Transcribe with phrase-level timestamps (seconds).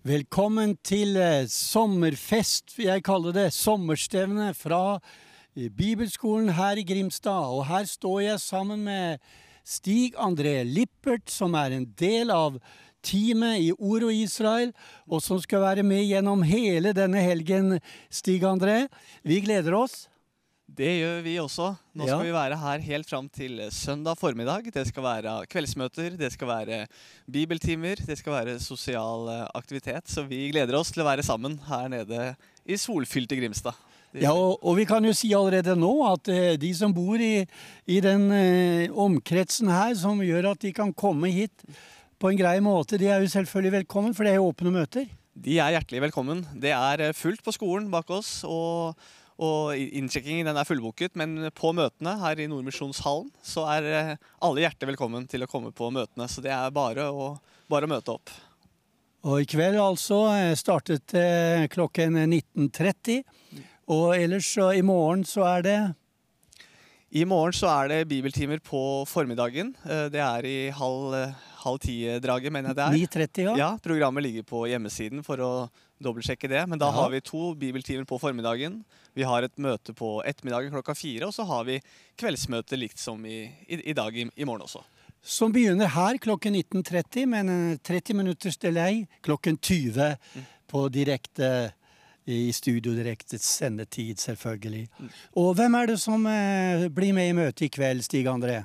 [0.00, 3.50] Velkommen til eh, sommerfest, jeg kalle det.
[3.52, 7.52] Sommerstevne fra eh, Bibelskolen her i Grimstad.
[7.52, 9.20] Og her står jeg sammen med
[9.60, 12.56] Stig André Lippert, som er en del av
[13.04, 14.72] teamet i Ord og Israel,
[15.04, 17.76] og som skal være med gjennom hele denne helgen,
[18.08, 18.86] Stig André.
[19.20, 20.06] Vi gleder oss.
[20.70, 21.72] Det gjør vi også.
[21.98, 22.24] Nå skal Ja.
[22.24, 24.70] vi være her helt fram til søndag formiddag.
[24.72, 26.86] Det skal være kveldsmøter, det skal være
[27.30, 30.06] bibeltimer, det skal være sosial eh, aktivitet.
[30.08, 32.36] Så vi gleder oss til å være sammen her nede
[32.66, 33.74] i solfylte Grimstad.
[34.14, 37.44] Ja, og, og vi kan jo si allerede nå at eh, de som bor i,
[37.86, 41.64] i den eh, omkretsen her, som gjør at de kan komme hit
[42.20, 45.06] på en grei måte, de er jo selvfølgelig velkommen, for det er jo åpne møter.
[45.40, 46.42] De er hjertelig velkommen.
[46.58, 48.94] Det er eh, fullt på skolen bak oss, og,
[49.40, 51.16] og innsjekkingen den er fullbooket.
[51.18, 54.12] Men på møtene her i Nordmisjonshallen så er eh,
[54.44, 56.28] alle hjertelig velkommen til å komme på møtene.
[56.28, 57.32] Så det er bare å,
[57.72, 58.32] bare å møte opp.
[59.24, 63.24] Og i kveld altså eh, startet eh, klokken 19.30,
[63.90, 65.78] og ellers så i morgen så er det
[67.16, 69.72] I morgen så er det bibeltimer på formiddagen.
[69.82, 71.16] Det er i halv,
[71.64, 72.98] halv ti-draget, mener jeg det er.
[73.08, 73.54] 9.30, ja.
[73.58, 75.52] Ja, Programmet ligger på hjemmesiden for å
[76.02, 76.62] dobbeltsjekke det.
[76.68, 76.92] Men da Ja.
[77.02, 78.84] har vi to bibeltimer på formiddagen.
[79.14, 81.80] Vi har et møte på ettermiddagen klokka fire, og så har vi
[82.18, 84.82] kveldsmøte likt som i, i, i dag i, i morgen også.
[85.22, 90.16] Som begynner her klokken 19.30, men eh, 30 minutters delay klokken 20
[90.70, 91.72] på direkte
[92.30, 94.86] i studio direkte sendetid, selvfølgelig.
[95.40, 98.60] Og hvem er det som eh, blir med i møtet i kveld, Stig André?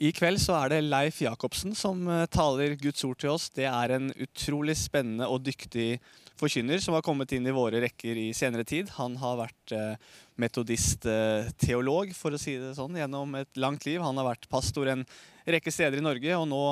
[0.00, 3.50] I kveld så er det Leif Jacobsen som eh, taler Guds ord til oss.
[3.52, 5.98] Det er en utrolig spennende og dyktig
[6.40, 8.90] forkynner som har kommet inn i våre rekker i senere tid.
[8.96, 14.00] Han har vært eh, metodist-teolog, for å si det sånn, gjennom et langt liv.
[14.02, 15.04] Han har vært pastor en
[15.44, 16.62] rekke steder i Norge, og nå,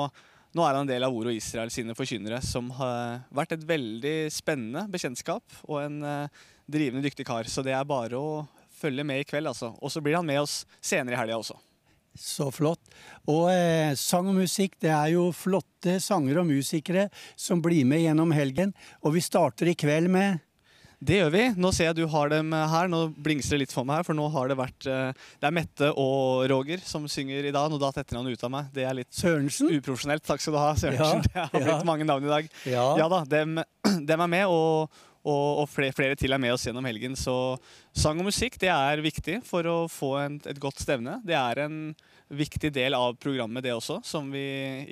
[0.57, 3.67] nå er han en del av Ord og Israel sine forkynnere, som har vært et
[3.69, 7.49] veldig spennende bekjentskap og en eh, drivende dyktig kar.
[7.49, 8.43] Så det er bare å
[8.79, 9.73] følge med i kveld, altså.
[9.79, 11.57] Og så blir han med oss senere i helga også.
[12.17, 12.81] Så flott.
[13.29, 18.03] Og eh, sang og musikk, det er jo flotte sanger og musikere som blir med
[18.03, 18.73] gjennom helgen.
[19.05, 20.39] Og vi starter i kveld med
[20.99, 21.43] Det gjør vi.
[21.55, 22.89] Nå ser jeg du har dem her.
[22.91, 25.55] Nå blingser det litt for meg her, for nå har det vært eh, Det er
[25.55, 27.69] Mette og Roger som synger i dag.
[27.71, 28.73] Nå datt etternavnet ut av meg.
[28.75, 29.71] Det er litt Sørensen.
[29.79, 30.25] uprofesjonelt.
[30.27, 31.23] Takk skal du ha, Sørensen.
[31.29, 31.83] Ja, det har blitt ja.
[31.87, 32.49] mange navn i dag.
[32.67, 32.87] Ja.
[32.99, 33.61] Ja da, dem,
[34.11, 37.15] dem er med, og, og, og flere, flere til er med oss gjennom helgen.
[37.19, 37.33] Så
[37.93, 41.17] sang og musikk det er viktig for å få en, et godt stevne.
[41.27, 41.79] Det er en
[42.29, 44.45] viktig del av programmet, det også, som vi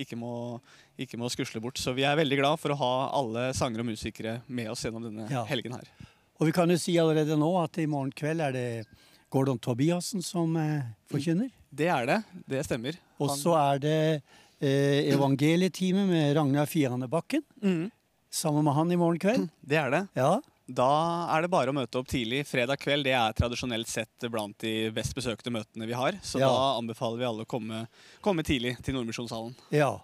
[0.03, 0.59] ikke må,
[0.99, 1.77] ikke må skusle bort.
[1.79, 5.05] Så vi er veldig glad for å ha alle sangere og musikere med oss gjennom
[5.07, 5.45] denne Ja.
[5.47, 5.87] helgen her.
[6.39, 8.67] Og vi kan jo si allerede nå at i morgen kveld er det
[9.33, 11.49] Gordon Tobiassen som eh, forkynner.
[11.73, 12.19] Det er det.
[12.47, 12.95] Det stemmer.
[13.19, 13.95] Og så er det
[14.61, 17.43] eh, evangelietimen med Ragnar Fiane Bakken.
[17.61, 17.89] Mhm,
[18.29, 19.49] Sammen med han i morgen kveld.
[19.61, 20.03] det er det.
[20.17, 20.37] Ja.
[20.67, 20.89] Da
[21.31, 22.41] er det bare å møte opp tidlig.
[22.49, 26.17] Fredag kveld det er tradisjonelt sett blant de best besøkte møtene vi har.
[26.21, 26.49] Så Ja.
[26.51, 27.85] da anbefaler vi alle å komme,
[28.21, 29.55] komme tidlig til Nordmisjonshallen.
[29.71, 29.95] ja.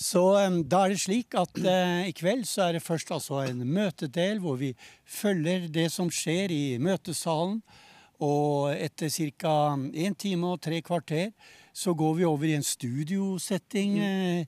[0.00, 3.40] Så um, da er det slik at uh, i kveld så er det først altså
[3.42, 4.70] en møtedel hvor vi
[5.04, 7.58] følger det som skjer i møtesalen.
[8.22, 9.74] Og etter ca.
[9.92, 11.32] én time og tre kvarter
[11.74, 14.46] så går vi over i en studiosetting, mm.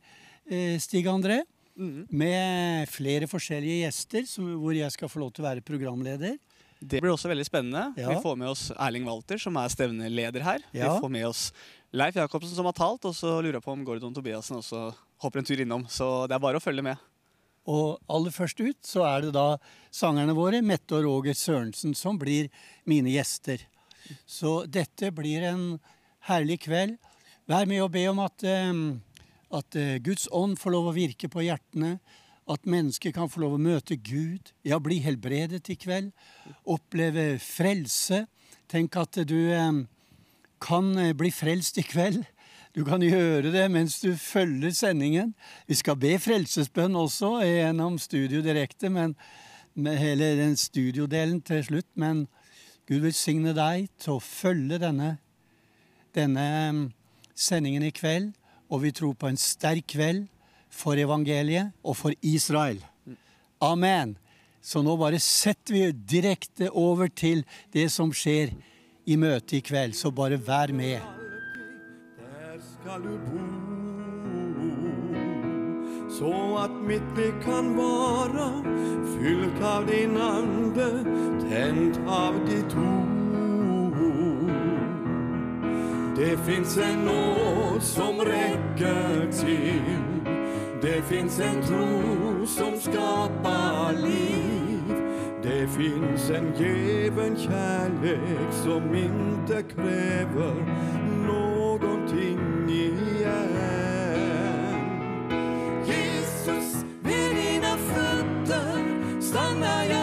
[0.52, 1.42] eh, Stig André.
[1.74, 6.36] Med flere forskjellige gjester, som, hvor jeg skal få lov til å være programleder.
[6.82, 7.84] Det blir også veldig spennende.
[7.96, 8.10] Ja.
[8.10, 10.64] Vi får med oss Erling Walter, som er stevneleder her.
[10.74, 10.90] Ja.
[10.90, 11.46] Vi får med oss
[11.94, 14.90] Leif Jacobsen, som har talt, og så lurer jeg på om Gordon Tobiassen også
[15.22, 15.86] hopper en tur innom.
[15.88, 17.00] Så det er bare å følge med.
[17.70, 19.54] Og aller først ut så er det da
[19.94, 22.50] sangerne våre, Mette og Roger Sørensen, som blir
[22.90, 23.62] mine gjester.
[24.26, 25.66] Så dette blir en
[26.26, 26.98] herlig kveld.
[27.50, 28.72] Vær med og be om at, eh,
[29.52, 31.98] at eh, Guds ånd får lov å virke på hjertene.
[32.50, 34.50] At mennesker kan få lov å møte Gud.
[34.66, 36.10] Ja, bli helbredet i kveld.
[36.64, 38.24] Oppleve frelse.
[38.72, 39.82] Tenk at du eh,
[40.62, 42.24] kan eh, bli frelst i kveld.
[42.72, 45.34] Du kan gjøre det mens du følger sendingen.
[45.68, 49.12] Vi skal be frelsesbønn også gjennom Studio Direkte, men
[49.74, 51.90] med hele den studiodelen til slutt.
[52.00, 52.24] Men
[52.88, 55.18] Gud velsigne deg til å følge denne,
[56.16, 56.46] denne
[57.36, 58.32] sendingen i kveld.
[58.72, 60.24] Og vi tror på en sterk kveld
[60.72, 62.80] for evangeliet og for Israel.
[63.60, 64.16] Amen.
[64.62, 68.54] Så nå bare setter vi direkte over til det som skjer
[69.04, 69.98] i møtet i kveld.
[69.98, 71.02] Så bare vær med.
[72.16, 73.62] Der skal du bo
[76.12, 78.48] Så at mitt blikk kan være
[79.14, 80.90] Fylt av din ande
[81.46, 83.11] Tent av ditt ord
[86.22, 89.82] Det fins en nåd som räcker til.
[90.82, 94.96] Det fins en tro som skapar liv.
[95.42, 99.64] Det fins en gjeven kärlek som inte
[101.26, 103.56] noen ting igjen.
[105.86, 108.84] Jesus, ved dina føtter
[109.20, 110.01] stannar jag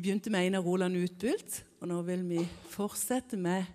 [0.00, 2.40] Vi begynte med Einar Roland Utbult, og nå vil vi
[2.72, 3.68] fortsette med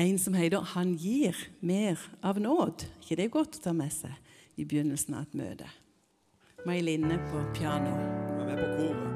[0.00, 2.86] en som heter 'Han gir mer av nåd'.
[3.02, 4.10] ikke det er godt å ta med seg
[4.56, 5.66] i begynnelsen av et møte?
[6.66, 7.90] May Linne på piano.
[8.38, 9.10] Vær med på koret.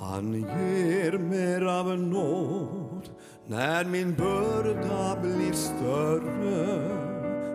[0.00, 3.08] Han gir mer av nåd
[3.48, 7.09] når min børda blir större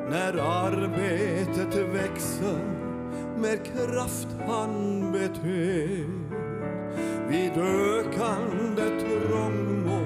[0.10, 2.60] När arbetet växer
[3.38, 6.06] med kraft han beter.
[7.30, 10.06] Vid ökande trångmål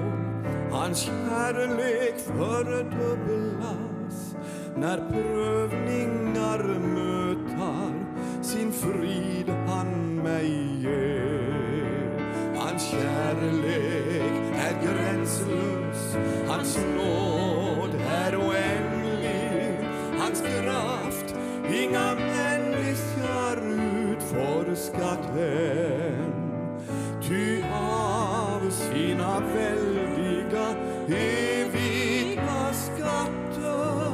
[0.70, 4.36] hans kärlek fördubblas.
[4.76, 7.92] När prövningar mötar
[8.42, 12.20] sin frid han mig ger.
[12.56, 16.16] Hans kärlek är gränslös
[16.48, 17.49] Hans nåd
[21.90, 23.58] inga människor
[24.12, 26.32] utforskat än
[27.22, 30.74] Ty av sina väldiga
[31.08, 34.12] eviga skatter.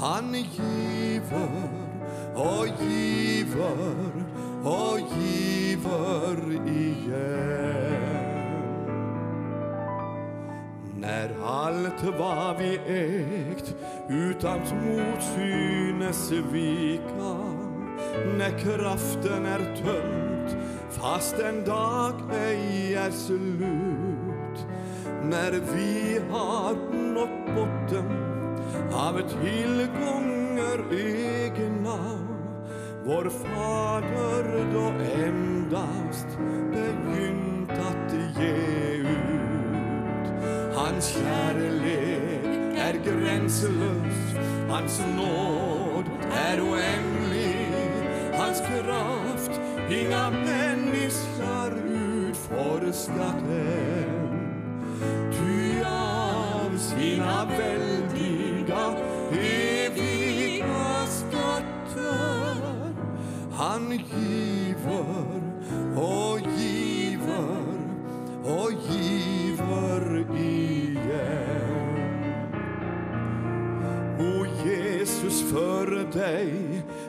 [0.00, 1.68] Han giver
[2.34, 4.24] och giver
[4.64, 7.74] och giver igen
[10.98, 13.74] När allt vad vi ägt
[14.08, 17.36] utan mot synes vika
[18.38, 20.56] När kraften är tömt
[20.90, 24.66] fast en dag ej är slut
[25.22, 26.74] När vi har
[27.14, 28.34] nått botten
[28.92, 32.34] av tillgångar egna
[33.06, 34.92] vår Fader då
[35.24, 36.26] endast
[36.70, 38.54] begynt att ge
[38.96, 40.44] ut.
[40.74, 42.43] Hans kärlek
[42.78, 44.34] är grenseløs.
[44.68, 47.56] hans nåd er uendelig.
[48.32, 54.34] hans kraft inga mennesker utforskat än.
[55.32, 58.94] Ty av sina väldiga,
[59.32, 62.94] eviga skatter
[63.52, 65.40] han giver
[65.96, 67.74] og giver
[68.44, 70.63] og giver igen.
[75.54, 76.52] För dig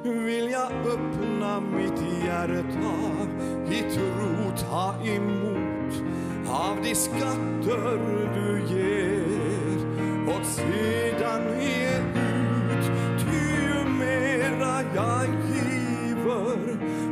[0.03, 2.95] vill jag öppna mitt hjärta
[3.71, 5.93] i tro ta emot
[6.47, 7.99] av de skatter
[8.35, 9.77] du ger
[10.27, 12.85] och sedan ge ut.
[13.19, 16.59] Ty ju mera jag giver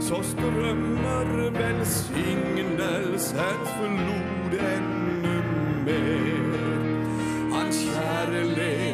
[0.02, 5.38] så strömmar välsignelsens flod ännu
[5.86, 6.60] mer.
[7.52, 8.93] Hans kärlek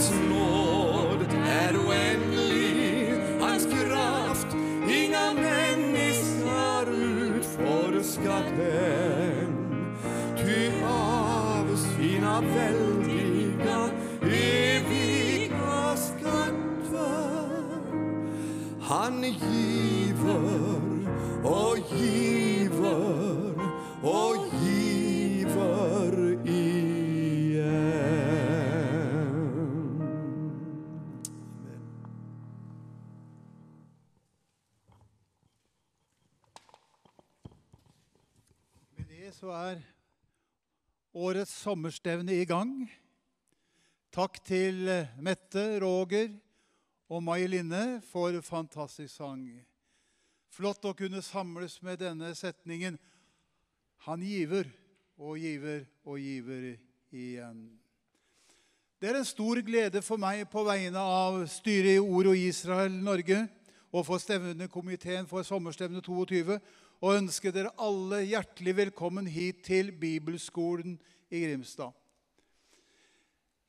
[0.00, 4.54] hans nåd er uendelig, hans kraft
[4.88, 9.52] inga mennesker utforskat den.
[10.38, 13.90] Ty av sina veldiga,
[14.22, 17.40] eviga skatter
[18.80, 19.99] han giver
[39.50, 39.78] så er
[41.18, 42.84] årets sommerstevne i gang.
[44.14, 44.86] Takk til
[45.18, 46.28] Mette, Roger
[47.10, 49.42] og Mai Linne for fantastisk sang.
[50.54, 52.98] Flott å kunne samles med denne setningen.
[54.06, 54.70] Han giver
[55.18, 56.68] og giver og giver
[57.10, 57.64] igjen.
[59.02, 63.02] Det er en stor glede for meg på vegne av styret i Ord og Israel
[63.02, 63.48] Norge
[63.90, 66.60] og for stevnekomiteen for sommerstevne 22
[67.00, 70.98] å ønske dere alle hjertelig velkommen hit til Bibelskolen
[71.32, 71.94] i Grimstad.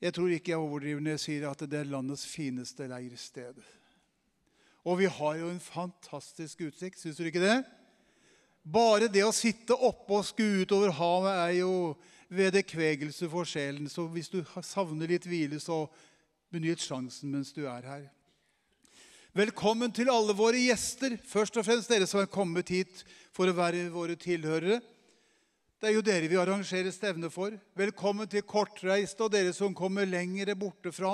[0.01, 3.59] Jeg tror ikke jeg overdriver når jeg sier at det er landets fineste leirsted.
[4.81, 7.59] Og vi har jo en fantastisk utsikt, syns du ikke det?
[8.61, 11.73] Bare det å sitte oppe og skue utover havet er jo
[12.33, 13.87] vederkvegelse for sjelen.
[13.89, 15.85] Så hvis du savner litt hvile, så
[16.51, 18.09] benytt sjansen mens du er her.
[19.31, 21.13] Velkommen til alle våre gjester.
[21.23, 24.81] Først og fremst dere som er kommet hit for å være våre tilhørere.
[25.79, 27.55] Det er jo dere vi arrangerer stevne for.
[27.79, 31.13] Velkommen til kortreiste og dere som kommer lengre borte fra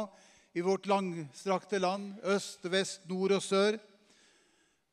[0.58, 3.78] i vårt langstrakte land, øst, vest, nord og sør.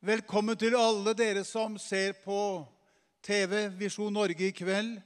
[0.05, 2.61] Velkommen til alle dere som ser på
[3.25, 4.99] TV Visjon Norge i kveld,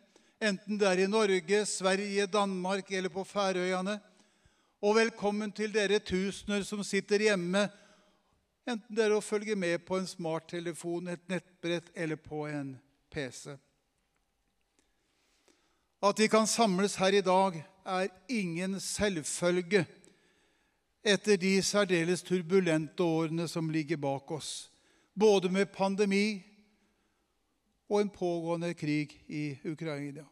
[0.44, 3.96] enten det er i Norge, Sverige, Danmark eller på Færøyene.
[4.84, 7.70] Og velkommen til dere tusener som sitter hjemme,
[8.70, 12.76] enten det er å følge med på en smarttelefon, et nettbrett eller på en
[13.12, 13.56] PC.
[16.00, 17.58] At vi kan samles her i dag,
[17.90, 19.86] er ingen selvfølge
[21.04, 24.70] etter de særdeles turbulente årene som ligger bak oss,
[25.16, 26.42] både med pandemi
[27.90, 30.26] og en pågående krig i Ukraina.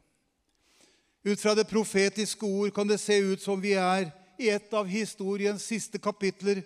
[1.25, 4.87] Ut fra det profetiske ord kan det se ut som vi er i et av
[4.87, 6.61] historiens siste kapitler.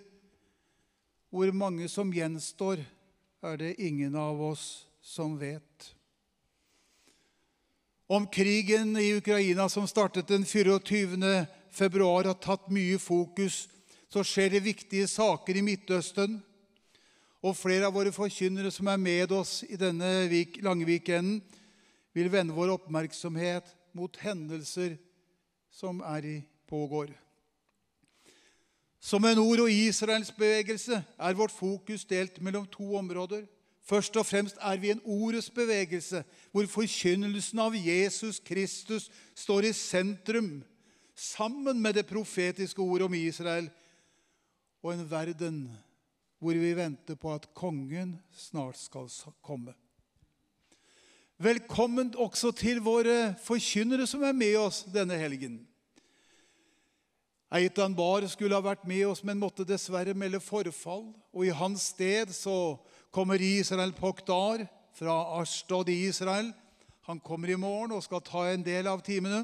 [1.32, 2.82] Hvor mange som gjenstår,
[3.42, 5.86] er det ingen av oss som vet.
[8.06, 11.46] Om krigen i Ukraina som startet den 24.
[11.72, 13.64] februar, har tatt mye fokus,
[14.12, 16.36] så skjer det viktige saker i Midtøsten.
[17.40, 20.28] Og flere av våre forkynnere som er med oss i denne
[20.60, 21.40] lange weekenden,
[22.12, 24.98] vil vende vår oppmerksomhet mot hendelser
[25.72, 27.21] som er i pågår.
[29.02, 33.42] Som en ord- og Israelsbevegelse er vårt fokus delt mellom to områder.
[33.82, 39.72] Først og fremst er vi en ordets bevegelse, hvor forkynnelsen av Jesus Kristus står i
[39.74, 40.62] sentrum,
[41.14, 43.70] sammen med det profetiske ordet om Israel
[44.82, 45.58] og en verden
[46.42, 49.10] hvor vi venter på at kongen snart skal
[49.42, 49.74] komme.
[51.42, 55.60] Velkommen også til våre forkynnere som er med oss denne helgen.
[57.52, 61.10] Eitan Bar skulle ha vært med oss, men måtte dessverre melde forfall.
[61.36, 62.78] Og i hans sted så
[63.12, 64.64] kommer Israel Pokdar
[64.96, 66.48] fra Ashtod i Israel.
[67.04, 69.42] Han kommer i morgen og skal ta en del av timene.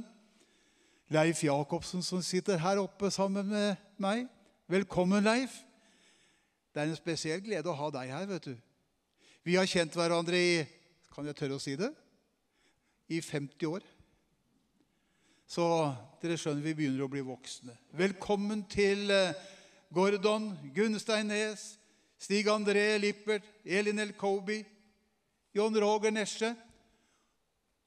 [1.12, 4.24] Leif Jacobsen, som sitter her oppe sammen med meg.
[4.72, 5.60] Velkommen, Leif.
[6.72, 8.26] Det er en spesiell glede å ha deg her.
[8.30, 8.56] vet du.
[9.44, 10.64] Vi har kjent hverandre i
[11.12, 11.92] kan jeg tørre å si det
[13.08, 13.84] i 50 år.
[15.48, 15.64] Så
[16.20, 17.72] dere skjønner vi begynner å bli voksne.
[17.96, 19.36] Velkommen til eh,
[19.96, 21.62] Gordon, Gunstein Nes,
[22.20, 24.58] Stig André Lippert, Elin Elkobi,
[25.56, 26.50] John Roger Nesje.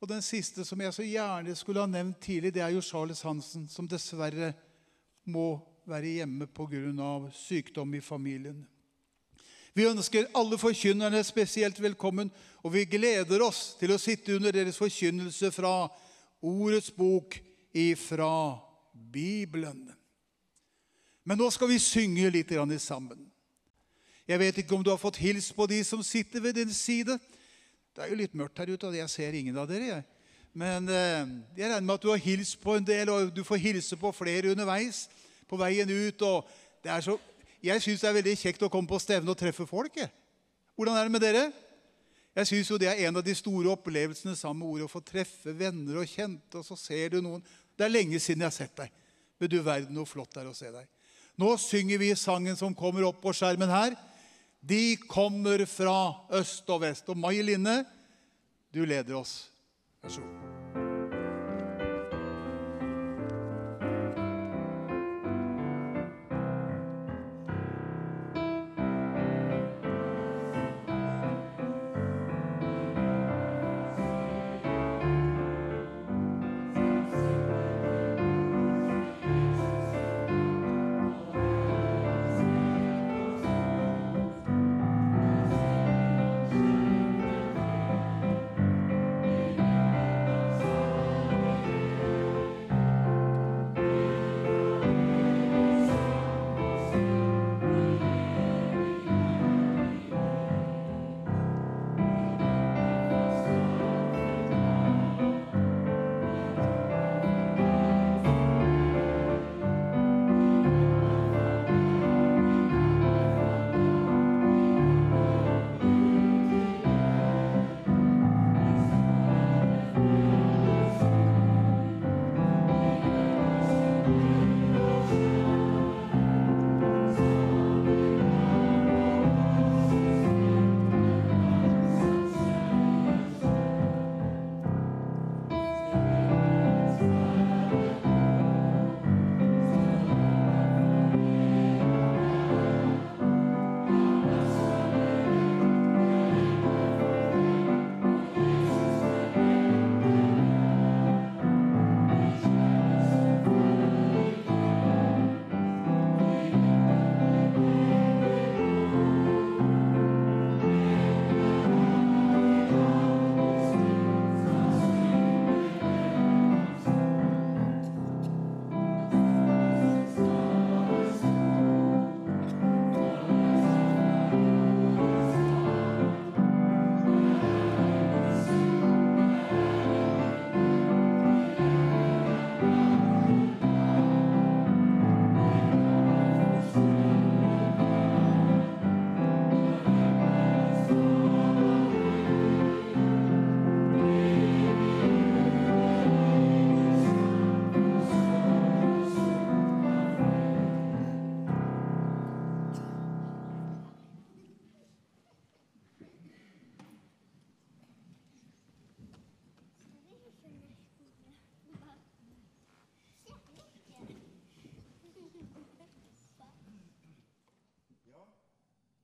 [0.01, 3.21] Og den siste som jeg så gjerne skulle ha nevnt tidlig, det er jo Charles
[3.21, 4.55] Hansen, som dessverre
[5.29, 7.29] må være hjemme pga.
[7.29, 8.65] sykdom i familien.
[9.77, 12.33] Vi ønsker alle forkynnerne spesielt velkommen,
[12.65, 15.85] og vi gleder oss til å sitte under deres forkynnelse fra
[16.41, 17.37] Ordets bok
[17.73, 18.59] ifra
[18.93, 19.91] Bibelen.
[21.23, 22.51] Men nå skal vi synge litt
[22.81, 23.27] sammen.
[24.27, 27.19] Jeg vet ikke om du har fått hils på de som sitter ved din side.
[27.95, 30.03] Det er jo litt mørkt her ute, og jeg ser ingen av dere.
[30.53, 33.59] Men eh, jeg regner med at du har hilst på en del, og du får
[33.59, 35.07] hilse på flere underveis
[35.47, 36.23] på veien ut.
[37.03, 37.17] så,
[37.61, 39.99] Jeg syns det er veldig kjekt å komme på stevne og treffe folk.
[40.75, 41.51] Hvordan er det med dere?
[42.35, 45.51] Jeg syns det er en av de store opplevelsene sammen med ordet å få treffe
[45.51, 47.43] venner og kjente, og så ser du noen.
[47.81, 48.91] Det er lenge siden jeg har sett deg.
[49.41, 50.85] Men du verden hvor flott det er å se deg.
[51.41, 53.97] Nå synger vi sangen som kommer opp på skjermen her.
[54.61, 55.97] De kommer fra
[56.37, 57.09] øst og vest.
[57.09, 57.81] Og Mai Linne,
[58.69, 59.47] du leder oss.
[60.05, 60.50] Vær så god.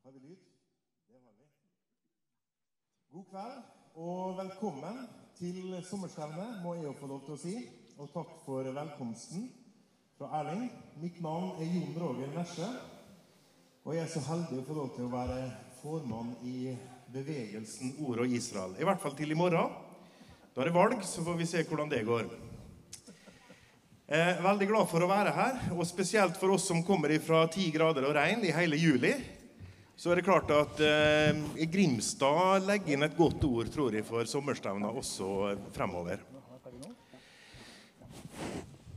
[0.08, 0.38] Har vi lyd?
[1.08, 1.46] Det har vi.
[3.12, 3.58] God kveld
[4.00, 5.02] og velkommen
[5.36, 7.56] til sommerstevnet, må jeg jo få lov til å si.
[8.00, 9.50] Og takk for velkomsten
[10.16, 10.70] fra Erling.
[11.04, 12.72] Mitt navn er Jon Roger Nesje.
[13.84, 15.44] Og jeg er så heldig å få lov til å være
[15.82, 16.72] formann i
[17.12, 18.80] bevegelsen Ord og Israel.
[18.80, 19.76] I hvert fall til i morgen.
[20.56, 22.30] Da er det valg, så får vi se hvordan det går.
[24.08, 27.74] Er veldig glad for å være her, og spesielt for oss som kommer fra 10
[27.76, 29.18] grader og regn i hele juli.
[29.98, 31.40] Så er det klart at eh,
[31.74, 36.22] Grimstad legger inn et godt ord, tror jeg, for sommerstevna også fremover.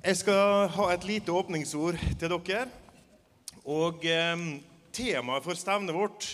[0.04, 2.66] Jeg skal ha et lite åpningsord til dere.
[3.64, 4.44] Og eh,
[4.92, 6.28] temaet for stevnet vårt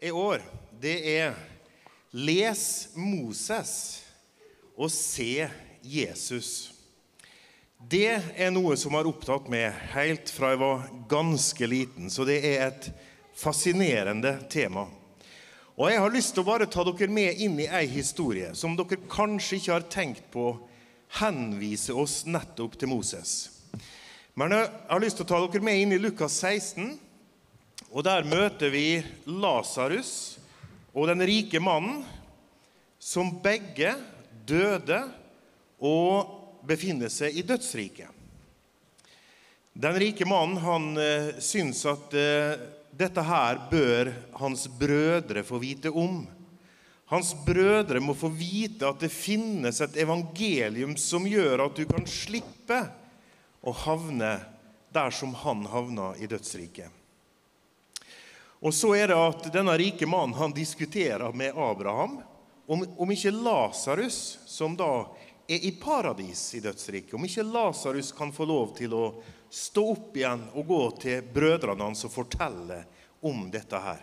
[0.00, 0.40] i år,
[0.80, 1.36] det er
[2.16, 2.64] Les
[2.96, 3.74] Moses
[4.80, 5.44] og se
[5.84, 6.70] Jesus.
[7.76, 12.40] Det er noe som har opptatt meg helt fra jeg var ganske liten, så det
[12.48, 12.92] er et
[13.40, 14.86] fascinerende tema.
[15.80, 18.74] Og jeg har lyst til å bare ta dere med inn i ei historie som
[18.76, 20.50] dere kanskje ikke har tenkt på
[21.20, 23.32] henviser oss nettopp til Moses.
[24.36, 26.98] Men jeg har lyst til å ta dere med inn i Lukas 16,
[27.90, 30.12] og der møter vi Lasarus
[30.92, 32.04] og den rike mannen,
[33.00, 33.94] som begge
[34.46, 35.00] døde
[35.80, 38.10] og befinner seg i dødsriket.
[39.72, 45.90] Den rike mannen han uh, syns at uh, dette her bør hans brødre få vite
[45.90, 46.22] om.
[47.10, 52.06] Hans brødre må få vite at det finnes et evangelium som gjør at du kan
[52.06, 52.80] slippe
[53.60, 54.36] å havne
[54.94, 56.90] der som han havna i dødsriket.
[58.60, 62.18] Og så er det at denne rike mannen han diskuterer med Abraham
[62.70, 65.08] om, om ikke Lasarus, som da
[65.50, 69.04] er i paradis i dødsriket, om ikke Lasarus kan få lov til å
[69.50, 72.84] stå opp igjen og gå til brødrene hans og fortelle
[73.26, 74.02] om dette her.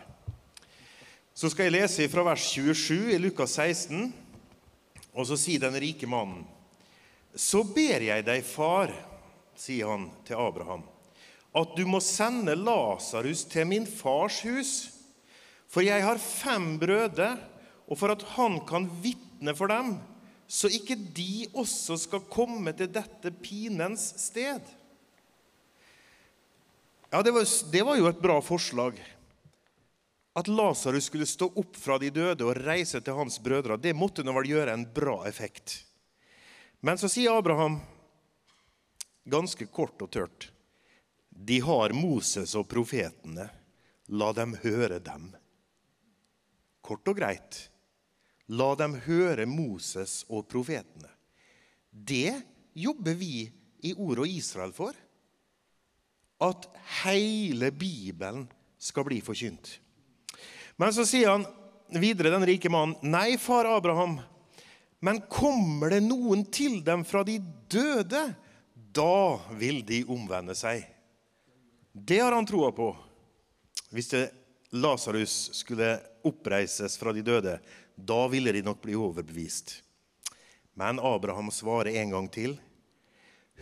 [1.37, 4.09] Så skal jeg lese fra vers 27 i Lukas 16,
[5.13, 6.43] og så sier den rike mannen
[7.37, 8.91] Så ber jeg deg, far,
[9.57, 10.83] sier han til Abraham,
[11.57, 14.73] at du må sende Lasarus til min fars hus,
[15.69, 17.35] for jeg har fem brødre,
[17.87, 19.95] og for at han kan vitne for dem,
[20.47, 24.63] så ikke de også skal komme til dette pinens sted.
[27.09, 28.97] Ja, det var, det var jo et bra forslag.
[30.33, 34.25] At Lasarus skulle stå opp fra de døde og reise til hans brødre, det måtte
[34.27, 35.79] nå vel gjøre en bra effekt.
[36.83, 37.79] Men så sier Abraham
[39.25, 40.51] ganske kort og tørt
[41.29, 43.47] De har Moses og profetene.
[44.07, 45.31] La dem høre dem.
[46.81, 47.63] Kort og greit.
[48.47, 51.09] La dem høre Moses og profetene.
[51.91, 52.35] Det
[52.77, 53.47] jobber vi
[53.83, 54.95] i Ord og Israel for.
[56.43, 56.67] At
[57.03, 58.45] hele Bibelen
[58.77, 59.79] skal bli forkynt.
[60.77, 61.45] Men så sier han
[61.97, 64.19] videre, den rike mannen, nei, far Abraham,
[64.99, 68.23] men kommer det noen til dem fra de døde,
[68.73, 70.85] da vil de omvende seg.
[71.93, 72.91] Det har han troa på.
[73.93, 74.13] Hvis
[74.75, 75.95] Lasarus skulle
[76.27, 77.57] oppreises fra de døde,
[77.95, 79.79] da ville de nok bli overbevist.
[80.77, 82.57] Men Abraham svarer en gang til.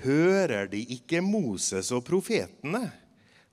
[0.03, 2.83] Hører de ikke Moses og profetene?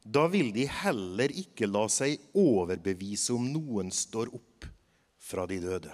[0.03, 4.67] Da vil de heller ikke la seg overbevise om noen står opp
[5.23, 5.93] fra de døde.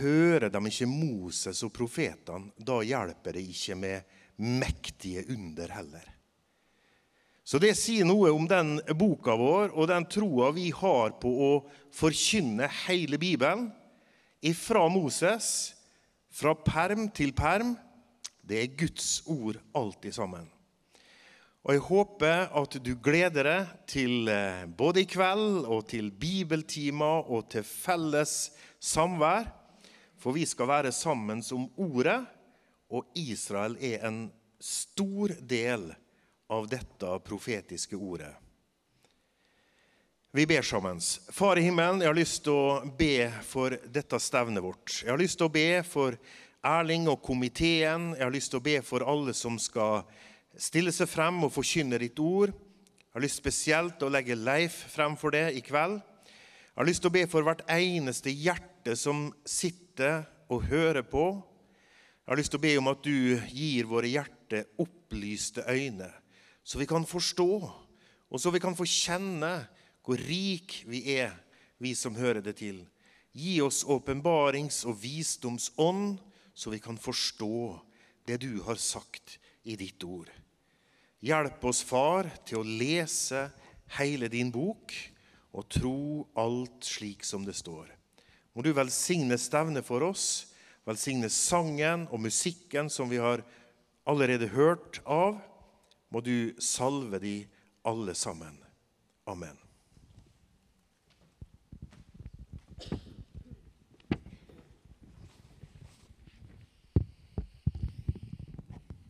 [0.00, 6.06] Hører de ikke Moses og profetene, da hjelper det ikke med mektige under heller.
[7.44, 11.50] Så det sier noe om den boka vår og den troa vi har på å
[11.96, 13.70] forkynne hele Bibelen.
[14.46, 15.72] Ifra Moses,
[16.30, 17.74] fra perm til perm.
[18.40, 20.48] Det er Guds ord alltid sammen.
[21.60, 27.28] Og jeg håper at du gleder deg til eh, både i kveld og til bibeltimer
[27.28, 28.48] og til felles
[28.80, 29.50] samvær.
[30.20, 32.22] For vi skal være sammen som Ordet,
[32.90, 34.24] og Israel er en
[34.60, 35.90] stor del
[36.50, 38.32] av dette profetiske ordet.
[40.32, 41.00] Vi ber sammen.
[41.34, 45.00] Far i himmelen, jeg har lyst til å be for dette stevnet vårt.
[45.02, 46.14] Jeg har lyst til å be for
[46.62, 48.12] Erling og komiteen.
[48.14, 50.04] Jeg har lyst til å be for alle som skal
[50.54, 52.52] stille seg frem og forkynne ditt ord.
[52.54, 55.98] Jeg har lyst spesielt å legge Leif frem for det i kveld.
[55.98, 61.26] Jeg har lyst til å be for hvert eneste hjerte som sitter og hører på.
[62.22, 66.12] Jeg har lyst til å be om at du gir våre hjerter opplyste øyne,
[66.62, 67.50] så vi kan forstå,
[68.30, 69.56] og så vi kan få kjenne
[70.04, 71.34] hvor rik vi er,
[71.78, 72.82] vi som hører det til.
[73.32, 76.18] Gi oss åpenbarings- og visdomsånd,
[76.54, 77.80] så vi kan forstå
[78.26, 80.28] det du har sagt i ditt ord.
[81.20, 83.50] Hjelp oss, Far, til å lese
[83.98, 84.94] hele din bok
[85.52, 87.90] og tro alt slik som det står.
[88.54, 90.50] Må du velsigne stevnet for oss,
[90.88, 93.44] velsigne sangen og musikken som vi har
[94.08, 95.38] allerede hørt av.
[96.10, 97.36] Må du salve de
[97.86, 98.56] alle sammen.
[99.30, 99.59] Amen.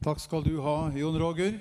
[0.00, 1.58] Takk skal du ha, Jon Roger.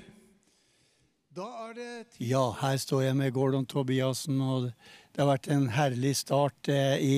[1.36, 5.50] Da er det tid Ja, her står jeg med Gordon Tobiassen, og det har vært
[5.52, 7.18] en herlig start eh, i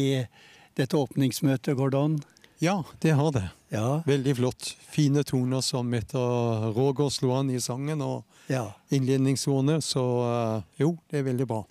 [0.80, 2.18] dette åpningsmøtet, Gordon.
[2.58, 3.44] Ja, det har det.
[3.70, 4.72] Ja, Veldig flott.
[4.90, 8.72] Fine toner som etter Roger slo an i sangen og ja.
[8.90, 9.78] innledningsordene.
[9.86, 11.62] Så eh, jo, det er veldig bra.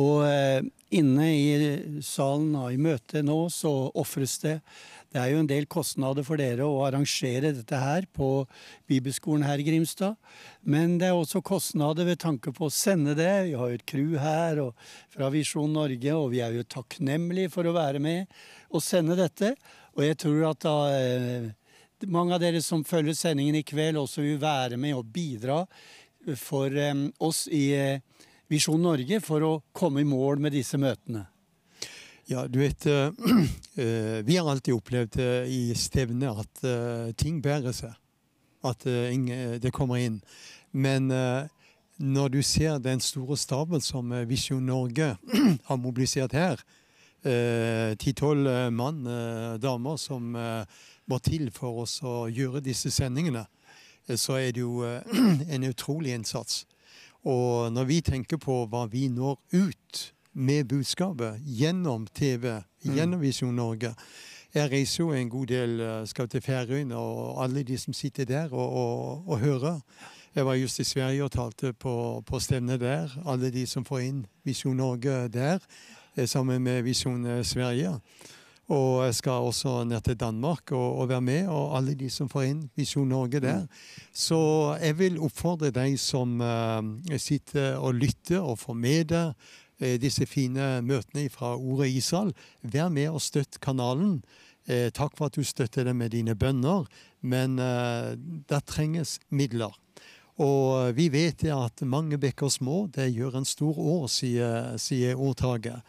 [0.00, 0.64] Og eh,
[0.96, 4.56] inne i salen og i møtet nå så ofres det.
[5.10, 8.44] Det er jo en del kostnader for dere å arrangere dette her på
[8.90, 10.14] bibelskolen her i Grimstad.
[10.62, 13.32] Men det er også kostnader ved tanke på å sende det.
[13.48, 14.60] Vi har jo et crew her
[15.10, 18.30] fra Visjon Norge, og vi er jo takknemlige for å være med
[18.70, 19.56] og sende dette.
[19.98, 21.50] Og jeg tror at da, eh,
[22.06, 25.64] mange av dere som følger sendingen i kveld, også vil være med og bidra
[26.38, 27.98] for eh, oss i eh,
[28.46, 31.26] Visjon Norge for å komme i mål med disse møtene.
[32.30, 33.10] Ja, du vet eh,
[33.74, 36.60] eh, Vi har alltid opplevd eh, i stevne at
[37.18, 37.96] ting bærer seg.
[38.62, 40.18] At det kommer inn.
[40.70, 41.08] Men
[41.96, 45.14] når du ser den store staben som Visjon Norge
[45.68, 46.60] har mobilisert her,
[47.96, 49.00] ti-tolv mann,
[49.60, 53.46] damer, som må til for oss å gjøre disse sendingene,
[54.12, 54.84] så er det jo
[55.56, 56.66] en utrolig innsats.
[57.24, 63.56] Og når vi tenker på hva vi når ut med budskapet gjennom TV, gjennom Visjon
[63.56, 63.94] Norge
[64.54, 68.24] Jeg reiser jo en god del eh, skal til Færøyene, og alle de som sitter
[68.26, 69.80] der og, og, og hører.
[70.34, 73.14] Jeg var just i Sverige og talte på, på stevnet der.
[73.26, 75.58] Alle de som får inn Visjon Norge der,
[76.16, 78.00] eh, sammen med Visjon eh, Sverige.
[78.70, 82.28] Og jeg skal også ned til Danmark og, og være med, og alle de som
[82.28, 83.64] får inn Visjon Norge der.
[84.12, 89.32] Så jeg vil oppfordre deg som uh, sitter og lytter og får med deg
[89.80, 92.34] disse fine møtene fra Ordet Israel.
[92.62, 94.20] Vær med og støtt kanalen.
[94.70, 96.86] Eh, takk for at du støtter det med dine bønner,
[97.22, 99.74] men eh, det trenges midler.
[100.40, 105.82] Og vi vet at mange bekker små, det gjør en stor år, sier, sier ordtaket.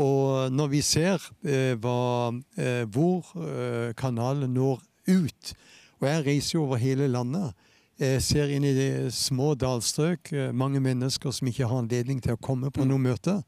[0.00, 4.80] Og når vi ser eh, hva, eh, hvor eh, kanalen når
[5.12, 5.52] ut
[6.00, 7.52] Og jeg reiser jo over hele landet.
[8.00, 12.34] Jeg ser inn i de små dalstrøk eh, mange mennesker som ikke har anledning til
[12.34, 13.42] å komme på noe møte.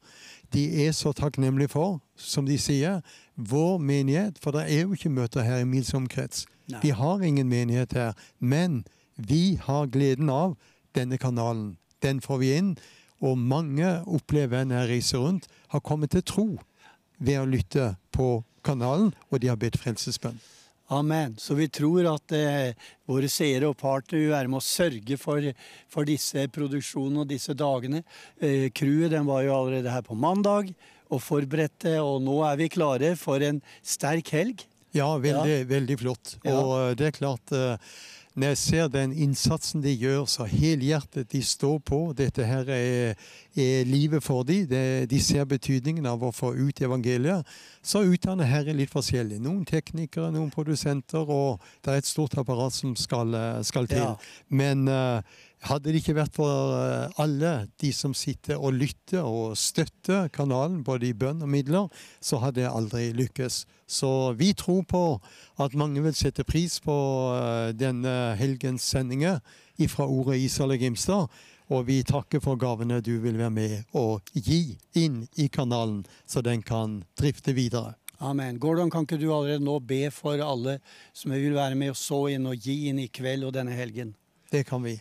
[0.53, 3.01] De er så takknemlige for, som de sier,
[3.35, 4.37] vår menighet.
[4.43, 6.45] For det er jo ikke møter her i mils omkrets.
[6.81, 8.13] Vi har ingen menighet her.
[8.39, 8.83] Men
[9.17, 10.55] vi har gleden av
[10.95, 11.77] denne kanalen.
[12.05, 12.75] Den får vi inn.
[13.25, 16.47] Og mange opplever når jeg reiser rundt, har kommet til tro
[17.17, 20.37] ved å lytte på kanalen, og de har bedt frelsesbønn.
[20.93, 21.33] Amen.
[21.41, 22.75] Så vi tror at eh,
[23.09, 25.47] våre seere og partnere vil være med å sørge for,
[25.89, 28.03] for disse produksjonene og disse dagene.
[28.37, 30.69] Eh, crewet den var jo allerede her på mandag
[31.09, 34.65] og forberedte, og nå er vi klare for en sterk helg.
[34.95, 36.35] Ja, veldig, veldig flott.
[36.45, 36.59] Ja.
[36.59, 37.97] Og eh, det er klart eh,
[38.35, 43.13] Når jeg ser den innsatsen de gjør, så helhjertet de står på Dette her er,
[43.55, 44.65] er livet for dem.
[44.67, 47.47] De, De ser betydningen av å få ut evangeliet.
[47.79, 49.39] Så utdanner Herre litt forskjellig.
[49.39, 54.03] Noen teknikere, noen produsenter, og det er et stort apparat som skal, eh, skal til.
[54.03, 54.15] Ja.
[54.49, 55.21] Men eh,
[55.65, 60.83] hadde det ikke vært for eh, alle de som sitter og lytter og støtter kanalen,
[60.85, 61.89] både i bønn og midler,
[62.21, 63.63] så hadde jeg aldri lykkes.
[63.87, 65.03] Så vi tror på
[65.61, 66.95] at mange vil sette pris på
[67.35, 69.41] eh, denne helgens sendinger
[69.91, 71.43] fra Ordet Israel og Grimstad.
[71.73, 76.43] Og vi takker for gavene du vil være med og gi inn i kanalen, så
[76.45, 77.95] den kan drifte videre.
[78.21, 78.59] Amen.
[78.61, 80.77] Gordon, kan ikke du allerede nå be for alle
[81.13, 84.13] som vil være med og så inn og gi inn i kveld og denne helgen?
[84.53, 84.95] Det kan vi.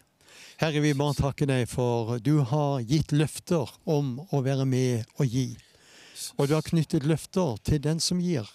[0.55, 5.27] Herre, vi bare takker deg for du har gitt løfter om å være med og
[5.27, 5.49] gi.
[6.39, 8.47] Og du har knyttet løfter til den som gir.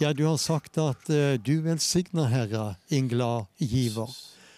[0.00, 4.08] Ja, du har sagt at eh, du velsigner, Herre, en glad giver.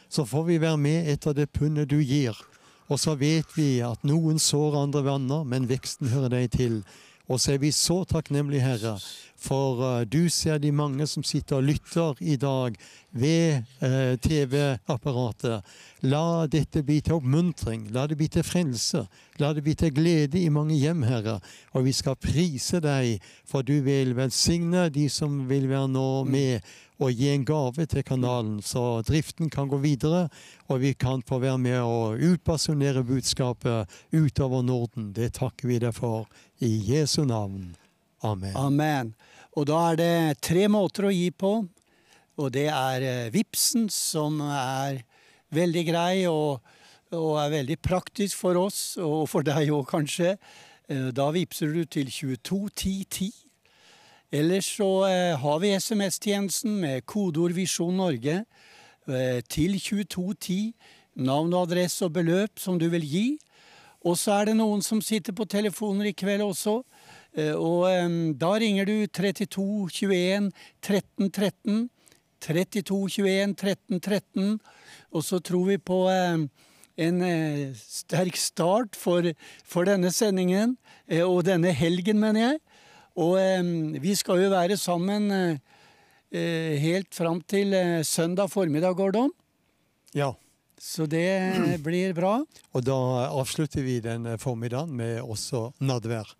[0.09, 2.39] Så får vi være med etter det pundet du gir.
[2.87, 6.81] Og så vet vi at noen sår andre vanner, men veksten hører deg til.
[7.27, 8.95] Og så er vi så takknemlige, Herre,
[9.39, 12.77] for eh, du ser de mange som sitter og lytter i dag
[13.11, 15.63] ved eh, TV-apparatet.
[16.03, 19.05] La dette bli til oppmuntring, la det bli til frelse,
[19.39, 21.39] la det bli til glede i mange hjem, Herre.
[21.75, 26.69] Og vi skal prise deg, for du vil velsigne de som vil være nå med
[26.99, 30.25] og gi en gave til kanalen, så driften kan gå videre,
[30.67, 35.13] og vi kan få være med å utpersonere budskapet utover Norden.
[35.15, 36.27] Det takker vi deg for
[36.59, 37.77] i Jesu navn.
[38.27, 38.57] Amen.
[38.57, 39.15] Amen.
[39.59, 41.51] Og da er det tre måter å gi på.
[42.39, 45.01] Og det er eh, Vipsen, som er
[45.55, 46.61] veldig grei og,
[47.11, 50.37] og er veldig praktisk for oss, og for deg òg kanskje.
[50.87, 53.33] Eh, Da vipser du til 221010.
[54.31, 58.45] Ellers så eh, har vi SMS-tjenesten med kodeord Visjon Norge
[59.49, 60.75] til 2210.
[61.25, 63.29] Navn og adresse og beløp som du vil gi.
[64.07, 66.83] Og så er det noen som sitter på telefoner i kveld også.
[67.39, 67.87] Eh, Og
[68.39, 70.51] da ringer du 32 21
[70.83, 71.89] 13 13.
[72.43, 74.59] 32 21 13 13.
[75.13, 79.31] Og så tror vi på en eh, sterk start for,
[79.65, 82.61] for denne sendingen, eh, og denne helgen, mener jeg.
[83.19, 83.35] Og
[83.99, 85.59] vi skal jo være sammen
[86.31, 87.75] helt fram til
[88.07, 89.33] søndag formiddag, Gordon.
[90.15, 90.29] Ja.
[90.79, 92.37] Så det blir bra.
[92.71, 92.95] Og da
[93.27, 96.31] avslutter vi den formiddagen med også nadvær.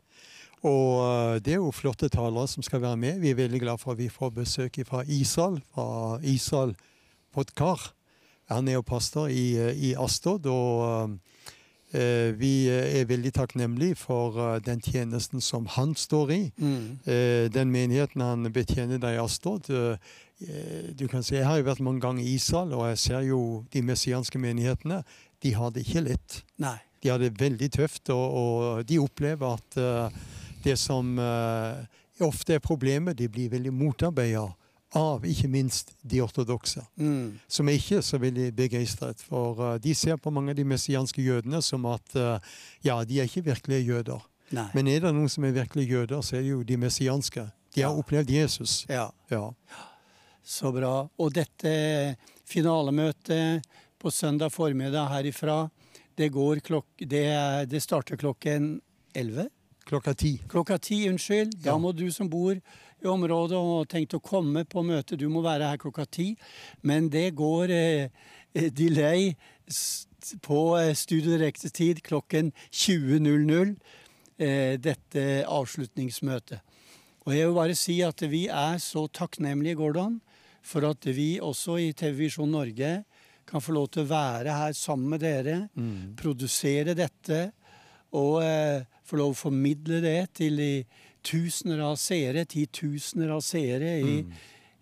[0.67, 3.21] Og eh, det er jo flotte talere som skal være med.
[3.23, 6.75] Vi er veldig glad for at vi får besøk fra Isal, fra Isal
[7.35, 7.93] Podkar.
[8.49, 11.11] Han er jo pastor i, eh, i Astod, og
[11.93, 16.41] eh, vi er veldig takknemlige for den tjenesten som han står i.
[17.05, 19.69] Eh, den menigheten han betjener der i Astod.
[20.99, 23.65] du kan si, Jeg har jo vært mange ganger i Isal, og jeg ser jo
[23.73, 25.03] de messianske menighetene.
[25.43, 26.43] De har det ikke lett.
[26.59, 26.79] Nei.
[27.03, 30.13] De har det veldig tøft, og, og de opplever at
[30.65, 31.85] det som eh,
[32.25, 34.49] ofte er problemet, de blir veldig motarbeidet
[34.97, 37.39] av ikke minst de ortodokse, Mm.
[37.47, 39.21] som er ikke så veldig begeistret.
[39.21, 42.39] For eh, de ser på mange av de messianske jødene som at eh,
[42.83, 44.25] ja, de er ikke virkelige jøder.
[44.51, 44.65] Nei.
[44.75, 47.51] Men er det noen som er virkelig jøder, så er det jo de messianske.
[47.75, 47.99] De har Ja.
[48.01, 48.87] opplevd Jesus.
[48.89, 49.11] Ja.
[49.31, 49.51] Ja.
[50.43, 51.09] Så bra.
[51.21, 52.17] Og dette
[52.49, 53.63] finalemøtet
[54.01, 55.69] på søndag formiddag herifra,
[56.17, 58.81] det, går klok det, det starter klokken
[59.15, 59.49] 11?
[59.89, 60.35] Klokka ti.
[60.49, 61.55] Klokka ti, unnskyld.
[61.65, 61.79] Da Ja.
[61.79, 65.69] må du som bor i området og tenkt å komme på møte, du må være
[65.71, 66.37] her klokka ti.
[66.83, 68.09] Men det går eh,
[68.55, 69.35] eh, delay
[70.43, 73.77] på eh, Studio Direkte-tid klokken 20.00,
[74.39, 76.61] eh, dette avslutningsmøtet.
[77.27, 80.21] Og jeg vil bare si at vi er så takknemlige, Gordon,
[80.63, 83.05] for at vi også i TV Visjon Norge
[83.47, 85.69] kan få lov til å være her sammen med dere,
[86.17, 87.53] produsere dette
[88.13, 90.85] og eh, få lov å formidle det til de
[91.25, 94.15] tusener av seere, titusener av seere i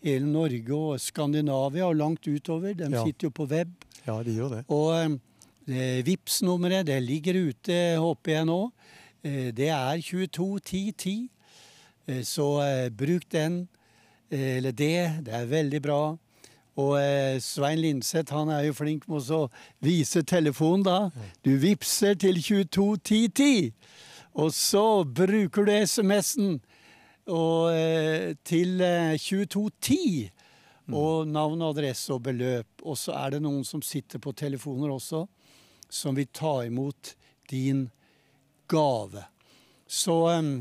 [0.06, 2.74] hele Norge og Skandinavia og langt utover.
[2.76, 3.04] De Ja.
[3.04, 3.72] sitter jo på web.
[4.06, 4.64] Ja, de gjør det.
[4.70, 5.16] Og eh,
[5.66, 8.60] det Vipps-nummeret, det ligger ute, håper jeg nå.
[9.24, 11.28] Eh, Det er 221010.
[12.06, 13.66] Eh, Så eh, bruk den,
[14.30, 15.24] eh, eller det.
[15.24, 16.18] Det er veldig bra.
[16.76, 19.46] Og eh, Svein Lindseth han er jo flink med å
[19.84, 20.98] vise telefonen, da.
[21.44, 23.72] Du vippser til 221010.
[24.36, 26.58] Og så bruker du SMS-en
[27.26, 30.28] eh, til eh, 2210.
[30.92, 32.68] Og navn, adresse og beløp.
[32.84, 35.24] Og så er det noen som sitter på telefoner også,
[35.90, 37.16] som vil ta imot
[37.50, 37.86] din
[38.68, 39.24] gave.
[39.88, 40.52] Så eh,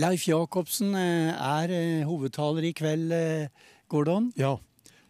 [0.00, 4.30] Leif Jacobsen eh, er eh, hovedtaler i kveld, eh, Gordon.
[4.38, 4.56] Ja,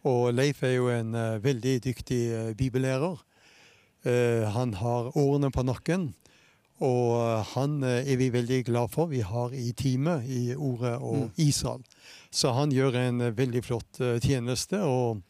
[0.05, 3.17] og Leif er jo en eh, veldig dyktig eh, bibellærer.
[4.05, 6.11] Eh, han har årene på nakken,
[6.85, 9.07] og han er vi veldig glad for.
[9.07, 11.85] Vi har i teamet i Ordet og Israel.
[12.29, 15.21] Så han gjør en veldig flott tjeneste, og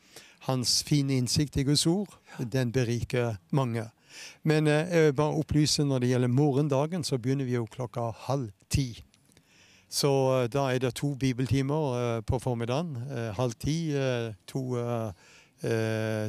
[0.50, 3.86] hans fine innsikt i Guds ord, den beriker mange.
[4.42, 8.50] Men jeg vil bare opplyse når det gjelder morgendagen, så begynner vi jo klokka halv
[8.74, 9.04] ti.
[9.90, 12.96] Så eh, da er det to bibeltimer eh, på formiddagen.
[13.10, 13.94] eh, halv ti.
[14.48, 14.78] to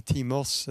[0.06, 0.68] timers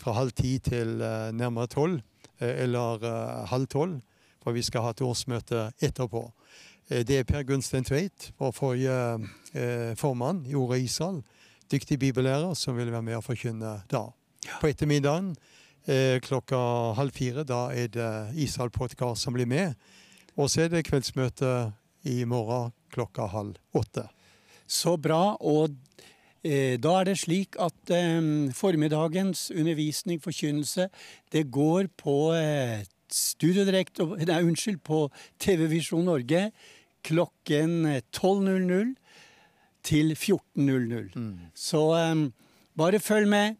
[0.00, 0.86] fra halv ti til
[1.32, 2.00] nærmere tolv.
[2.40, 4.00] eller halv tolv,
[4.42, 6.32] for vi skal ha et årsmøte etterpå.
[6.88, 11.22] Det er Per Gunstein Tveit, vår forrige formann i Ordet Israel.
[11.72, 14.06] Dyktig bibellærer som vil være med og forkynne da.
[14.60, 15.36] På ettermiddagen
[16.24, 16.56] klokka
[16.96, 19.74] halv fire, da er det Israel Podcast som blir med.
[20.40, 21.70] Og så er det kveldsmøte
[22.08, 24.06] i morgen klokka halv åtte.
[24.64, 25.36] Så bra.
[25.36, 25.74] Og
[26.42, 30.88] eh, da er det slik at eh, formiddagens undervisning, forkynnelse,
[31.32, 35.08] det går på eh, Nei, unnskyld, på
[35.42, 36.44] TV Visjon Norge
[37.02, 38.94] klokken eh, 12.00
[39.82, 41.10] til 14.00.
[41.58, 42.28] Så eh,
[42.78, 43.58] bare følg med.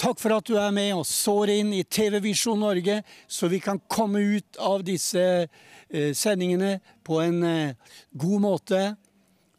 [0.00, 3.60] Takk for at du er med og sår inn i TV Visjon Norge, så vi
[3.62, 8.80] kan komme ut av disse eh, sendingene på en eh, god måte.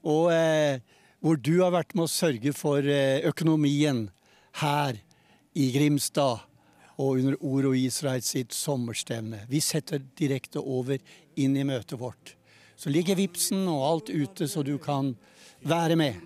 [0.04, 0.82] Og eh,
[1.24, 4.10] hvor du har vært med å sørge for økonomien
[4.60, 4.98] her
[5.56, 6.44] i Grimstad
[7.00, 9.46] og under Ord og Israel sitt sommerstevne.
[9.48, 11.00] Vi setter direkte over
[11.40, 12.36] inn i møtet vårt.
[12.75, 15.13] Så ligger vipsen og alt ute, så du kan
[15.63, 16.19] være med.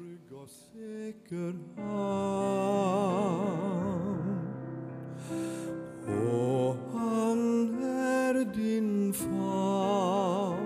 [6.08, 7.40] Og han
[7.84, 10.58] er din favn.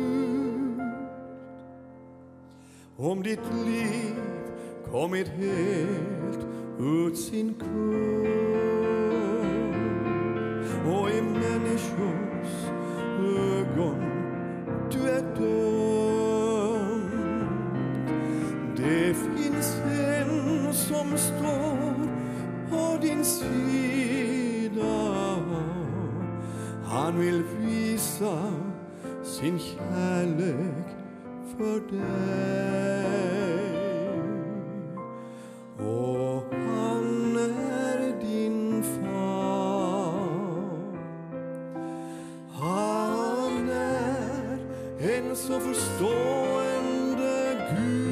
[2.98, 4.16] Om ditt liv
[4.92, 6.48] kommit helt
[6.80, 8.07] ut sin kurs
[31.90, 31.98] för
[35.80, 40.20] Og han er din far.
[42.54, 44.58] Han er
[45.00, 47.36] en så forstående
[47.70, 48.06] Gud.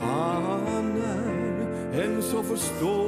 [0.00, 2.99] Han er en så förstående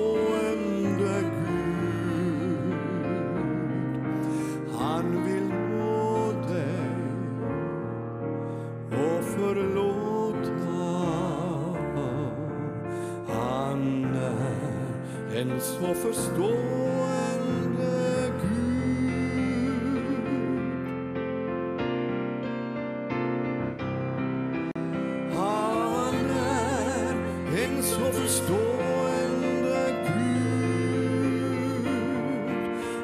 [15.82, 16.62] en så förstående
[18.42, 19.32] Gud.
[25.32, 27.14] Han er
[27.64, 31.86] en så forstående Gud.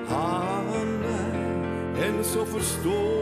[0.08, 3.17] Han er en så förstående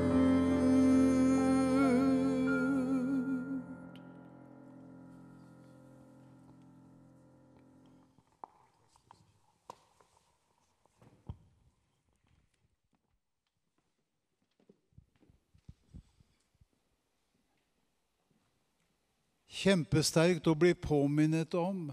[19.50, 21.90] Kjempesterkt å bli påminnet om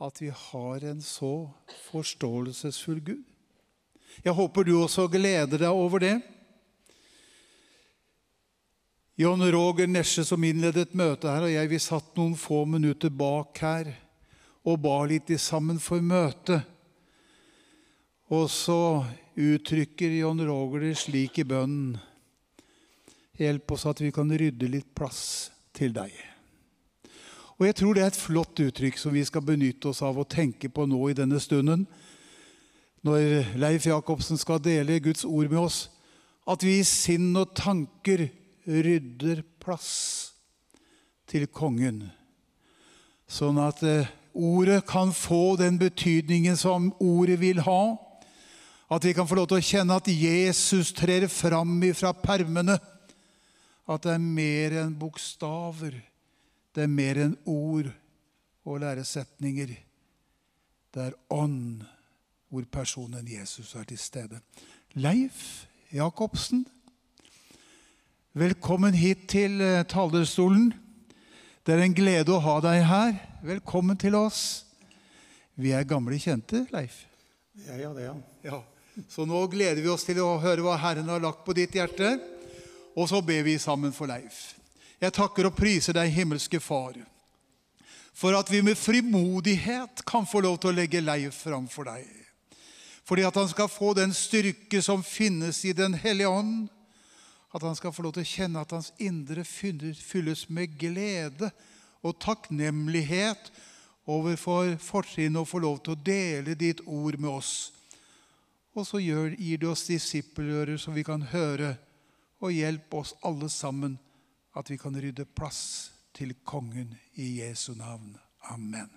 [0.00, 1.52] at vi har en så
[1.90, 3.24] forståelsesfull Gud.
[4.24, 6.16] Jeg håper du også gleder deg over det.
[9.20, 13.58] John Roger Nesje, som innledet møtet her, og jeg, vi satt noen få minutter bak
[13.60, 13.92] her
[14.64, 16.64] og ba litt sammen for møtet.
[18.30, 19.04] Og så
[19.36, 21.98] uttrykker John Roger det slik i bønnen
[23.40, 25.22] Hjelp oss at vi kan rydde litt plass
[25.72, 26.12] til deg.
[27.60, 30.30] Og jeg tror det er et flott uttrykk som vi skal benytte oss av og
[30.32, 31.84] tenke på nå i denne stunden,
[33.04, 35.82] når Leif Jacobsen skal dele Guds ord med oss,
[36.48, 38.30] at vi i sinn og tanker
[38.64, 39.90] rydder plass
[41.28, 42.06] til kongen,
[43.28, 47.82] sånn at eh, ordet kan få den betydningen som ordet vil ha.
[48.90, 52.80] At vi kan få lov til å kjenne at Jesus trer fram ifra permene.
[53.86, 55.94] At det er mer enn bokstaver.
[56.70, 57.88] Det er mer enn ord
[58.62, 59.72] og læresetninger.
[60.94, 61.82] Det er ånd
[62.50, 64.38] hvor personen Jesus er til stede.
[64.94, 66.62] Leif Jacobsen,
[68.38, 70.70] velkommen hit til eh, talerstolen.
[71.66, 73.18] Det er en glede å ha deg her.
[73.42, 74.64] Velkommen til oss.
[75.58, 77.02] Vi er gamle kjente, Leif.
[77.66, 78.14] Ja, ja, det, ja.
[78.46, 78.62] Ja,
[79.10, 82.14] Så nå gleder vi oss til å høre hva Herren har lagt på ditt hjerte.
[82.94, 84.59] Og så ber vi sammen for Leif.
[85.00, 86.98] Jeg takker og priser deg, himmelske Far,
[88.12, 92.04] for at vi med frimodighet kan få lov til å legge Leif fram for deg.
[93.08, 96.68] Fordi at han skal få den styrke som finnes i Den hellige ånd.
[97.50, 101.48] At han skal få lov til å kjenne at hans indre fylles med glede
[102.04, 103.48] og takknemlighet
[104.06, 107.72] overfor fortrinnet å få lov til å dele ditt ord med oss.
[108.76, 111.74] Og så gir du oss disippelører så vi kan høre,
[112.40, 113.98] og hjelp oss alle sammen
[114.60, 118.16] at vi kan rydde plass til kongen i Jesu navn.
[118.52, 118.90] Amen.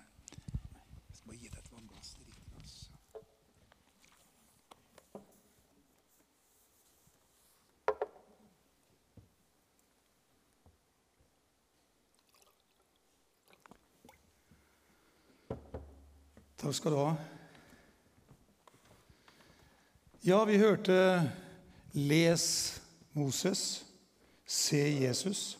[1.24, 2.90] Glass.
[16.60, 17.14] Takk skal du ha.
[20.24, 21.32] Ja, vi hørte
[21.92, 22.80] 'Les
[23.12, 23.84] Moses,
[24.46, 25.56] se Jesus'.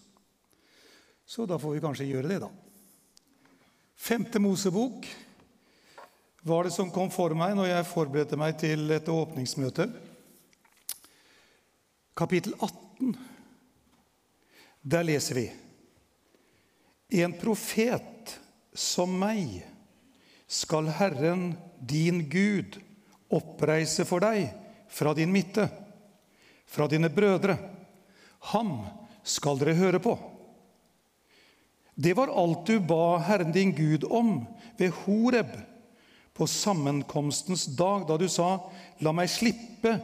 [1.26, 2.50] Så da får vi kanskje gjøre det, da.
[3.96, 5.06] Femte Mosebok
[6.44, 9.86] var det som kom for meg når jeg forberedte meg til et åpningsmøte.
[12.14, 13.14] Kapittel 18.
[14.84, 15.46] Der leser vi
[17.24, 18.34] En profet
[18.74, 19.62] som meg
[20.50, 22.76] skal Herren din Gud
[23.32, 24.50] oppreise for deg
[24.92, 25.64] fra din midte,
[26.66, 27.56] fra dine brødre.
[28.52, 28.78] Ham
[29.24, 30.14] skal dere høre på.
[31.94, 34.42] Det var alt du ba Herren din Gud om
[34.76, 35.52] ved Horeb
[36.34, 38.58] på sammenkomstens dag, da du sa,
[38.98, 39.94] La meg slippe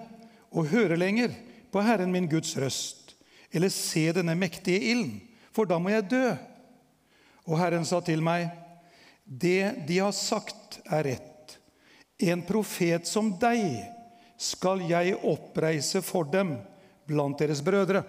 [0.55, 1.34] å høre lenger
[1.74, 3.16] på Herren min Guds røst,
[3.51, 5.18] eller se denne mektige ilden,
[5.51, 6.26] for da må jeg dø.
[7.51, 8.47] Og Herren sa til meg,
[9.24, 11.59] Det de har sagt, er rett.
[12.18, 13.82] En profet som deg
[14.41, 16.57] skal jeg oppreise for dem
[17.07, 18.05] blant deres brødre.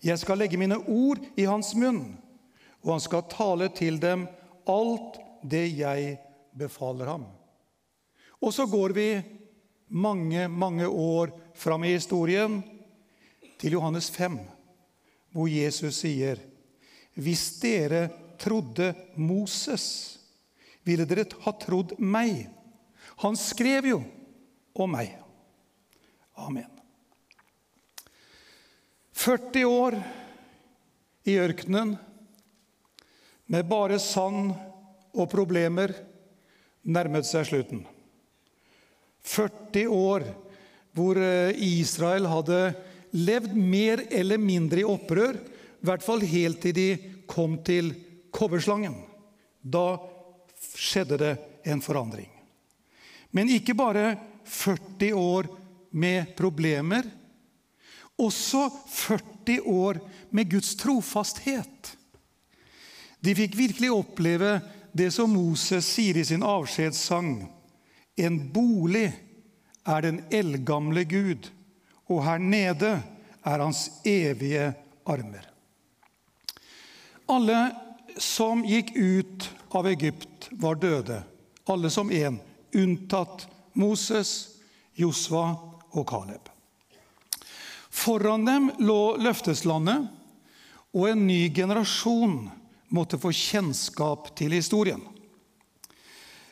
[0.00, 2.16] Jeg skal legge mine ord i hans munn,
[2.80, 4.24] og han skal tale til dem
[4.70, 6.16] alt det jeg
[6.56, 7.26] befaler ham.
[8.40, 9.08] Og så går vi
[9.88, 12.62] mange, mange år fram i historien,
[13.60, 14.38] til Johannes 5,
[15.36, 16.40] hvor Jesus sier
[17.12, 18.06] Hvis dere
[18.40, 20.16] trodde Moses,
[20.80, 22.46] ville dere ha trodd meg.
[23.20, 24.00] Han skrev jo
[24.72, 25.12] om meg.
[26.40, 26.79] Amen.
[29.20, 29.94] 40 år
[31.28, 31.90] i ørkenen
[33.52, 34.54] med bare sand
[35.12, 35.92] og problemer
[36.88, 37.82] nærmet seg slutten.
[39.20, 40.24] 40 år
[40.96, 42.62] hvor eh, Israel hadde
[43.12, 46.88] levd mer eller mindre i opprør, i hvert fall helt til de
[47.28, 47.92] kom til
[48.32, 48.96] kobberslangen.
[49.60, 50.00] Da
[50.56, 51.34] skjedde det
[51.68, 52.32] en forandring.
[53.36, 54.14] Men ikke bare
[54.48, 55.52] 40 år
[55.92, 57.19] med problemer.
[58.20, 60.00] Også 40 år
[60.30, 61.96] med Guds trofasthet.
[63.20, 64.58] De fikk virkelig oppleve
[64.92, 67.46] det som Moses sier i sin avskjedssang.
[68.20, 69.08] En bolig
[69.88, 71.48] er den eldgamle Gud,
[72.10, 72.98] og her nede
[73.46, 74.72] er hans evige
[75.08, 75.46] armer.
[77.30, 77.70] Alle
[78.20, 79.48] som gikk ut
[79.78, 81.22] av Egypt, var døde.
[81.70, 82.40] Alle som én,
[82.74, 83.46] unntatt
[83.78, 84.58] Moses,
[84.98, 85.54] Josva
[85.94, 86.49] og Kaleb.
[87.90, 90.06] Foran dem lå løfteslandet,
[90.94, 92.44] og en ny generasjon
[92.94, 95.02] måtte få kjennskap til historien.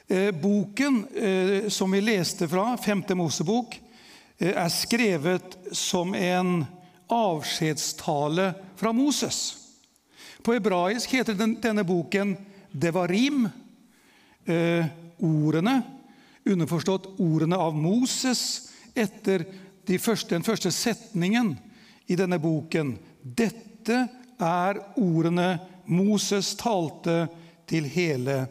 [0.09, 3.03] Eh, boken eh, som vi leste fra, 5.
[3.19, 3.81] Mosebok,
[4.39, 6.63] eh, er skrevet som en
[7.13, 9.57] avskjedstale fra Moses.
[10.43, 12.37] På hebraisk heter denne boken
[12.73, 13.49] Devarim.
[15.19, 15.75] Ordene,
[16.49, 19.45] underforstått ordene av Moses etter
[19.89, 21.55] de første, den første setningen
[22.09, 22.95] i denne boken.
[23.23, 24.05] Dette
[24.39, 25.51] er ordene
[25.89, 27.27] Moses talte
[27.69, 28.43] til hele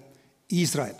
[0.49, 0.97] Israel.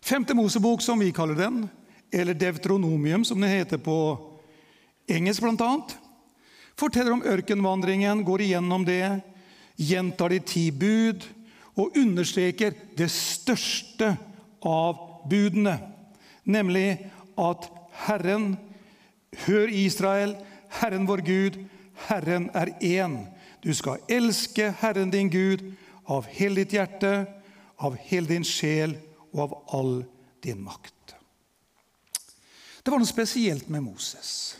[0.00, 1.64] Femte Mosebok, som vi kaller den,
[2.12, 3.96] eller Devtronomium, som det heter på
[5.08, 5.72] engelsk bl.a.,
[6.78, 9.18] forteller om ørkenvandringen, går igjennom det,
[9.76, 11.26] gjentar de ti bud
[11.78, 14.14] og understreker det største
[14.64, 15.76] av budene,
[16.48, 16.86] nemlig
[17.38, 17.68] at
[18.06, 18.54] Herren
[19.46, 20.36] Hør Israel,
[20.80, 21.58] Herren vår Gud,
[22.08, 23.20] Herren er én.
[23.62, 25.64] Du skal elske Herren din Gud
[26.08, 27.26] av hele ditt hjerte,
[27.78, 28.96] av hele din sjel
[29.32, 29.94] og av all
[30.42, 30.94] din makt.
[32.82, 34.56] Det var noe spesielt med Moses.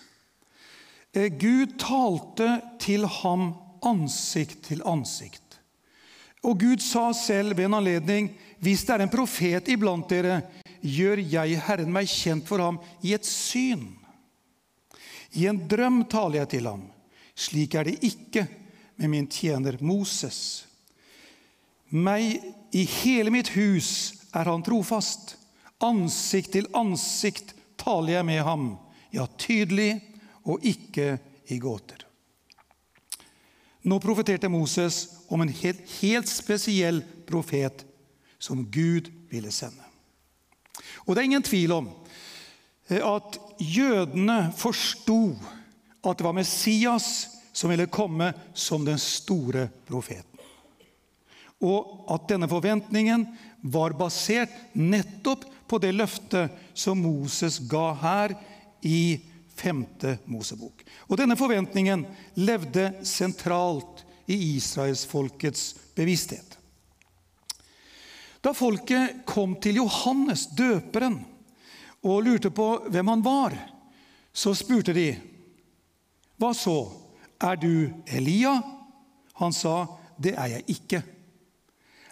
[1.17, 3.55] Eh, Gud talte til ham
[3.87, 5.57] ansikt til ansikt.
[6.45, 10.43] Og Gud sa selv ved en anledning, hvis det er en profet iblant dere,
[10.83, 13.98] gjør jeg Herren meg kjent for ham i et syn.
[15.39, 16.87] I en drøm taler jeg til ham.
[17.39, 18.47] Slik er det ikke
[18.99, 20.67] med min tjener Moses.
[21.95, 22.41] Meg
[22.75, 23.91] i hele mitt hus
[24.35, 25.37] er han trofast.
[25.85, 28.73] Ansikt til ansikt taler jeg med ham,
[29.15, 29.93] ja, tydelig
[30.43, 31.15] og ikke
[31.55, 32.03] i gåter.
[33.89, 37.85] Nå profeterte Moses om en helt, helt spesiell profet
[38.43, 39.85] som Gud ville sende.
[41.07, 41.87] Og det er ingen tvil om
[42.91, 45.37] eh, at jødene forsto
[46.03, 47.09] at det var Messias
[47.53, 50.25] som ville komme som den store profeten.
[51.59, 53.25] Og at denne forventningen
[53.67, 58.37] var basert nettopp på det løftet som Moses ga her
[58.87, 59.19] i
[59.59, 59.85] 5.
[60.31, 60.85] Mosebok.
[61.11, 62.07] Og Denne forventningen
[62.39, 66.55] levde sentralt i israelsfolkets bevissthet.
[68.41, 71.19] Da folket kom til Johannes, døperen,
[72.03, 73.57] og lurte på hvem han var,
[74.33, 75.19] så spurte de,
[76.39, 76.93] 'Hva så?
[77.41, 78.63] Er du Elia?'
[79.35, 79.87] Han sa,
[80.21, 81.03] 'Det er jeg ikke.'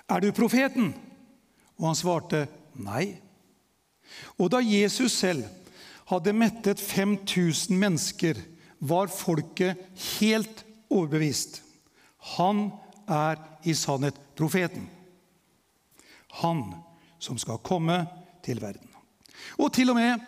[0.08, 0.94] 'Er du profeten?'
[1.78, 3.20] Og han svarte nei.
[4.38, 5.44] Og da Jesus selv
[6.06, 8.34] hadde mettet 5000 mennesker,
[8.80, 9.76] var folket
[10.20, 11.62] helt overbevist.
[12.36, 12.70] Han
[13.08, 14.90] er i sannhet profeten.
[16.36, 16.74] han
[17.18, 18.06] som skal komme
[18.44, 18.95] til verden.
[19.58, 20.22] Og til og med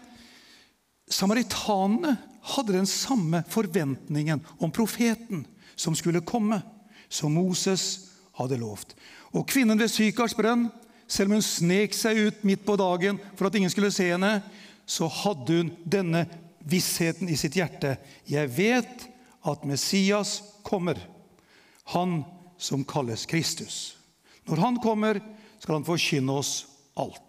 [1.11, 2.17] samaritanene
[2.55, 5.45] hadde den samme forventningen om profeten
[5.77, 6.61] som skulle komme,
[7.09, 8.95] som Moses hadde lovt.
[9.33, 10.69] Og kvinnen ved Sykars brønn,
[11.09, 14.39] selv om hun snek seg ut midt på dagen for at ingen skulle se henne,
[14.89, 16.25] så hadde hun denne
[16.69, 17.97] vissheten i sitt hjerte.
[18.29, 19.07] Jeg vet
[19.49, 21.01] at Messias kommer,
[21.95, 22.23] han
[22.61, 23.97] som kalles Kristus.
[24.49, 25.21] Når han kommer,
[25.61, 26.67] skal han forkynne oss
[26.99, 27.23] alt.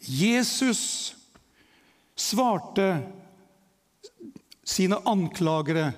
[0.00, 1.14] Jesus
[2.16, 2.88] svarte
[4.64, 5.90] sine anklagere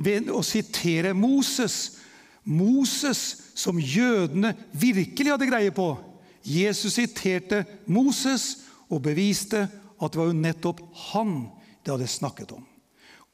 [0.00, 1.98] ved å sitere Moses.
[2.44, 5.92] Moses som jødene virkelig hadde greie på.
[6.42, 9.66] Jesus siterte Moses og beviste
[10.00, 10.80] at det var jo nettopp
[11.12, 11.34] han
[11.84, 12.64] det hadde snakket om.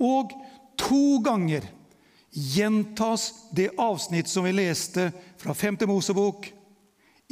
[0.03, 0.35] Og
[0.79, 1.65] to ganger
[2.37, 5.09] gjentas det avsnitt som vi leste
[5.41, 5.79] fra 5.
[5.89, 6.51] Mosebok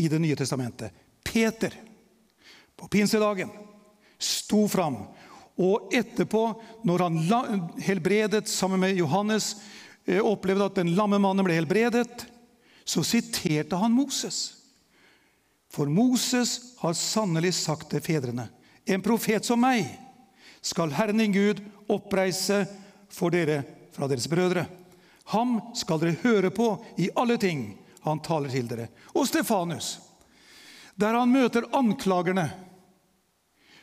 [0.01, 0.95] i Det nye testamentet.
[1.23, 1.75] Peter
[2.85, 3.49] på pinsedagen
[4.19, 4.97] sto fram.
[5.57, 6.43] Og etterpå,
[6.85, 9.57] når han helbredet sammen med Johannes,
[10.05, 12.27] eh, opplevde at den lamme mannen ble helbredet,
[12.85, 14.53] så siterte han Moses.
[15.73, 18.49] For Moses har sannelig sagt til fedrene.:
[18.85, 19.89] En profet som meg
[20.61, 22.67] skal Herren din Gud oppreise
[23.09, 23.63] for dere
[23.95, 24.67] fra deres brødre.
[25.33, 26.69] Ham skal dere høre på
[27.01, 27.71] i alle ting
[28.05, 28.91] han taler til dere.
[29.17, 29.99] Og Stefanus,
[31.01, 32.51] der han møter anklagerne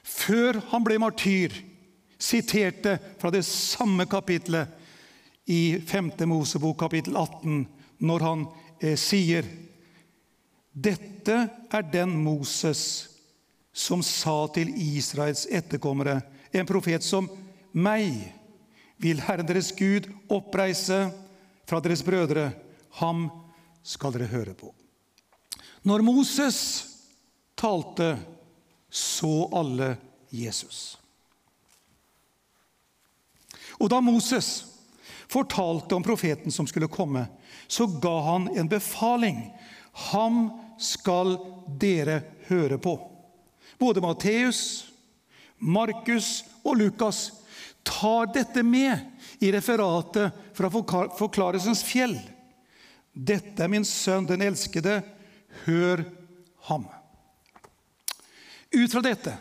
[0.04, 1.54] før han ble martyr,
[2.22, 4.70] siterte fra det samme kapitlet
[5.50, 6.12] i 5.
[6.30, 7.64] Mosebok kapittel 18,
[8.06, 8.46] når han
[8.82, 9.48] eh, sier
[10.72, 11.38] Dette
[11.74, 12.84] er den Moses
[13.74, 16.22] som sa til Israels etterkommere,
[16.52, 17.28] en profet som
[17.72, 18.14] meg
[19.02, 21.08] vil Herren deres Gud oppreise
[21.68, 22.52] fra deres brødre.
[23.00, 23.30] Ham
[23.84, 24.70] skal dere høre på.
[25.88, 26.60] Når Moses
[27.58, 28.14] talte,
[28.92, 29.96] så alle
[30.30, 30.98] Jesus.
[33.80, 34.66] Og da Moses
[35.32, 37.26] fortalte om profeten som skulle komme,
[37.68, 39.40] så ga han en befaling.
[40.12, 40.44] Ham
[40.80, 41.38] skal
[41.80, 42.98] dere høre på.
[43.80, 44.92] Både Matteus,
[45.58, 47.32] Markus og Lukas
[47.88, 49.00] tar dette med
[49.40, 52.20] i referatet fra Forklarelsens fjell.
[53.12, 55.00] Dette er min sønn, den elskede.
[55.66, 56.04] Hør
[56.70, 56.86] ham.
[58.72, 59.34] Ut fra dette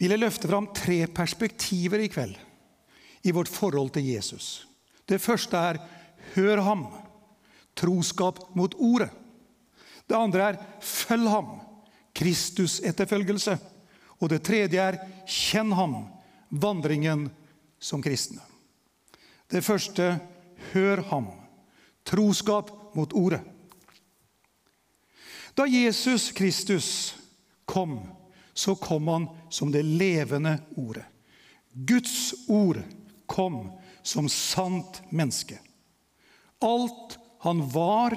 [0.00, 2.34] vil jeg løfte fram tre perspektiver i kveld
[3.24, 4.66] i vårt forhold til Jesus.
[5.06, 5.78] Det første er
[6.34, 6.86] 'hør ham',
[7.76, 9.10] troskap mot ordet.
[10.08, 11.60] Det andre er 'følg ham',
[12.14, 13.58] Kristus-etterfølgelse.
[14.20, 16.08] Og det tredje er 'kjenn ham',
[16.50, 17.30] vandringen
[17.78, 18.40] som kristne.
[19.50, 20.20] Det første
[20.72, 21.32] 'hør ham',
[22.04, 23.40] troskap mot ordet.
[25.56, 27.16] Da Jesus Kristus
[27.64, 27.98] kom,
[28.54, 31.04] så kom han som det levende ordet.
[31.72, 32.82] Guds ord
[33.26, 35.58] kom som sant menneske.
[36.62, 38.14] Alt han var,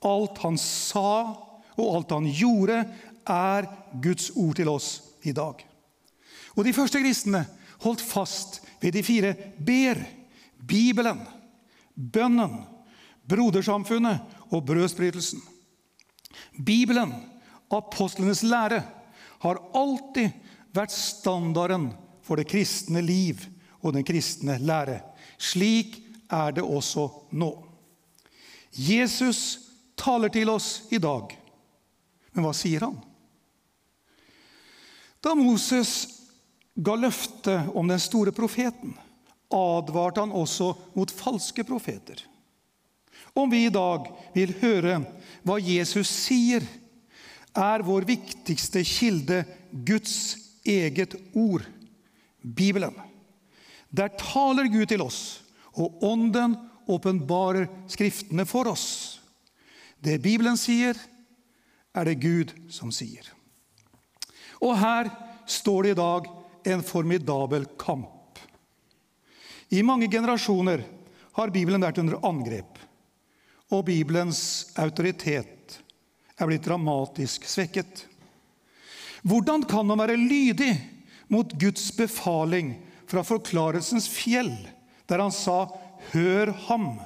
[0.00, 1.34] alt han sa
[1.74, 2.78] og alt han gjorde,
[3.24, 3.68] er
[4.02, 4.88] Guds ord til oss
[5.24, 5.60] i dag.
[6.54, 7.44] Og De første kristne
[7.82, 10.00] holdt fast ved de fire ber.
[10.64, 11.20] Bibelen,
[11.94, 12.62] bønnen,
[13.28, 15.42] brodersamfunnet og brødsbrytelsen.
[16.64, 17.12] Bibelen,
[17.72, 18.82] apostlenes lære,
[19.44, 20.32] har alltid
[20.74, 21.90] vært standarden
[22.24, 23.44] for det kristne liv
[23.82, 25.00] og den kristne lære.
[25.38, 26.00] Slik
[26.32, 27.50] er det også nå.
[28.74, 29.40] Jesus
[29.96, 31.34] taler til oss i dag.
[32.34, 32.96] Men hva sier han?
[35.22, 35.92] Da Moses
[36.74, 38.96] ga løfte om den store profeten,
[39.54, 42.24] advarte han også mot falske profeter.
[43.34, 44.98] Om vi i dag vil høre
[45.46, 46.66] hva Jesus sier,
[47.54, 49.44] er vår viktigste kilde
[49.86, 50.36] Guds
[50.66, 51.62] eget ord,
[52.42, 52.94] Bibelen.
[53.94, 55.40] Der taler Gud til oss,
[55.78, 56.56] og Ånden
[56.90, 59.20] åpenbarer Skriftene for oss.
[60.02, 60.98] Det Bibelen sier,
[61.94, 63.28] er det Gud som sier.
[64.60, 65.08] Og her
[65.46, 66.28] står det i dag
[66.74, 68.40] en formidabel kamp.
[69.70, 70.82] I mange generasjoner
[71.34, 72.78] har Bibelen vært under angrep,
[73.72, 75.63] og Bibelens autoritet
[76.38, 78.06] er blitt dramatisk svekket.
[79.24, 80.72] Hvordan kan man være lydig
[81.32, 82.74] mot Guds befaling
[83.08, 84.52] fra Forklarelsens fjell,
[85.08, 85.66] der han sa
[86.12, 87.00] 'hør ham',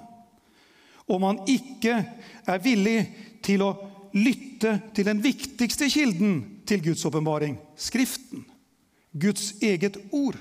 [1.09, 2.05] om man ikke
[2.47, 3.09] er villig
[3.43, 3.77] til å
[4.13, 8.45] lytte til den viktigste kilden til Guds åpenbaring, Skriften,
[9.13, 10.37] Guds eget ord?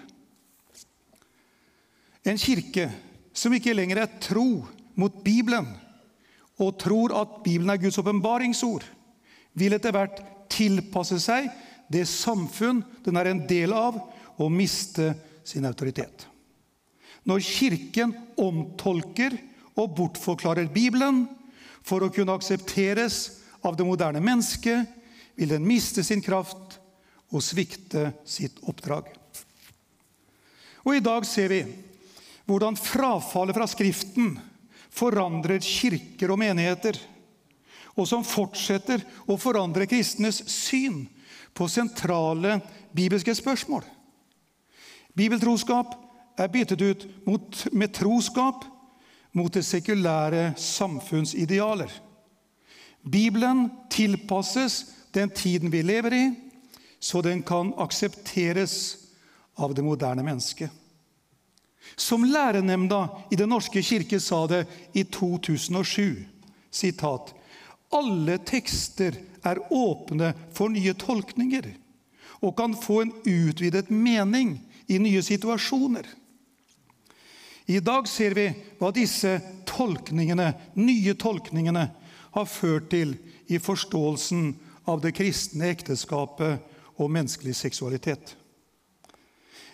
[2.25, 2.91] En kirke
[3.33, 4.65] som ikke lenger er tro
[4.95, 5.67] mot Bibelen
[6.57, 8.85] og tror at Bibelen er Guds åpenbaringsord,
[9.57, 11.49] vil etter hvert tilpasse seg
[11.91, 13.99] det samfunn den er en del av,
[14.37, 15.13] og miste
[15.47, 16.27] sin autoritet.
[17.25, 19.33] Når Kirken omtolker
[19.77, 21.23] og bortforklarer Bibelen
[21.85, 23.17] for å kunne aksepteres
[23.65, 24.85] av det moderne mennesket,
[25.37, 26.77] vil den miste sin kraft
[27.33, 29.09] og svikte sitt oppdrag.
[30.85, 31.61] Og I dag ser vi
[32.47, 34.37] hvordan frafallet fra Skriften
[34.97, 36.97] forandrer kirker og menigheter,
[37.97, 41.05] og som fortsetter å forandre kristnes syn
[41.57, 42.59] på sentrale
[42.93, 43.85] bibelske spørsmål.
[45.17, 45.95] Bibeltroskap
[46.37, 48.65] er byttet ut mot, med troskap
[49.37, 51.89] mot det sekulære samfunnsidealer.
[53.01, 54.83] Bibelen tilpasses
[55.15, 56.25] den tiden vi lever i,
[56.99, 58.97] så den kan aksepteres
[59.57, 60.69] av det moderne mennesket.
[61.95, 66.25] Som lærenemnda i Den norske kirke sa det i 2007,
[66.71, 67.33] sitat,
[67.93, 69.15] alle tekster
[69.47, 71.69] er åpne for nye tolkninger
[72.43, 74.57] og kan få en utvidet mening
[74.87, 76.05] i nye situasjoner.
[77.67, 78.47] I dag ser vi
[78.79, 79.33] hva disse
[79.67, 81.87] tolkningene, nye tolkningene
[82.35, 83.15] har ført til
[83.51, 84.53] i forståelsen
[84.87, 86.63] av det kristne ekteskapet
[86.97, 88.35] og menneskelig seksualitet.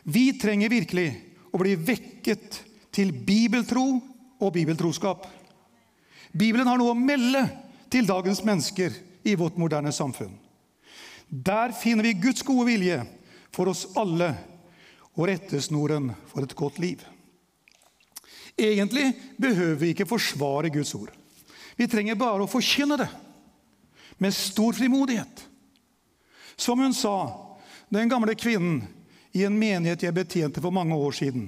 [0.03, 1.07] Vi trenger virkelig
[1.53, 2.59] å bli vekket
[2.93, 3.85] til bibeltro
[4.41, 5.27] og bibeltroskap.
[6.33, 7.45] Bibelen har noe å melde
[7.93, 8.95] til dagens mennesker
[9.29, 10.33] i vårt moderne samfunn.
[11.29, 12.99] Der finner vi Guds gode vilje
[13.53, 14.33] for oss alle
[15.13, 17.03] og rettesnoren for et godt liv.
[18.57, 21.13] Egentlig behøver vi ikke forsvare Guds ord.
[21.77, 23.09] Vi trenger bare å forkynne det
[24.21, 25.45] med stor frimodighet.
[26.55, 27.33] Som hun sa,
[27.93, 28.83] den gamle kvinnen
[29.33, 31.47] i en menighet jeg betjente for mange år siden.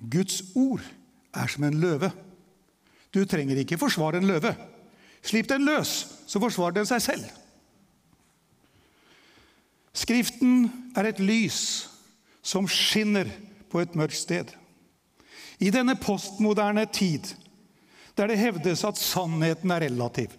[0.00, 0.82] Guds ord
[1.34, 2.10] er som en løve.
[3.14, 4.54] Du trenger ikke forsvare en løve.
[5.22, 7.26] Slipp den løs, så forsvarer den seg selv.
[9.92, 11.60] Skriften er et lys
[12.42, 13.28] som skinner
[13.70, 14.54] på et mørkt sted.
[15.60, 17.34] I denne postmoderne tid,
[18.16, 20.32] der det hevdes at sannheten er relativ,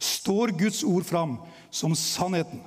[0.00, 1.36] står Guds ord fram
[1.70, 2.64] som sannheten.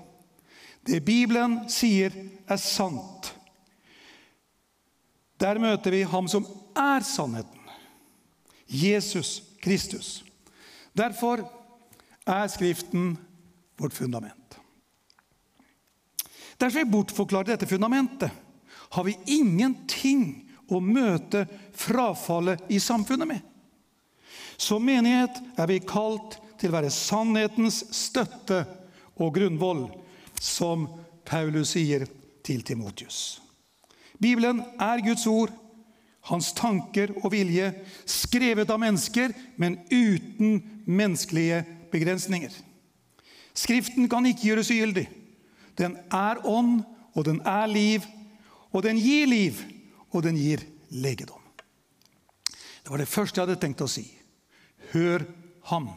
[0.84, 2.12] Det Bibelen sier,
[2.48, 3.32] er sant.
[5.40, 7.60] Der møter vi ham som er sannheten.
[8.68, 10.24] Jesus Kristus.
[10.94, 11.44] Derfor
[12.26, 13.16] er Skriften
[13.80, 14.60] vårt fundament.
[16.58, 18.32] Dersom vi bortforklarer dette fundamentet,
[18.94, 23.42] har vi ingenting å møte frafallet i samfunnet med.
[24.58, 28.62] Som menighet er vi kalt til å være sannhetens støtte
[29.20, 29.88] og grunnvoll,
[30.44, 30.88] som
[31.26, 32.06] Paulus sier
[32.44, 33.40] til Timotius.
[34.20, 35.52] Bibelen er Guds ord,
[36.28, 37.72] hans tanker og vilje,
[38.08, 42.52] skrevet av mennesker, men uten menneskelige begrensninger.
[43.54, 45.08] Skriften kan ikke gjøres ugyldig.
[45.78, 46.82] Den er ånd,
[47.14, 48.06] og den er liv,
[48.72, 49.60] og den gir liv,
[50.12, 51.40] og den gir legedom.
[52.84, 54.04] Det var det første jeg hadde tenkt å si.
[54.92, 55.24] Hør
[55.70, 55.88] ham.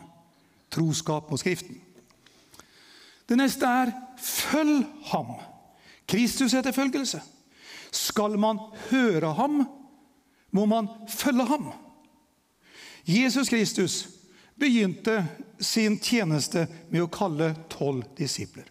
[0.71, 1.81] Troskap mot Skriften.
[3.27, 5.35] Det neste er følg ham.
[6.07, 7.21] Kristus etterfølgelse.
[7.93, 8.61] Skal man
[8.91, 9.65] høre ham,
[10.51, 11.71] må man følge ham.
[13.07, 14.09] Jesus Kristus
[14.59, 15.21] begynte
[15.61, 18.67] sin tjeneste med å kalle tolv disipler.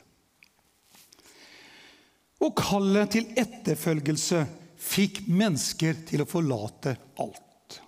[2.44, 4.44] Og kallet til etterfølgelse
[4.86, 7.80] fikk mennesker til å forlate alt.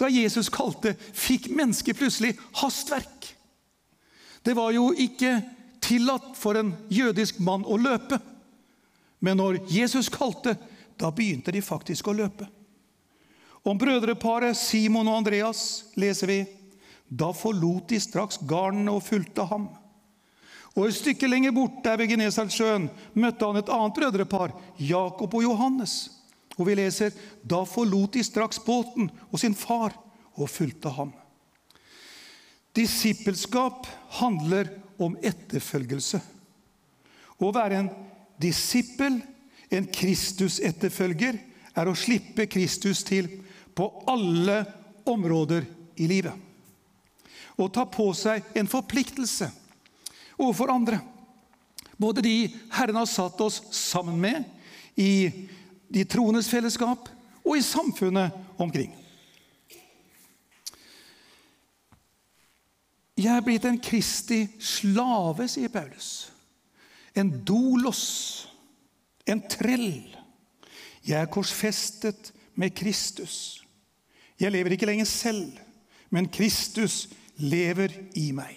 [0.00, 3.21] Da Jesus kalte, fikk mennesker plutselig hastverk.
[4.42, 5.36] Det var jo ikke
[5.82, 8.18] tillatt for en jødisk mann å løpe.
[9.22, 10.56] Men når Jesus kalte,
[10.98, 12.48] da begynte de faktisk å løpe.
[13.62, 16.40] Om brødreparet Simon og Andreas leser vi
[17.06, 19.68] da forlot de straks garnene og fulgte ham.
[20.72, 25.44] Og Et stykke lenger bort der ved Genesaretsjøen møtte han et annet brødrepar, Jakob og
[25.44, 26.10] Johannes.
[26.56, 27.12] Og vi leser
[27.44, 29.94] da forlot de straks båten og sin far
[30.34, 31.12] og fulgte ham.
[32.72, 33.86] Disippelskap
[34.20, 34.70] handler
[35.02, 36.20] om etterfølgelse.
[37.42, 37.90] Å være en
[38.40, 39.18] disippel,
[39.72, 41.38] en Kristus-etterfølger,
[41.72, 43.28] er å slippe Kristus til
[43.76, 44.62] på alle
[45.08, 45.66] områder
[46.00, 46.34] i livet.
[47.56, 49.48] Å ta på seg en forpliktelse
[50.38, 51.00] overfor andre.
[52.00, 52.36] Både de
[52.72, 54.44] Herren har satt oss sammen med
[54.98, 55.28] i
[55.92, 57.08] de troendes fellesskap
[57.42, 58.92] og i samfunnet omkring.
[63.18, 66.30] Jeg er blitt en Kristi slave, sier Paulus.
[67.14, 68.04] En dolos,
[69.28, 70.06] en trell.
[71.04, 73.62] Jeg er korsfestet med Kristus.
[74.40, 75.52] Jeg lever ikke lenger selv,
[76.10, 77.06] men Kristus
[77.36, 78.56] lever i meg.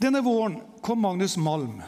[0.00, 1.82] Denne våren kom Magnus Malm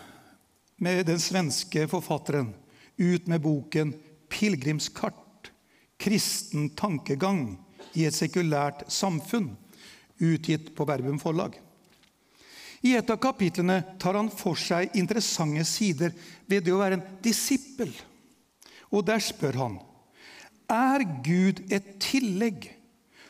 [0.82, 2.53] med den svenske forfatteren
[2.97, 3.95] ut med boken
[4.28, 5.51] 'Pilegrimskart
[5.99, 7.59] kristen tankegang
[7.95, 9.57] i et sekulært samfunn',
[10.19, 11.57] utgitt på Verbum forlag.
[12.87, 16.12] I et av kapitlene tar han for seg interessante sider
[16.47, 17.91] ved det å være en disippel.
[18.93, 19.79] Og der spør han
[20.71, 22.69] er Gud et tillegg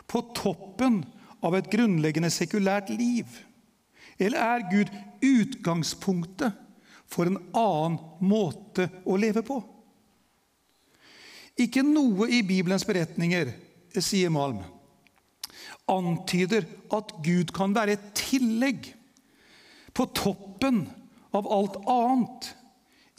[0.08, 1.02] på toppen
[1.44, 3.26] av et grunnleggende sekulært liv?
[4.16, 4.92] Eller er Gud
[5.24, 6.56] utgangspunktet
[7.06, 9.60] for en annen måte å leve på?
[11.56, 13.52] Ikke noe i Bibelens beretninger,
[13.96, 14.60] sier Malm,
[15.90, 18.90] antyder at Gud kan være et tillegg
[19.96, 20.84] på toppen
[21.36, 22.50] av alt annet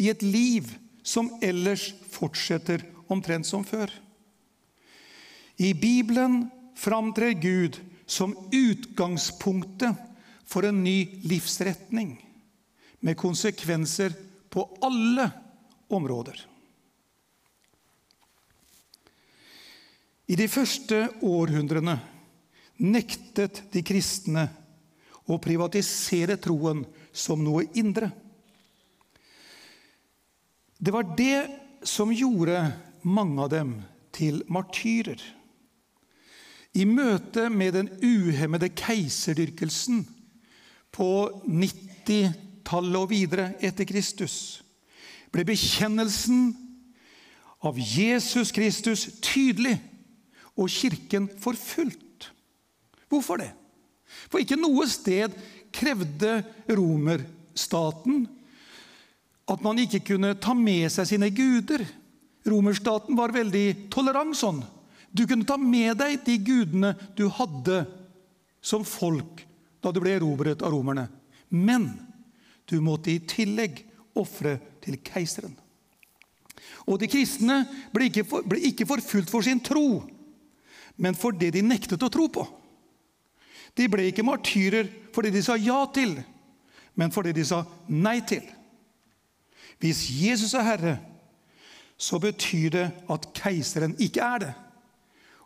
[0.01, 0.69] i et liv
[1.07, 3.89] som ellers fortsetter omtrent som før.
[5.57, 9.95] I Bibelen framtrer Gud som utgangspunktet
[10.47, 12.15] for en ny livsretning,
[12.99, 14.13] med konsekvenser
[14.49, 15.27] på alle
[15.93, 16.39] områder.
[20.27, 21.97] I de første århundrene
[22.83, 24.47] nektet de kristne
[25.27, 28.11] å privatisere troen som noe indre.
[30.77, 31.47] Det var det
[31.87, 32.59] som gjorde
[33.07, 33.73] mange av dem
[34.13, 35.19] til martyrer.
[36.77, 40.03] I møte med den uhemmede keiserdyrkelsen
[40.93, 41.09] på
[41.47, 44.61] 90-tallet og videre etter Kristus
[45.33, 46.51] ble bekjennelsen
[47.67, 49.75] av Jesus Kristus tydelig
[50.57, 52.06] og Kirken forfulgt.
[53.11, 53.51] Hvorfor det?
[54.31, 55.35] For ikke noe sted
[55.75, 56.39] krevde
[56.71, 58.25] romerstaten
[59.47, 61.83] at man ikke kunne ta med seg sine guder.
[62.47, 64.59] Romerstaten var veldig tolerant sånn.
[65.11, 67.85] Du kunne ta med deg de gudene du hadde
[68.63, 69.43] som folk
[69.83, 71.07] da du ble erobret av romerne.
[71.49, 71.93] Men
[72.67, 73.85] du måtte i tillegg
[74.17, 75.55] ofre til keiseren.
[76.87, 77.61] Og de kristne
[77.93, 80.01] ble ikke, for, ikke forfulgt for sin tro,
[80.97, 82.43] men for det de nektet å tro på.
[83.77, 86.15] De ble ikke martyrer fordi de sa ja til,
[86.97, 88.43] men fordi de sa nei til.
[89.81, 90.97] Hvis Jesus er herre,
[91.97, 94.53] så betyr det at keiseren ikke er det.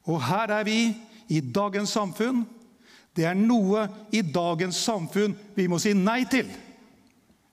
[0.04, 0.96] Og her er vi
[1.32, 2.44] i dagens samfunn.
[3.16, 6.48] Det er noe i dagens samfunn vi må si nei til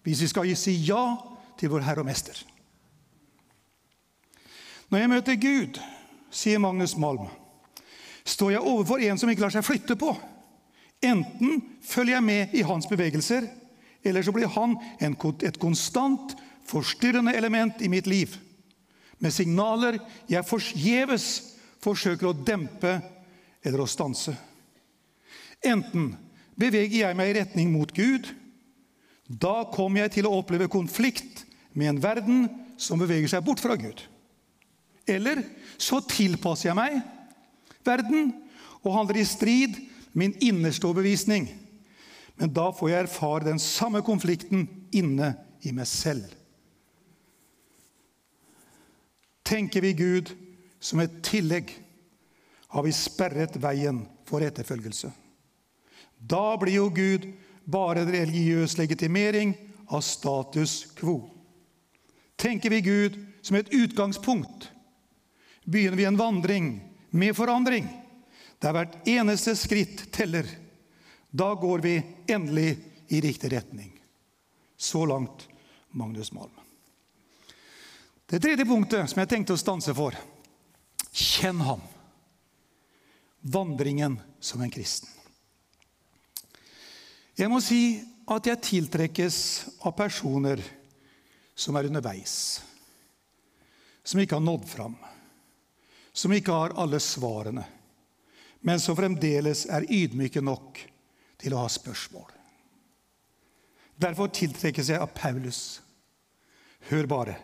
[0.07, 1.03] hvis vi skal si ja
[1.59, 2.39] til vår Herre og Mester.
[4.89, 5.81] Når jeg møter Gud,
[6.31, 7.27] sier Magnus Malm,
[8.25, 10.15] står jeg overfor en som ikke lar seg flytte på.
[11.05, 13.47] Enten følger jeg med i hans bevegelser,
[14.05, 16.35] eller så blir han et konstant
[16.69, 18.35] forstyrrende element i mitt liv.
[19.19, 19.99] Med signaler
[20.31, 21.29] jeg forgjeves
[21.83, 22.99] forsøker å dempe
[23.65, 24.35] eller å stanse.
[25.67, 26.13] Enten
[26.59, 28.29] beveger jeg meg i retning mot Gud.
[29.27, 31.45] Da kommer jeg til å oppleve konflikt
[31.75, 32.47] med en verden
[32.79, 34.01] som beveger seg bort fra Gud.
[35.09, 35.43] Eller
[35.81, 37.01] så tilpasser jeg meg
[37.87, 38.33] verden
[38.83, 39.77] og handler i strid
[40.13, 41.49] min innerste overbevisning.
[42.39, 45.33] Men da får jeg erfare den samme konflikten inne
[45.67, 46.27] i meg selv.
[49.49, 50.31] Tenker vi Gud
[50.81, 51.73] som et tillegg,
[52.69, 55.11] har vi sperret veien for etterfølgelse.
[56.19, 57.25] Da blir jo Gud
[57.65, 59.55] bare en religiøs legitimering
[59.89, 61.23] av status quo.
[62.39, 64.69] Tenker vi Gud som et utgangspunkt,
[65.65, 66.69] begynner vi en vandring
[67.11, 67.89] med forandring
[68.59, 70.47] der hvert eneste skritt teller.
[71.31, 71.95] Da går vi
[72.27, 72.79] endelig
[73.09, 73.93] i riktig retning.
[74.77, 75.49] Så langt
[75.91, 76.55] Magnus Malm.
[78.27, 80.17] Det tredje punktet som jeg tenkte å stanse for
[81.13, 81.81] kjenn ham.
[83.41, 85.09] Vandringen som en kristen.
[87.39, 89.39] Jeg må si at jeg tiltrekkes
[89.87, 90.61] av personer
[91.55, 92.35] som er underveis.
[94.03, 94.97] Som ikke har nådd fram.
[96.13, 97.65] Som ikke har alle svarene
[98.61, 100.81] men som fremdeles er ydmyke nok
[101.39, 102.31] til å ha spørsmål.
[103.99, 105.81] Derfor tiltrekkes jeg av Paulus.
[106.91, 107.37] Hør bare.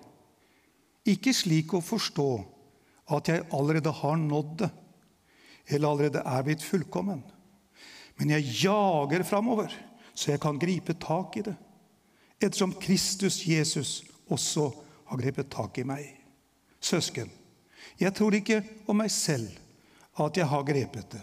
[1.04, 2.28] Ikke slik å forstå
[3.14, 4.70] at jeg allerede har nådd det,
[5.74, 7.20] eller allerede er blitt fullkommen.
[8.18, 9.72] Men jeg jager framover,
[10.14, 11.56] så jeg kan gripe tak i det.
[12.38, 14.70] Ettersom Kristus Jesus også
[15.10, 16.06] har grepet tak i meg.
[16.84, 17.30] Søsken,
[17.98, 19.63] jeg tror ikke om meg selv
[20.14, 21.22] at jeg har grepet det.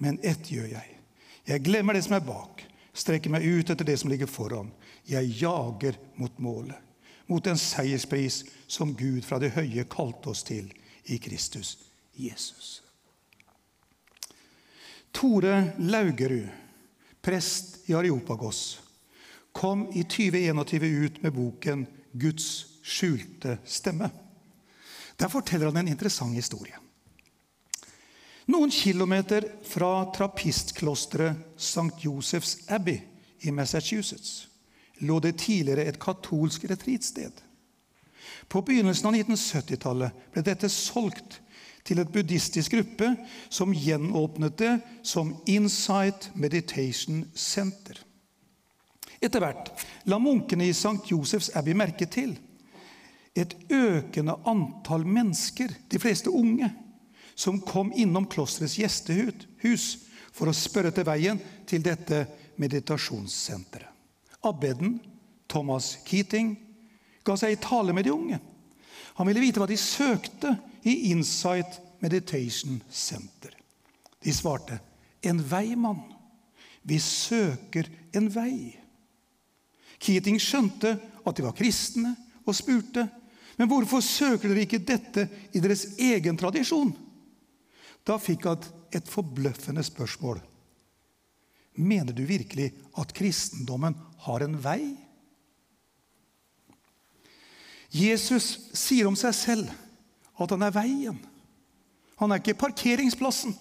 [0.00, 0.96] Men ett gjør jeg.
[1.44, 2.62] Jeg glemmer det som er bak,
[2.94, 4.70] strekker meg ut etter det som ligger foran.
[5.08, 6.78] Jeg jager mot målet,
[7.26, 10.70] mot en seierspris som Gud fra det høye kalte oss til
[11.10, 11.76] i Kristus
[12.14, 12.80] Jesus.
[15.12, 16.46] Tore Laugerud,
[17.20, 18.80] prest i Areopagos,
[19.52, 24.10] kom i 2021 ut med boken 'Guds skjulte stemme'.
[25.18, 26.79] Der forteller han en interessant historie.
[28.50, 31.92] Noen kilometer fra trapistklosteret St.
[32.02, 32.98] Josephs Abbey
[33.40, 34.48] i Massachusetts
[34.98, 37.32] lå det tidligere et katolsk retreatsted.
[38.48, 41.38] På begynnelsen av 1970-tallet ble dette solgt
[41.86, 43.12] til et buddhistisk gruppe
[43.48, 44.74] som gjenåpnet det
[45.06, 48.02] som Insight Meditation Center.
[49.20, 49.70] Etter hvert
[50.10, 50.98] la munkene i St.
[51.06, 52.34] Josephs Abbey merke til
[53.38, 56.72] et økende antall mennesker, de fleste unge,
[57.40, 59.84] som kom innom klosterets gjestehus
[60.36, 62.26] for å spørre til veien til dette
[62.60, 63.88] meditasjonssenteret.
[64.44, 64.98] Abbeden,
[65.48, 66.52] Thomas Keating,
[67.24, 68.38] ga seg i tale med de unge.
[69.16, 70.52] Han ville vite hva de søkte
[70.84, 73.56] i Insight Meditation Center.
[74.20, 74.80] De svarte,
[75.22, 76.00] 'En vei, mann.
[76.84, 78.76] Vi søker en vei.'
[79.98, 82.16] Keating skjønte at de var kristne,
[82.46, 83.08] og spurte,
[83.56, 87.09] 'Men hvorfor søker dere ikke dette i deres egen tradisjon?'
[88.06, 90.40] Da fikk han et forbløffende spørsmål.
[91.80, 93.96] Mener du virkelig at kristendommen
[94.26, 94.82] har en vei?
[97.90, 99.70] Jesus sier om seg selv
[100.40, 101.18] at han er veien.
[102.20, 103.54] Han er ikke parkeringsplassen.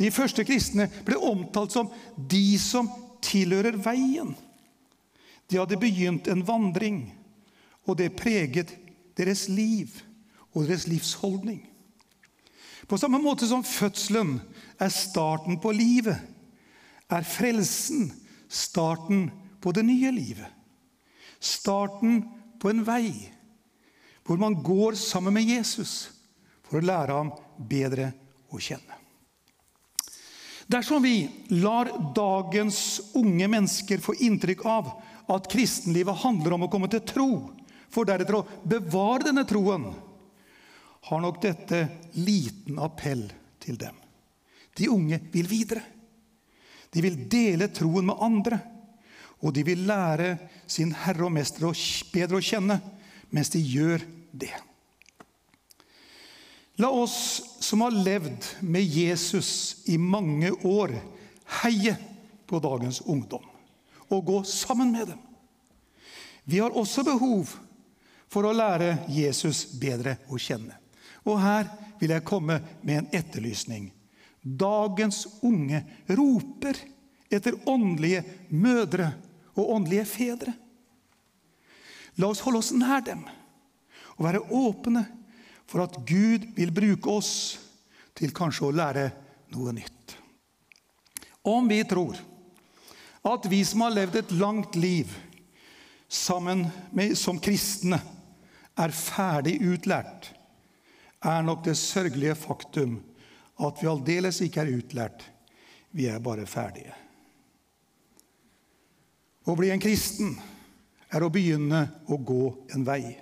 [0.00, 2.88] De første kristne ble omtalt som de som
[3.22, 4.32] tilhører veien.
[5.50, 7.04] De hadde begynt en vandring,
[7.84, 8.72] og det preget
[9.18, 9.90] deres liv
[10.54, 11.60] og deres livsholdning.
[12.92, 14.34] På samme måte som fødselen
[14.76, 16.18] er starten på livet,
[17.08, 18.10] er frelsen
[18.52, 19.30] starten
[19.64, 20.50] på det nye livet.
[21.40, 22.18] Starten
[22.60, 23.08] på en vei
[24.28, 26.10] hvor man går sammen med Jesus
[26.68, 28.10] for å lære ham bedre
[28.52, 29.00] å kjenne.
[30.68, 31.16] Dersom vi
[31.64, 34.92] lar dagens unge mennesker få inntrykk av
[35.32, 37.30] at kristenlivet handler om å komme til tro,
[37.88, 39.94] for deretter å bevare denne troen,
[41.08, 43.26] har nok dette liten appell
[43.62, 43.96] til dem.
[44.78, 45.82] De unge vil videre.
[46.92, 48.58] De vil dele troen med andre.
[49.42, 50.36] Og de vil lære
[50.70, 51.66] sin Herre og Mester
[52.12, 52.78] bedre å kjenne
[53.32, 54.52] mens de gjør det.
[56.80, 57.16] La oss
[57.60, 60.94] som har levd med Jesus i mange år,
[61.62, 61.96] heie
[62.48, 63.44] på dagens ungdom
[64.12, 65.20] og gå sammen med dem.
[66.44, 67.48] Vi har også behov
[68.32, 70.81] for å lære Jesus bedre å kjenne.
[71.28, 71.68] Og her
[72.00, 73.90] vil jeg komme med en etterlysning.
[74.42, 76.78] Dagens unge roper
[77.32, 79.12] etter åndelige mødre
[79.54, 80.54] og åndelige fedre.
[82.18, 83.22] La oss holde oss nær dem
[84.18, 85.04] og være åpne
[85.70, 87.32] for at Gud vil bruke oss
[88.18, 89.06] til kanskje å lære
[89.54, 90.16] noe nytt.
[91.48, 92.18] Om vi tror
[93.32, 95.10] at vi som har levd et langt liv
[96.12, 97.98] sammen med, som kristne,
[98.76, 100.30] er ferdig utlært,
[101.22, 102.98] er nok det sørgelige faktum
[103.62, 105.24] at vi aldeles ikke er utlært.
[105.92, 106.94] Vi er bare ferdige.
[109.42, 110.36] Å bli en kristen
[111.12, 113.16] er å begynne å gå en vei,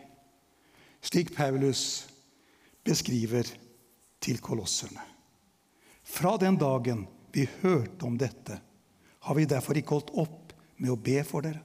[1.02, 2.04] slik Paulus
[2.86, 3.48] beskriver
[4.20, 5.02] til kolosserne.
[6.04, 8.60] Fra den dagen vi hørte om dette,
[9.20, 11.60] har vi derfor ikke holdt opp med å be for dere.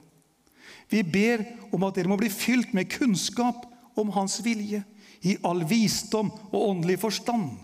[0.90, 3.64] Vi ber om at dere må bli fylt med kunnskap
[3.98, 4.82] om Hans vilje,
[5.22, 7.54] i all visdom og åndelig forstand,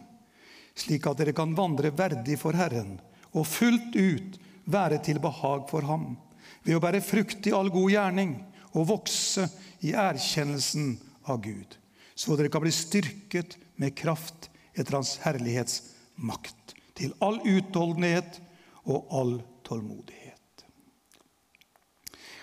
[0.74, 2.96] slik at dere kan vandre verdig for Herren
[3.32, 6.14] og fullt ut være til behag for Ham
[6.62, 8.34] ved å bære frukt i all god gjerning
[8.72, 9.48] og vokse
[9.84, 10.94] i erkjennelsen
[11.28, 11.76] av Gud,
[12.14, 18.38] så dere kan bli styrket med kraft etter Hans herlighetsmakt, til all utholdenhet
[18.84, 19.34] og all
[19.66, 20.64] tålmodighet.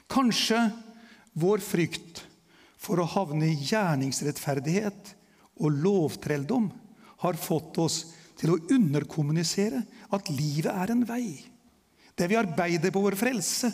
[0.09, 0.61] Kanskje
[1.39, 2.23] vår frykt
[2.79, 5.13] for å havne i gjerningsrettferdighet
[5.59, 6.69] og lovtrelldom
[7.25, 7.99] har fått oss
[8.39, 9.81] til å underkommunisere
[10.15, 11.41] at livet er en vei,
[12.15, 13.71] der vi arbeider på vår frelse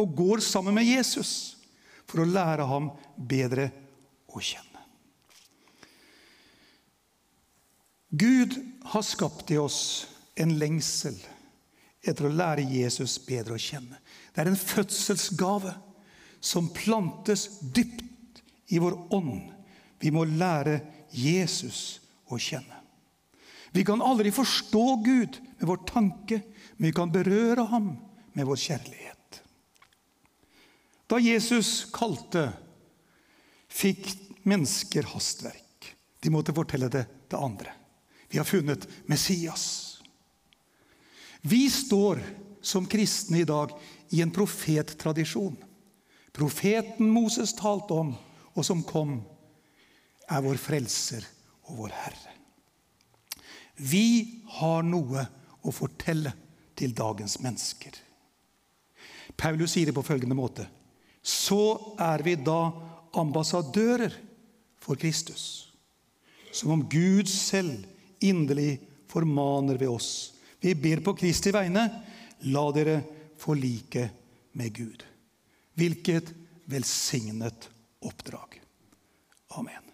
[0.00, 1.32] og går sammen med Jesus
[2.10, 3.68] for å lære ham bedre
[4.34, 4.66] å kjenne.
[8.10, 8.56] Gud
[8.90, 11.14] har skapt i oss en lengsel
[12.02, 14.00] etter å lære Jesus bedre å kjenne.
[14.34, 15.76] Det er en fødselsgave
[16.42, 18.09] som plantes dypt
[18.70, 19.50] i vår ånd.
[20.00, 22.00] Vi må lære Jesus
[22.30, 22.78] å kjenne.
[23.70, 26.40] Vi kan aldri forstå Gud med vår tanke,
[26.76, 27.92] men vi kan berøre ham
[28.34, 29.40] med vår kjærlighet.
[31.10, 32.48] Da Jesus kalte,
[33.70, 34.06] fikk
[34.46, 35.90] mennesker hastverk.
[36.22, 37.74] De måtte fortelle det til andre.
[38.30, 39.64] Vi har funnet Messias.
[41.42, 42.20] Vi står
[42.62, 43.72] som kristne i dag
[44.14, 45.56] i en profettradisjon.
[46.32, 48.12] Profeten Moses talte om
[48.54, 49.20] og som kom,
[50.30, 51.24] er vår frelser
[51.68, 52.34] og vår Herre.
[53.80, 55.24] Vi har noe
[55.64, 56.32] å fortelle
[56.76, 57.94] til dagens mennesker.
[59.40, 60.66] Paulus sier det på følgende måte.:
[61.22, 62.72] Så er vi da
[63.16, 64.14] ambassadører
[64.80, 65.72] for Kristus,
[66.52, 67.86] som om Gud selv
[68.20, 70.32] inderlig formaner ved oss.
[70.60, 71.86] Vi ber på Kristi vegne,
[72.52, 73.00] la dere
[73.40, 74.10] forlike
[74.52, 75.04] med Gud.
[75.74, 76.34] Hvilket
[76.68, 78.60] velsignet ord oppdrag.
[79.48, 79.89] Amen.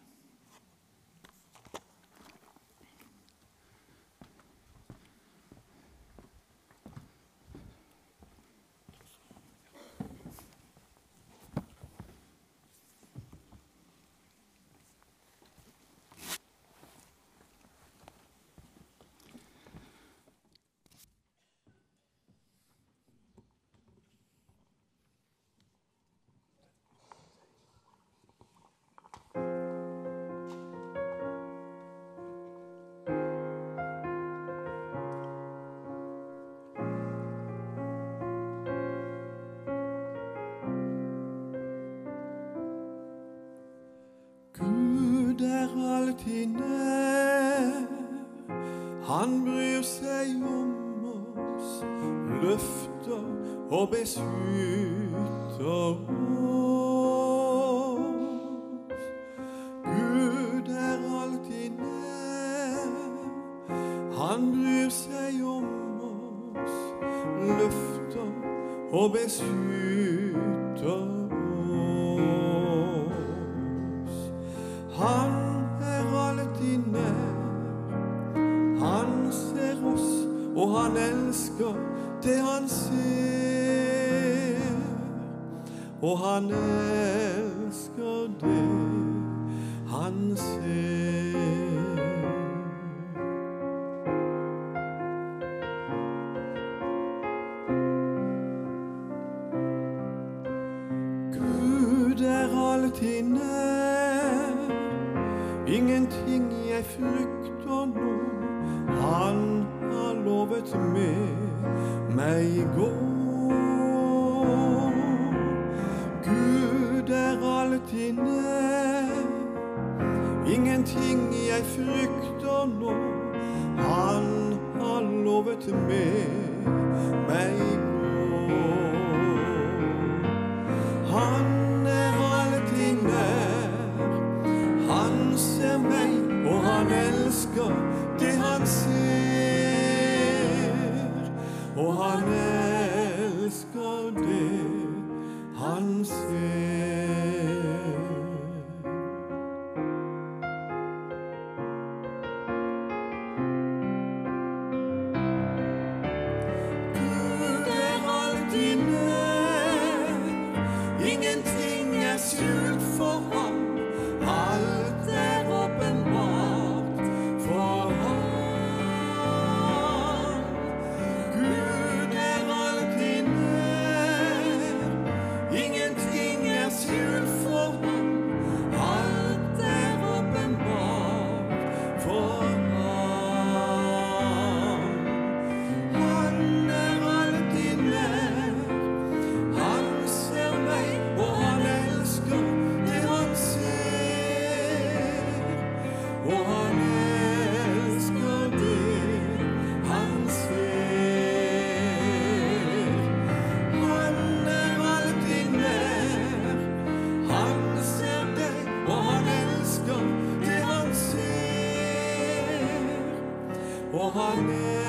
[214.06, 214.85] 我爱你。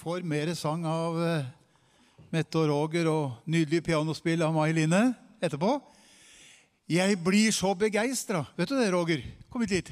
[0.00, 1.48] Får mer sang av eh,
[2.32, 5.00] Mette og Roger og nydelig pianospill av Mai Line
[5.42, 5.74] etterpå.
[6.90, 8.44] Jeg blir så begeistra.
[8.56, 9.24] Vet du det, Roger?
[9.50, 9.90] Kom hit litt.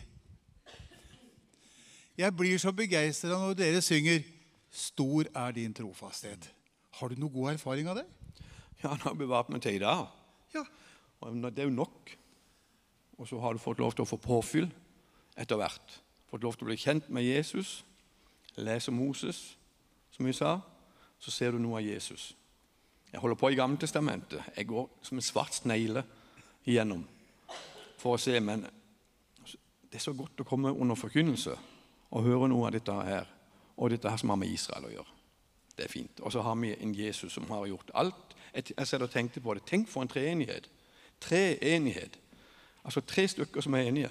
[2.19, 4.25] Jeg blir så begeistra når dere synger
[4.71, 6.49] 'Stor er din trofasthet'.
[7.01, 8.07] Har du noe god erfaring av det?
[8.83, 10.07] Ja, det har bevart meg til i dag.
[10.55, 10.65] Ja.
[11.21, 12.17] Og Det er jo nok.
[13.19, 14.71] Og så har du fått lov til å få påfyll
[15.37, 16.01] etter hvert.
[16.31, 17.85] Fått lov til å bli kjent med Jesus,
[18.57, 19.58] lese Moses,
[20.19, 20.61] som vi sa.
[21.19, 22.35] Så ser du noe av Jesus.
[23.13, 24.43] Jeg holder på i Gamle Testamentet.
[24.57, 26.03] Jeg går som en svart snegle
[26.67, 27.05] igjennom
[27.99, 28.35] for å se.
[28.41, 28.67] Men
[29.47, 31.55] det er så godt å komme under forkynnelse
[32.11, 33.31] og høre noe av dette her.
[33.79, 35.17] Og dette her som har med Israel å gjøre.
[35.79, 36.21] Det er fint.
[36.21, 38.37] Og så har vi en Jesus som har gjort alt.
[38.55, 39.63] Jeg jeg og tenkte på det.
[39.67, 40.69] Tenk for en treenighet.
[41.21, 42.19] Treenighet.
[42.85, 44.11] Altså tre stykker som er enige.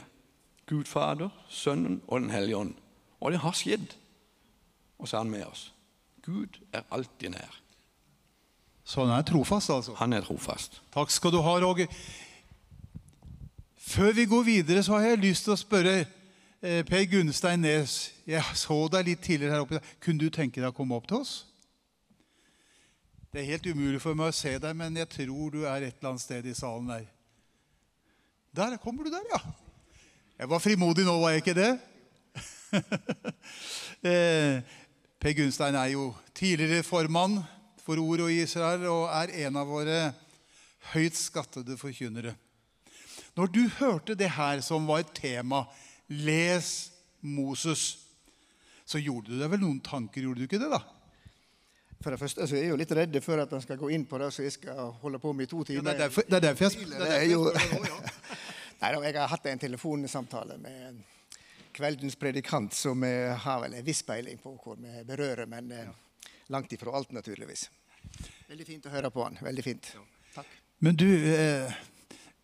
[0.67, 2.75] Gud Fader, Sønnen og Den hellige ånd.
[3.19, 3.95] Og det har skjedd.
[4.99, 5.73] Og så er han med oss.
[6.27, 7.55] Gud er alltid nær.
[8.83, 9.95] Så han er trofast, altså.
[9.99, 10.81] Han er trofast.
[10.91, 11.87] Takk skal du ha, Roger.
[13.87, 17.97] Før vi går videre, så har jeg lyst til å spørre eh, Per Gunstein Nes.
[18.27, 19.79] Jeg så deg litt tidligere her oppe.
[20.03, 21.35] Kunne du tenke deg å komme opp til oss?
[23.31, 25.99] Det er helt umulig for meg å se deg, men jeg tror du er et
[25.99, 27.07] eller annet sted i salen der.
[28.55, 29.39] Der kommer du der, ja.
[30.39, 31.71] Jeg var frimodig nå, var jeg ikke det?
[34.11, 34.75] eh,
[35.19, 37.39] Per Gunstein er jo tidligere formann
[37.81, 40.02] for Ord og Israel og er en av våre
[40.94, 42.35] høyt skattede forkynnere.
[43.38, 45.64] Når du hørte det her som var et tema,
[46.10, 46.91] les
[47.22, 47.98] Moses,
[48.88, 50.69] så gjorde du deg vel noen tanker, gjorde du ikke det?
[50.72, 50.80] da?
[51.98, 54.06] For det første så er jeg jo litt redd for at han skal gå inn
[54.07, 55.89] på det, så jeg skal holde på med i to Ja, timer.
[55.89, 57.99] det, er derfor, det er derfor jeg, det er jeg jo ja.
[58.81, 60.99] Nei jeg har hatt en telefonsamtale med
[61.77, 63.13] kveldens predikant, som vi
[63.45, 65.91] har vel en viss peiling på hvor vi berører, men ja.
[66.53, 67.67] langt ifra alt, naturligvis.
[68.47, 69.37] Veldig fint å høre på han.
[69.43, 69.91] Veldig fint.
[70.33, 70.49] Takk.
[70.81, 71.77] Men du, eh,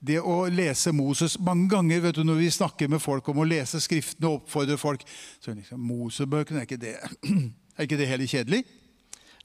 [0.03, 3.45] det å lese Moses Mange ganger vet du, når vi snakker med folk om å
[3.45, 6.95] lese Skriftene og oppfordrer folk så er liksom, Mosebøkene, er ikke det,
[7.77, 8.64] er ikke det heller kjedelig?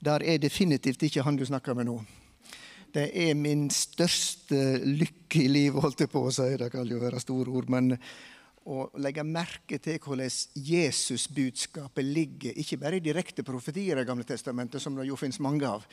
[0.03, 1.99] Der er definitivt ikke han du snakker med nå.
[2.95, 6.47] Det er min største lykke i livet, holdt jeg på å si.
[6.57, 7.67] Det kan jo være store ord.
[7.69, 7.91] Men
[8.69, 10.29] å legge merke til hvordan
[10.69, 15.65] Jesusbudskapet ligger, ikke bare i direkte profetier i Gamle testamentet, som det jo finnes mange
[15.67, 15.85] av,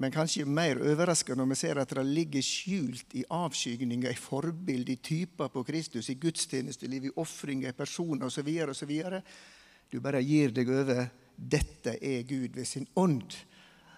[0.00, 4.94] men kanskje mer overraskende når vi ser at det ligger skjult i avskygninger, i forbilde,
[4.94, 8.48] i typer på Kristus, i gudstjenesteliv, i ofringer, i personer osv.
[8.72, 8.92] osv.
[9.92, 11.10] Du bare gir deg over.
[11.36, 13.34] Dette er Gud ved sin ånd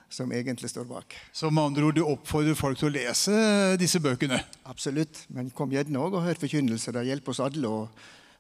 [0.09, 1.17] som egentlig står bak.
[1.33, 3.35] Så med andre ord, du oppfordrer folk til å lese
[3.81, 4.39] disse bøkene.
[4.71, 5.25] Absolutt.
[5.35, 6.95] Men kom gjerne òg og hør forkynnelse.
[6.95, 7.81] Det hjelper oss alle å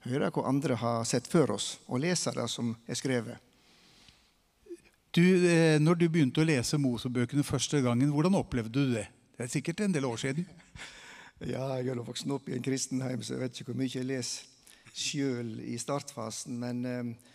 [0.04, 3.50] høre hva andre har sett før oss, og lese det som er skrevet.
[5.14, 9.06] Du, eh, når du begynte å lese Mosebøkene første gangen, hvordan opplevde du det?
[9.36, 10.46] Det er sikkert en del år siden.
[11.44, 14.06] Ja, jeg er vokst opp i en kristenheim, så jeg vet ikke hvor mye jeg
[14.06, 14.46] leser
[14.94, 16.54] sjøl i startfasen.
[16.56, 17.32] Men eh,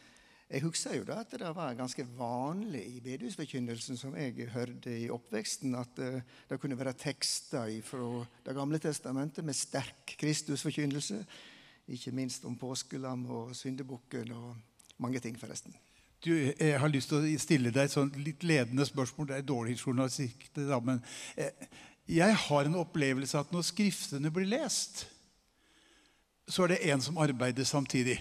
[0.49, 5.09] jeg husker jo da at det var ganske vanlig i bedehusforkynnelsen som jeg hørte i
[5.13, 11.19] oppveksten, at eh, det kunne være tekster fra Det gamle testamentet med sterk Kristusforkynnelse.
[11.87, 14.57] Ikke minst om påskelam og syndebukken og
[14.97, 15.75] mange ting, forresten.
[16.25, 19.29] Du, jeg har lyst til å stille deg et sånt litt ledende spørsmål.
[19.29, 20.49] Det er dårlig journalistikk.
[20.55, 21.03] det da, Men
[21.37, 21.69] eh,
[22.09, 25.05] jeg har en opplevelse at når Skriftene blir lest,
[26.49, 28.17] så er det en som arbeider samtidig.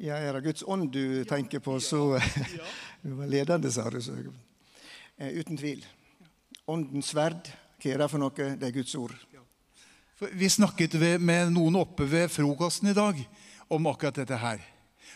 [0.00, 2.16] Ja, er det Guds ånd du tenker på, så
[3.02, 3.98] Du var ledende, sa du.
[4.00, 4.14] Så.
[5.20, 5.82] Eh, uten tvil.
[6.64, 7.50] Åndens sverd,
[7.80, 8.32] hva er det for noe?
[8.32, 9.12] Det er Guds ord.
[10.36, 13.20] Vi snakket med noen oppe ved frokosten i dag
[13.68, 14.62] om akkurat dette her.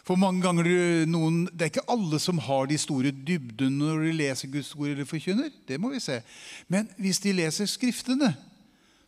[0.04, 0.68] For mange ganger
[1.08, 4.90] noen, Det er ikke alle som har de store dybdene når de leser Guds ord
[4.92, 5.48] eller forkynner.
[5.64, 6.20] Det må vi se.
[6.68, 8.34] Men hvis de leser Skriftene,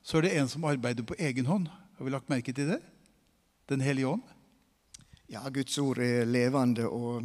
[0.02, 1.68] så er det en som arbeider på egen hånd.
[1.68, 2.80] Har vi lagt merke til det?
[3.68, 4.24] Den hellige ånd.
[5.26, 7.24] Ja, Guds ord er levende og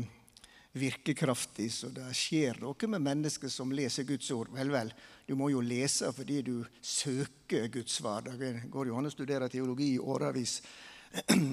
[0.74, 4.50] virkekraftig, så det skjer noe med mennesker som leser Guds ord.
[4.56, 4.90] Vel, vel,
[5.28, 8.26] du må jo lese fordi du søker Guds svar.
[8.26, 10.58] Det går jo an å studere teologi i årevis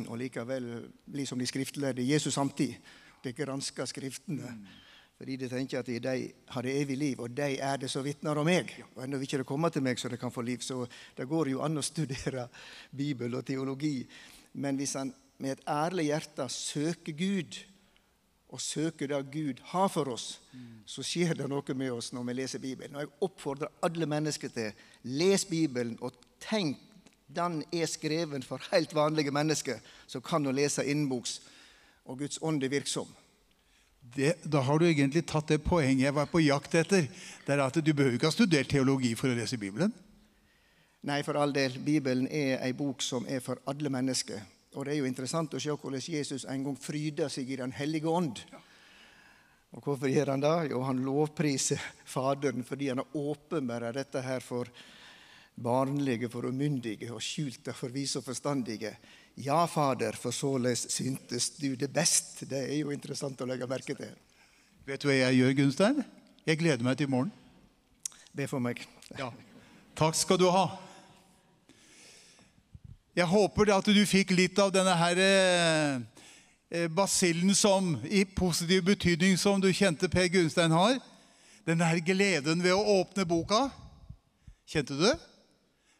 [0.09, 0.70] og likevel
[1.05, 2.81] bli som de skriftlærde Jesus samtidig.
[3.20, 4.57] De gransker Skriftene.
[5.19, 6.19] Fordi de tenker at de
[6.55, 8.70] har det evig liv, og de er det som vitner om meg.
[8.95, 10.65] Og ennå vil ikke det komme til meg så det kan få liv.
[10.65, 10.85] Så
[11.19, 12.49] det går jo an å studere
[13.03, 13.99] Bibel og teologi.
[14.62, 17.59] Men hvis han med et ærlig hjerte søker Gud,
[18.48, 20.40] og søker det Gud har for oss,
[20.89, 22.97] så skjer det noe med oss når vi leser Bibelen.
[22.97, 24.73] Og jeg oppfordrer alle mennesker til
[25.05, 26.81] les Bibelen og tenk
[27.28, 31.40] den er skreven for helt vanlige mennesker som kan å lese innboks,
[32.09, 33.09] og Guds ånd er virksom.
[34.01, 37.05] Det, da har du egentlig tatt det poenget jeg var på jakt etter.
[37.44, 39.93] Det er at Du behøver ikke ha studert teologi for å lese Bibelen.
[41.05, 41.77] Nei, for all del.
[41.85, 44.40] Bibelen er ei bok som er for alle mennesker.
[44.77, 47.73] Og det er jo interessant å se hvordan Jesus en gang fryder seg i Den
[47.73, 48.43] hellige ånd.
[49.77, 50.55] Og hvorfor gjør han det?
[50.73, 51.81] Jo, han lovpriser
[52.15, 54.70] Faderen fordi han har åpenbart dette her for
[55.59, 58.93] barnlige, for umyndige, og skjult det for vise og forstandige.
[59.43, 62.45] Ja, Fader, for såleis syntes du det best.
[62.49, 64.15] Det er jo interessant å legge merke til.
[64.86, 66.05] Vet du hva jeg gjør, Gunstein?
[66.47, 67.32] Jeg gleder meg til i morgen.
[68.32, 68.85] Be for meg.
[69.19, 69.32] Ja.
[69.99, 70.69] Takk skal du ha.
[73.16, 79.39] Jeg håper at du fikk litt av denne her eh, basillen som i positiv betydning
[79.40, 80.98] som du kjente Per Gunstein har.
[81.68, 83.66] Den her gleden ved å åpne boka.
[84.68, 85.16] Kjente du det?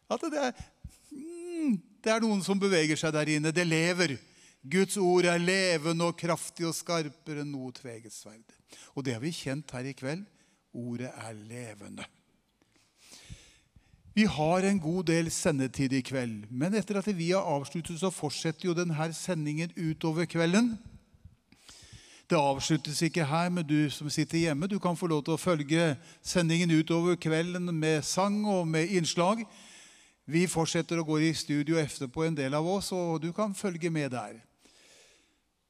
[0.09, 0.63] At det er,
[1.13, 3.53] mm, det er noen som beveger seg der inne.
[3.53, 4.15] Det lever.
[4.61, 8.45] Guds ord er levende og kraftig og skarpere enn noe tveget sverd.
[8.93, 10.25] Og det har vi kjent her i kveld.
[10.77, 12.05] Ordet er levende.
[14.19, 18.09] Vi har en god del sendetid i kveld, men etter at vi har avsluttet, så
[18.11, 20.73] fortsetter jo denne sendingen utover kvelden.
[22.27, 25.39] Det avsluttes ikke her, men du som sitter hjemme, du kan få lov til å
[25.39, 29.45] følge sendingen utover kvelden med sang og med innslag.
[30.27, 33.87] Vi fortsetter å gå i studio etterpå, en del av oss, og du kan følge
[33.87, 34.41] med der.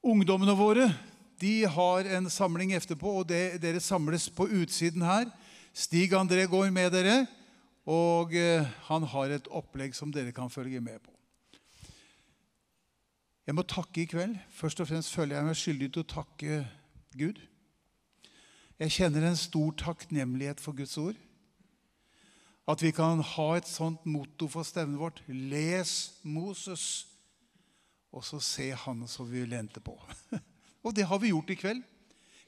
[0.01, 0.89] Ungdommene våre
[1.37, 5.29] de har en samling etterpå, og det, dere samles på utsiden her.
[5.69, 7.27] Stig André går med dere.
[7.89, 11.13] Og eh, han har et opplegg som dere kan følge med på.
[13.49, 14.35] Jeg må takke i kveld.
[14.53, 16.59] Først og fremst føler jeg meg skyldig til å takke
[17.17, 17.39] Gud.
[18.79, 21.17] Jeg kjenner en stor takknemlighet for Guds ord.
[22.69, 25.23] At vi kan ha et sånt motto for stevnet vårt.
[25.25, 27.07] Les Moses,
[28.13, 29.97] og så se han som vi lente på.
[30.85, 31.81] Og det har vi gjort i kveld.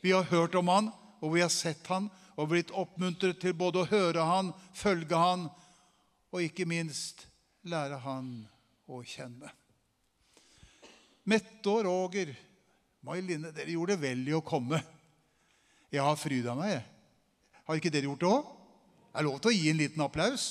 [0.06, 0.88] Vi har hørt om han,
[1.20, 2.08] og vi har sett han,
[2.40, 5.50] og blitt oppmuntret til både å høre han, følge han,
[6.32, 7.26] og ikke minst
[7.68, 8.32] lære han
[8.92, 9.52] å kjenne.
[11.28, 12.32] Mette og Roger,
[13.02, 14.78] Mai dere gjorde vel i å komme.
[15.90, 16.84] Jeg har fryda meg.
[17.66, 18.52] Har ikke dere gjort det òg?
[19.12, 20.44] Det er lov til å gi en liten applaus.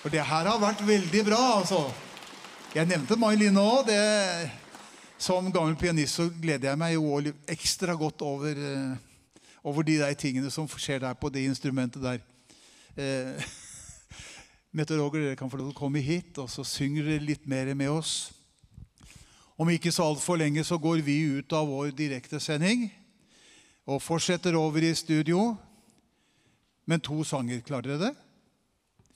[0.00, 1.82] For det her har vært veldig bra, altså.
[2.72, 3.92] Jeg nevnte Mai Linne òg.
[5.20, 7.20] Som gammel pianist så gleder jeg meg jo
[7.52, 9.09] ekstra godt over eh,
[9.64, 12.20] over de der tingene som skjer der på det instrumentet der.
[12.96, 13.44] Eh,
[14.76, 17.72] Meteorologer, dere kan få lov til å komme hit, og så synger dere litt mer
[17.74, 18.30] med oss.
[19.60, 22.86] Om ikke så altfor lenge så går vi ut av vår direktesending
[23.90, 25.56] og fortsetter over i studio.
[26.88, 27.60] Men to sanger.
[27.66, 28.12] Klarer dere det?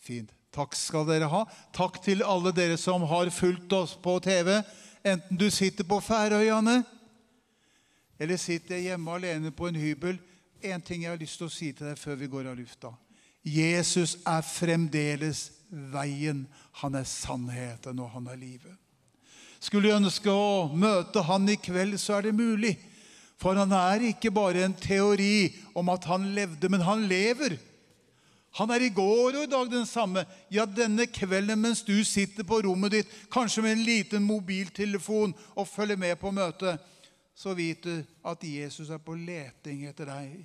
[0.04, 0.34] Fint.
[0.54, 1.44] Takk skal dere ha.
[1.74, 4.60] Takk til alle dere som har fulgt oss på TV,
[5.04, 6.82] enten du sitter på Færøyene
[8.18, 10.20] eller sitter hjemme alene på en hybel
[10.70, 12.92] en ting jeg har lyst til å si til deg før vi går av lufta.
[13.44, 15.50] Jesus er fremdeles
[15.92, 16.46] veien.
[16.80, 18.72] Han er sannheten, og han er livet.
[19.60, 22.74] Skulle du ønske å møte han i kveld, så er det mulig.
[23.40, 27.56] For han er ikke bare en teori om at han levde, men han lever.
[28.54, 30.22] Han er i går og i dag den samme.
[30.52, 35.68] Ja, denne kvelden mens du sitter på rommet ditt, kanskje med en liten mobiltelefon og
[35.68, 36.78] følger med på møtet,
[37.34, 40.44] så vet du at Jesus er på leting etter deg.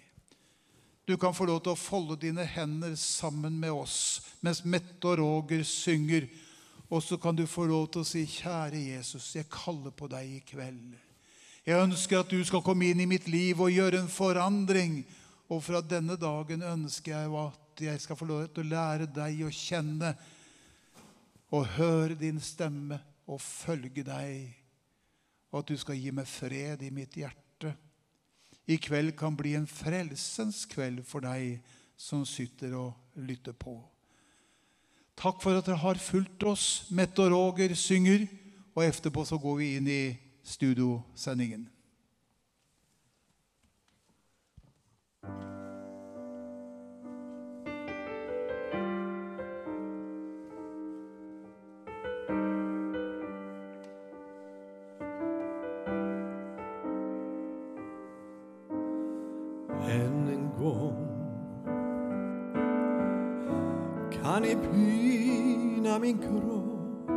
[1.09, 5.15] Du kan få lov til å folde dine hender sammen med oss mens Mette og
[5.17, 6.27] Roger synger.
[6.85, 10.35] Og så kan du få lov til å si, kjære Jesus, jeg kaller på deg
[10.35, 10.93] i kveld.
[11.65, 15.01] Jeg ønsker at du skal komme inn i mitt liv og gjøre en forandring.
[15.49, 19.41] Og fra denne dagen ønsker jeg at jeg skal få lov til å lære deg
[19.49, 20.13] å kjenne
[21.49, 24.45] og høre din stemme og følge deg.
[25.49, 27.48] Og at du skal gi meg fred i mitt hjerte.
[28.69, 31.57] I kveld kan bli en frelsens kveld for deg
[31.97, 33.79] som sitter og lytter på.
[35.19, 36.67] Takk for at dere har fulgt oss.
[36.95, 38.27] Mette og Roger synger,
[38.77, 40.03] og etterpå så går vi inn i
[40.45, 41.65] studiosendingen.
[64.39, 67.09] Kan ni pina min kropp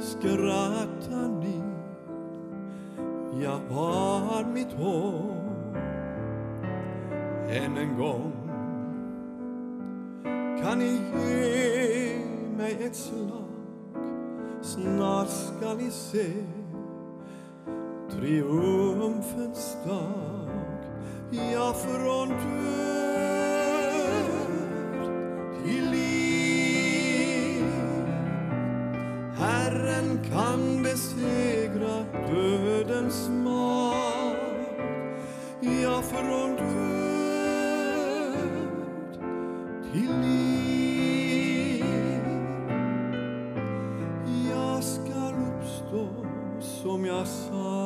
[0.00, 1.62] skratta ni
[3.42, 5.76] Jag har mitt hopp
[7.48, 8.32] Än en gång
[10.62, 12.18] kan ni ge
[12.56, 13.44] mig ett slag?
[14.62, 16.32] Snart ska ni se
[18.10, 20.48] triumfens dag.
[21.30, 22.84] Ja, från död
[25.64, 26.13] till liv
[30.04, 34.80] Herren kan besegra dødens makt?
[35.60, 37.58] Ja, från död
[39.92, 41.84] till liv.
[44.50, 46.08] Jag skall uppstå
[46.60, 47.83] som jag sagt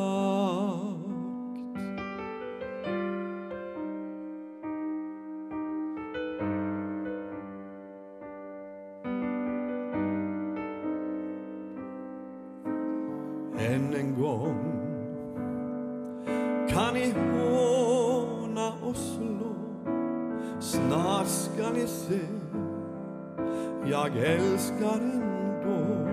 [23.91, 26.09] jag älskar ändå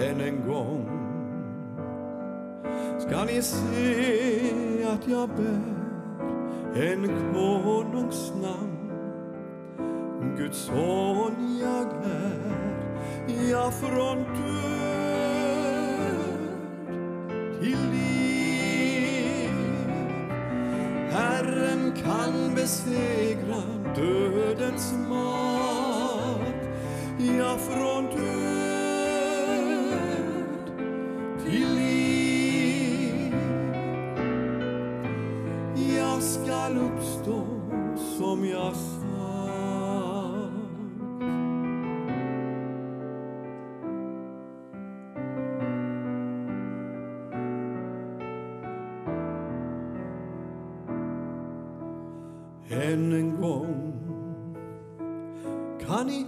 [0.00, 0.90] Än en gång
[2.98, 5.74] ska ni se att jag bär
[6.74, 8.90] en konungs namn
[10.36, 12.44] Guds son jag är
[13.50, 14.64] Ja, från död
[17.60, 19.50] till liv.
[21.10, 23.62] Herren kan besegra
[23.96, 25.73] dödens makt
[27.18, 28.24] Ja, från död
[31.44, 33.34] till liv.
[35.96, 37.46] Jag skall uppstå
[38.18, 39.04] som jag sagt.
[52.70, 53.92] Än en gång
[55.86, 56.26] kan ni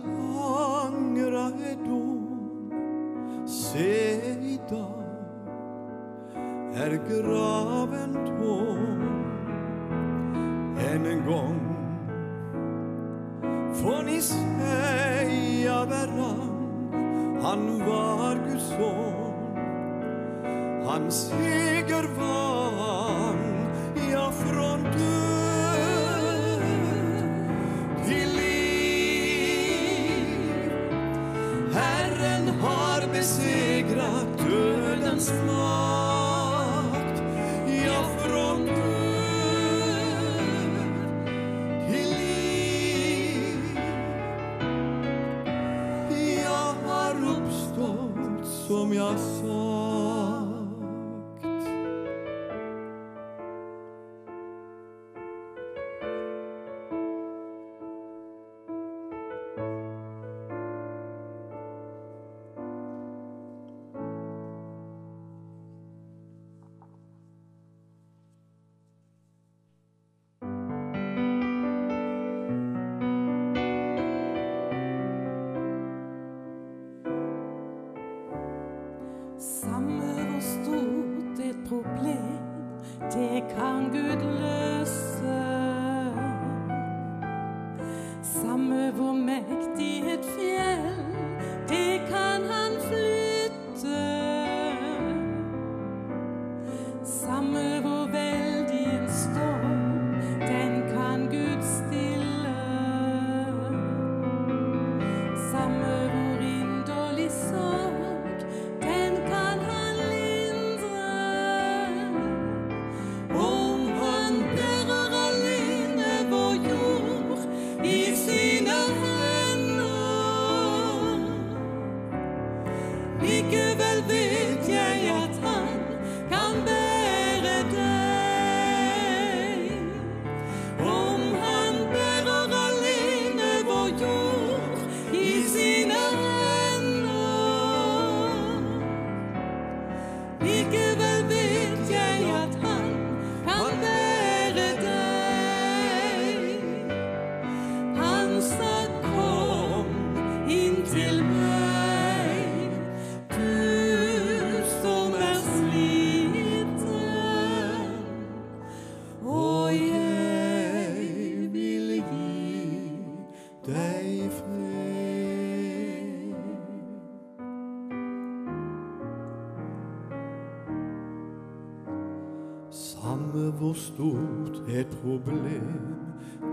[173.76, 175.96] stort et problem,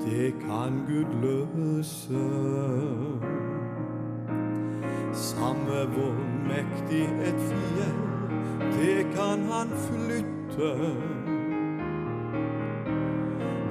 [0.06, 2.24] det kan Gud løse.
[5.14, 6.16] Samme hvor
[6.48, 8.00] mektig et fjell,
[8.74, 10.72] det kan han flytte.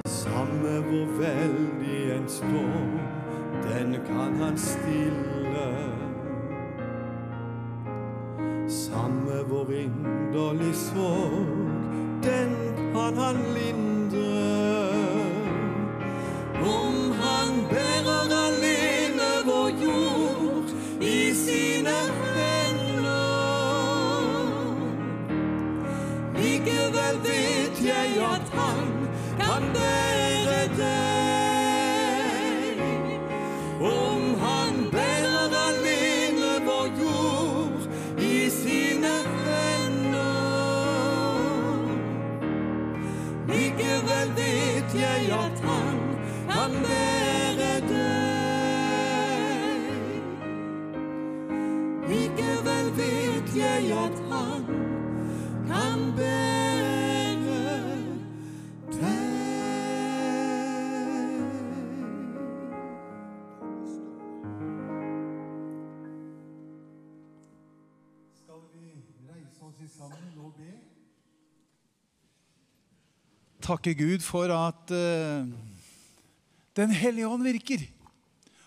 [0.05, 2.99] Samme hvor veldig en storm,
[3.63, 5.67] den kan han stille.
[8.67, 11.52] Samme hvor inderlig sorg,
[26.43, 28.79] Likevel vet jeg at han
[29.39, 30.12] kan bære
[73.63, 75.47] Takke Gud for at uh,
[76.75, 77.85] Den hellige ånd virker.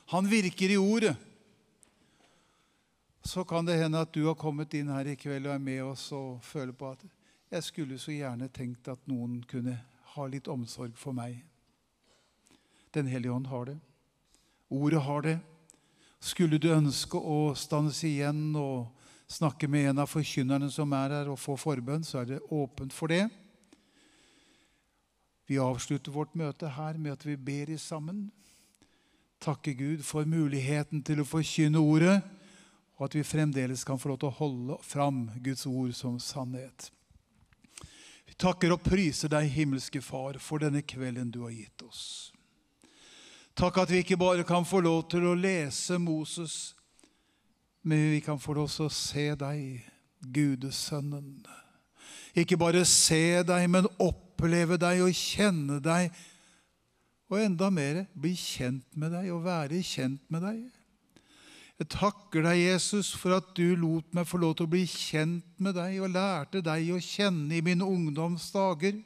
[0.08, 1.16] Han virker i ordet.
[3.20, 5.82] Så kan det hende at du har kommet inn her i kveld og er med
[5.82, 7.02] oss og føler på at
[7.50, 9.74] jeg skulle så gjerne tenkt at noen kunne
[10.14, 11.42] ha litt omsorg for meg.
[12.94, 13.78] Den hellige ånd har det.
[14.72, 15.38] Ordet har det.
[16.22, 18.86] Skulle du ønske å stanse igjen og
[19.28, 22.94] snakke med en av forkynnerne som er her, og få forbønn, så er det åpent
[22.94, 23.26] for det.
[25.46, 28.26] Vi avslutter vårt møte her med at vi ber i sammen.
[29.42, 32.16] Takke Gud for muligheten til å forkynne ordet,
[32.96, 36.88] og at vi fremdeles kan få lov til å holde fram Guds ord som sannhet.
[38.26, 42.32] Vi takker og priser deg, himmelske Far, for denne kvelden du har gitt oss.
[43.56, 46.74] Takk at vi ikke bare kan få lov til å lese Moses,
[47.86, 49.84] men vi kan få lov til å se deg,
[50.26, 51.44] Gudesønnen.
[52.36, 56.10] Ikke bare se deg, men oppleve deg og kjenne deg.
[57.32, 60.60] Og enda mer bli kjent med deg og være kjent med deg.
[61.76, 65.44] Jeg takker deg, Jesus, for at du lot meg få lov til å bli kjent
[65.60, 68.96] med deg og lærte deg å kjenne i mine ungdomsdager.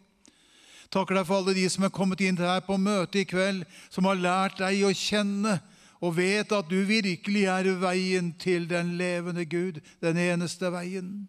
[0.90, 4.06] Takker deg for alle de som er kommet inn her på møtet i kveld, som
[4.10, 5.58] har lært deg å kjenne
[6.00, 11.28] og vet at du virkelig er veien til den levende Gud, den eneste veien.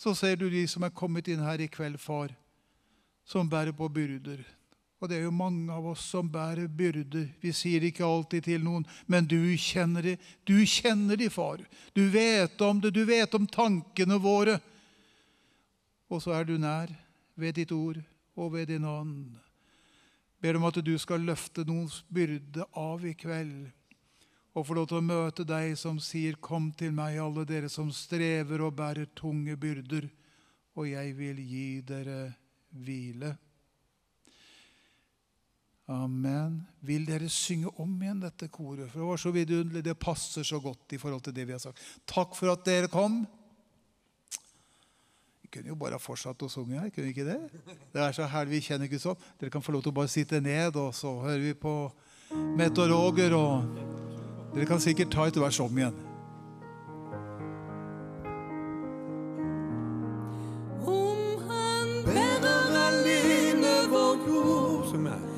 [0.00, 2.32] Så ser du de som er kommet inn her i kveld, far,
[3.28, 4.40] som bærer på byrder.
[5.00, 7.26] Og det er jo mange av oss som bærer byrder.
[7.40, 10.14] Vi sier ikke alltid til noen, men du kjenner det.
[10.48, 11.60] Du kjenner de, far.
[11.96, 12.94] Du vet om det.
[12.96, 14.58] Du vet om tankene våre.
[16.08, 16.92] Og så er du nær
[17.36, 18.00] ved ditt ord
[18.36, 19.36] og ved din ånd.
[20.40, 23.68] Ber om at du skal løfte noens byrde av i kveld.
[24.60, 27.90] Og få lov til å møte deg som sier, 'Kom til meg, alle dere som
[27.90, 30.10] strever og bærer tunge byrder,
[30.76, 32.34] og jeg vil gi dere
[32.76, 33.38] hvile'.
[35.88, 36.60] Amen.
[36.80, 38.90] Vil dere synge om igjen dette koret?
[38.90, 39.82] For Det var så vidunderlig.
[39.82, 41.80] Det passer så godt i forhold til det vi har sagt.
[42.06, 43.26] Takk for at dere kom.
[45.42, 46.90] Vi kunne jo bare fortsatt å synge her.
[46.90, 47.50] kunne vi ikke det?
[47.92, 49.18] Det er så herlig vi kjenner Guds ånd.
[49.40, 51.92] Dere kan få lov til å bare sitte ned, og så hører vi på
[52.56, 53.34] Mette og Roger.
[53.34, 54.09] Og
[54.54, 55.98] dere kan sikkert ta et vers om igjen.
[60.86, 61.18] Om
[61.48, 65.29] han Bærer alene vår jord Som er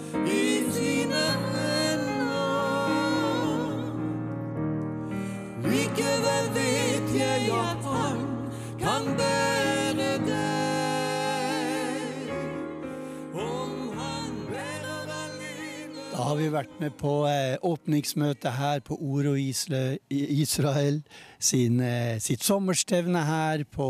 [16.23, 21.01] har vi vært med på eh, åpningsmøte her på Oro Isle, Israel.
[21.43, 23.89] Sin, eh, sitt sommerstevne her på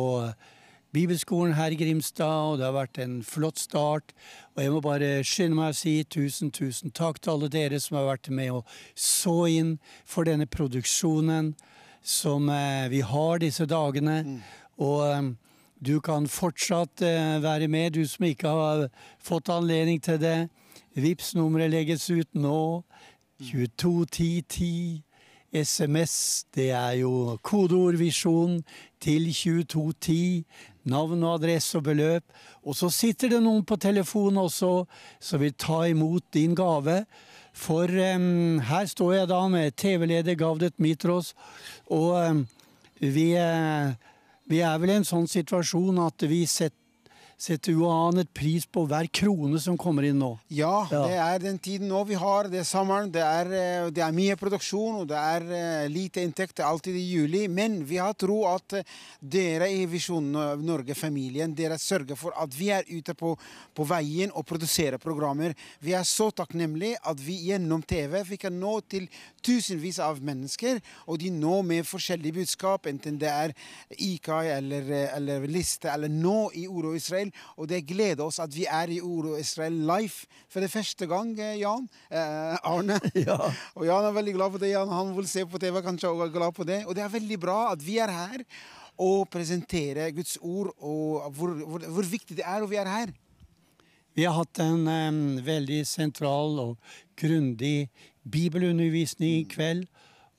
[0.92, 2.52] Bibelskolen her i Grimstad.
[2.52, 4.14] Og det har vært en flott start.
[4.54, 7.98] Og jeg må bare skynde meg å si tusen, tusen takk til alle dere som
[8.00, 11.54] har vært med og så inn for denne produksjonen
[12.02, 14.18] som eh, vi har disse dagene.
[14.80, 15.30] Og eh,
[15.82, 17.02] du kan fortsatt
[17.42, 18.88] være med, du som ikke har
[19.18, 20.40] fått anledning til det.
[20.94, 22.82] Vips nummeret legges ut nå.
[23.42, 25.02] 221010.
[25.52, 28.62] SMS, det er jo kodeordvisjon
[29.04, 30.46] til 2210.
[30.88, 32.24] Navn og adresse og beløp.
[32.64, 34.72] Og så sitter det noen på telefonen også
[35.20, 37.02] som vil ta imot din gave.
[37.52, 41.34] For um, her står jeg da med TV-leder Gavdet Mitros,
[41.92, 42.46] og um,
[42.96, 43.92] vi, uh,
[44.48, 46.72] vi er vel i en sånn situasjon at vi set,
[47.38, 50.38] setter uanet pris på hver krone som kommer inn nå.
[50.48, 51.02] Ja, Ja.
[51.08, 52.48] det er den tiden nå vi har.
[52.48, 53.10] Det er sommeren.
[53.12, 56.54] Det er, eh, det er mye produksjon, og det er eh, lite inntekt.
[56.56, 57.48] Det er alltid i juli.
[57.48, 58.82] Men vi har tro at eh,
[59.20, 63.34] dere i Visjon Norge-familien dere sørger for at vi er ute på,
[63.74, 65.54] på veien og produserer programmer.
[65.82, 69.08] Vi er så takknemlige at vi gjennom TV vi kan nå til
[69.42, 73.54] tusenvis av mennesker, og de nå med forskjellige budskap, enten det er
[73.98, 77.31] IKAI eller, eh, eller Liste eller nå i Oro Israel.
[77.56, 81.32] Og det gleder oss at vi er i Oro Israel Life for det første gang,
[81.38, 81.88] eh, Jan.
[82.10, 82.98] Eh, Arne.
[83.78, 84.74] Og Jan er veldig glad på det.
[84.74, 84.92] Jan.
[84.92, 86.82] Han vil se på TV, kanskje, og er glad på det.
[86.86, 88.44] Og det er veldig bra at vi er her
[89.00, 93.12] og presenterer Guds ord, og hvor, hvor, hvor viktig det er at vi er her.
[94.12, 96.74] Vi har hatt en um, veldig sentral og
[97.16, 97.88] grundig
[98.28, 99.86] bibelundervisning i kveld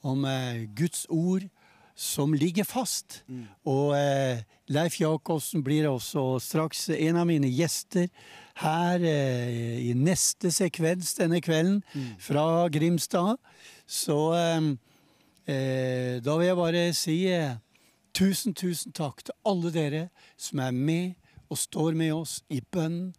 [0.06, 1.48] om uh, Guds ord
[1.96, 3.24] som ligger fast.
[3.66, 8.10] Og eh, Leif Jacobsen blir også straks en av mine gjester
[8.62, 11.82] her eh, i neste sekvens denne kvelden
[12.22, 13.38] fra Grimstad.
[13.86, 14.78] Så em,
[15.46, 17.58] eh, da vil jeg bare si eh,
[18.14, 20.08] tusen, tusen takk til alle dere
[20.38, 21.14] som er med
[21.50, 23.14] og står med oss i bønn,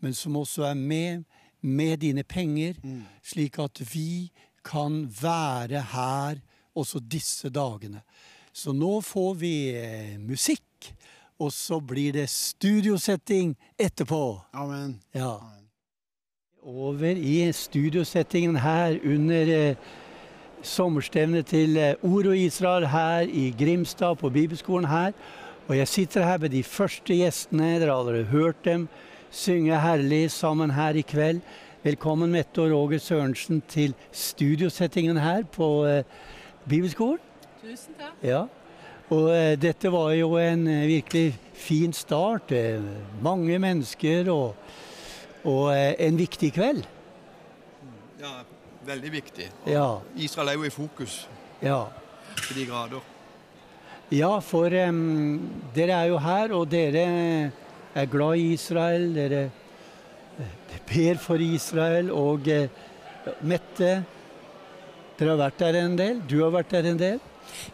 [0.00, 1.24] men som også er med
[1.60, 2.72] med dine penger,
[3.20, 4.30] slik at vi
[4.64, 6.40] kan være her
[6.74, 8.02] også disse dagene.
[8.52, 10.90] Så nå får vi eh, musikk,
[11.40, 14.40] og så blir det studiosetting etterpå.
[14.52, 14.98] Amen.
[15.14, 15.38] Ja.
[16.60, 19.92] Over i studiosettingen her under eh,
[20.62, 25.14] sommerstevnet til eh, Ord og Israel her i Grimstad, på bibelskolen her.
[25.68, 27.78] Og jeg sitter her med de første gjestene.
[27.78, 28.88] Dere har allerede hørt dem
[29.30, 31.40] synge herlig sammen her i kveld.
[31.84, 36.02] Velkommen Mette og Roger Sørensen til studiosettingen her på eh,
[36.70, 37.20] bibelskolen.
[37.60, 38.16] Tusen takk.
[38.24, 38.44] Ja.
[39.10, 42.52] Og eh, dette var jo en eh, virkelig fin start.
[42.54, 42.80] Eh,
[43.22, 44.54] mange mennesker og,
[45.44, 46.84] og eh, en viktig kveld.
[48.20, 48.36] Ja,
[48.86, 49.48] veldig viktig.
[49.68, 49.86] Ja.
[50.16, 51.24] Israel er jo i fokus
[51.62, 51.82] Ja.
[52.46, 53.02] til de grader.
[54.10, 55.40] Ja, for em,
[55.74, 57.02] dere er jo her, og dere
[57.94, 59.10] er glad i Israel.
[59.14, 59.42] Dere
[60.38, 62.10] eh, ber for Israel.
[62.14, 62.68] Og eh,
[63.46, 64.04] Mette,
[65.20, 66.20] dere har vært der en del.
[66.28, 67.20] Du har vært der en del.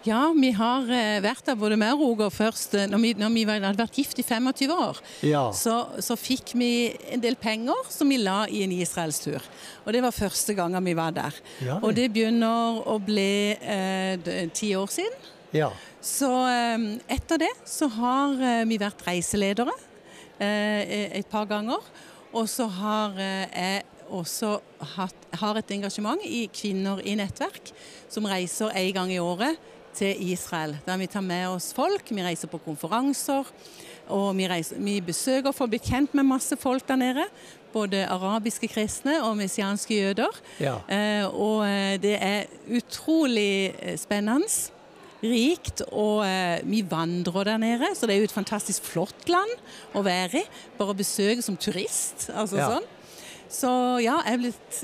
[0.09, 2.74] Ja, vi har eh, vært der både med Roger først.
[2.74, 5.43] eh, Når vi, når vi hadde vært gift i 25 år, Ja.
[5.52, 6.70] så, så fikk vi
[7.12, 9.44] en del penger som vi la i en israelstur.
[9.85, 11.35] Og det var første gangen vi var der.
[11.62, 15.28] Ja, Og det begynner å bli eh, ti år siden.
[15.55, 15.70] Ja.
[16.02, 19.77] Så eh, etter det så har eh, vi vært reiseledere
[20.40, 21.85] eh, et par ganger.
[22.36, 24.59] Og så har jeg også
[24.97, 27.73] hatt, har et engasjement i Kvinner i nettverk,
[28.12, 29.57] som reiser en gang i året
[29.97, 30.77] til Israel.
[30.87, 33.49] Der vi tar med oss folk, vi reiser på konferanser.
[34.12, 37.24] Og vi, reiser, vi besøker folk, blir kjent med masse folk der nede.
[37.73, 40.37] Både arabiske kristne og messianske jøder.
[40.62, 40.77] Ja.
[40.87, 42.47] Eh, og eh, det er
[42.78, 44.47] utrolig eh, spennende.
[45.27, 49.55] Rikt, og eh, vi vandrer der nede, så det er jo et fantastisk flott land
[49.97, 50.45] å være i.
[50.78, 52.28] Bare besøke som turist.
[52.37, 52.69] altså Ja.
[52.77, 52.87] sånn.
[53.48, 53.68] Så
[54.02, 54.78] ja, jeg er blitt,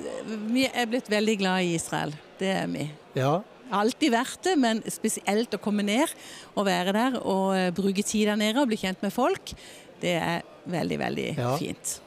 [0.53, 2.13] vi er blitt veldig glad i Israel.
[2.39, 2.87] Det er vi.
[3.19, 3.41] Ja.
[3.73, 6.11] Alltid vært det, men spesielt å komme ned
[6.55, 9.55] og være der og eh, bruke tid der nede og bli kjent med folk,
[10.03, 11.55] det er veldig, veldig Ja.
[11.57, 12.01] fint.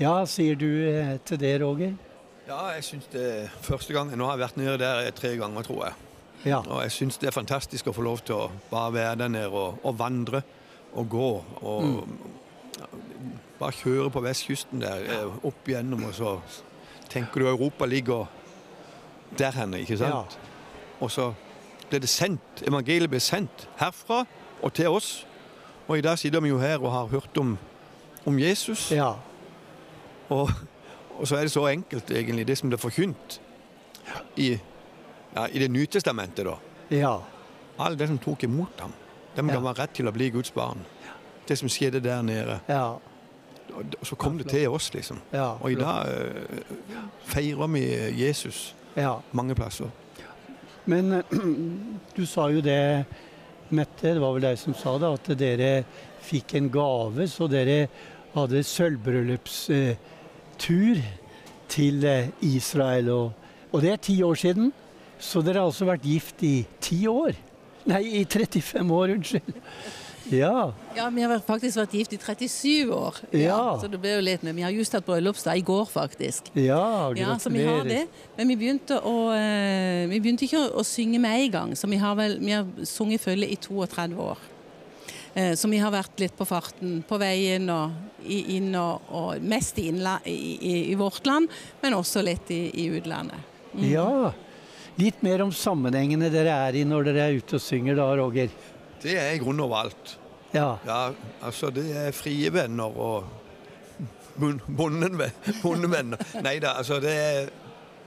[0.00, 1.96] ja, sier du eh, til det, Roger?
[2.46, 5.62] Ja, jeg syns det er første gang Nå har jeg vært nede der tre ganger,
[5.66, 5.94] tror jeg.
[6.50, 6.62] Ja.
[6.66, 9.50] Og jeg syns det er fantastisk å få lov til å bare være der nede
[9.52, 10.40] og, og vandre
[10.96, 11.28] og gå.
[11.62, 12.06] Og
[13.60, 16.38] bare kjøre på vestkysten der, eh, opp igjennom, og så
[17.10, 18.26] tenker du Europa ligger
[19.38, 20.38] der henne, ikke sant?
[21.00, 21.32] Og så
[21.90, 24.24] ble det sendt, evangeliet ble sendt herfra
[24.62, 25.26] og til oss.
[25.88, 27.58] Og i dag sitter vi jo her og har hørt om,
[28.26, 28.90] om Jesus.
[28.94, 29.14] Ja.
[30.28, 30.50] Og,
[31.18, 33.40] og så er det så enkelt, egentlig, det som det er forkynt
[34.36, 34.58] i,
[35.34, 36.56] ja, i Det nye testamentet, da.
[36.90, 37.18] Ja.
[37.78, 38.92] Alle de som tok imot ham,
[39.36, 40.84] de kan være rett til å bli Guds barn.
[41.48, 42.60] Det som skjedde der nede.
[42.68, 42.98] Ja.
[43.76, 45.18] Og så kom det til oss, liksom.
[45.32, 46.42] Ja, Og i dag eh,
[47.30, 47.84] feirer vi
[48.24, 49.14] Jesus Ja.
[49.32, 49.86] mange plasser.
[50.86, 51.22] Men eh,
[52.16, 53.04] du sa jo det,
[53.70, 55.84] Mette, det var vel deg som sa det, at dere
[56.26, 57.84] fikk en gave, så dere
[58.34, 60.98] hadde sølvbryllupstur
[61.70, 63.08] til eh, Israel.
[63.14, 63.32] Og,
[63.72, 64.72] og det er ti år siden.
[65.20, 67.32] Så dere har altså vært gift i ti år?
[67.90, 69.54] Nei, i 35 år, unnskyld.
[70.32, 70.72] Ja.
[70.96, 73.16] Ja, vi har faktisk vært gift i 37 år.
[73.36, 73.58] Ja.
[73.80, 74.54] Så det ble jo litt, med.
[74.56, 76.50] vi har just hatt bryllupsdag i går, faktisk.
[76.54, 78.06] Ja, Ja, så vi har det.
[78.06, 78.06] gratulerer.
[78.36, 81.88] Men vi begynte, å, eh, vi begynte ikke å, å synge med en gang, så
[81.90, 84.38] vi har, vel, vi har sunget følge i 32 år.
[85.34, 87.92] Eh, Så vi har vært litt på farten på veien og
[88.26, 91.48] inn og, og mest i, innla, i, i, i vårt land,
[91.82, 93.38] men også litt i, i utlandet.
[93.74, 93.84] Mm.
[93.92, 94.32] Ja.
[94.98, 98.50] Litt mer om sammenhengene dere er i når dere er ute og synger da, Roger.
[99.00, 100.16] Det er i grunnen overalt.
[100.52, 100.78] Ja.
[100.86, 101.00] Ja,
[101.42, 103.24] altså det er frie venner og
[104.66, 106.22] bondevenner.
[106.42, 107.50] Nei da, altså det er,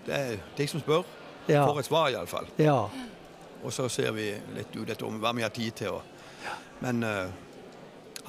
[0.08, 1.04] det er de som spør,
[1.48, 1.66] Ja.
[1.68, 2.48] får et svar iallfall.
[2.58, 2.88] Ja.
[3.64, 5.96] Og så ser vi litt ut etter om hva vi har tid til.
[5.96, 6.02] Og,
[6.84, 7.28] men uh,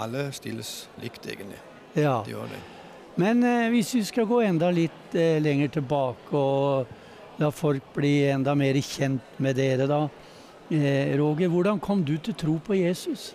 [0.02, 1.58] alle stilles likt, egentlig.
[1.94, 2.20] Ja.
[2.26, 2.60] De gjør det.
[3.16, 8.28] Men uh, hvis vi skal gå enda litt uh, lenger tilbake og la folk bli
[8.30, 10.04] enda mer kjent med dere, da.
[10.74, 13.34] Roger, hvordan kom du til tro på Jesus?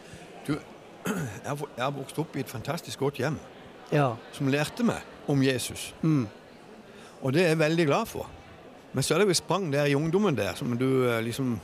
[1.45, 3.38] Jeg har vokst opp i et fantastisk godt hjem
[3.91, 4.11] Ja.
[4.35, 5.93] som lærte meg om Jesus.
[6.01, 6.27] Mm.
[7.21, 8.30] Og det er jeg veldig glad for.
[8.93, 11.59] Men så er det jo sprang der i ungdommen der som du eh, liksom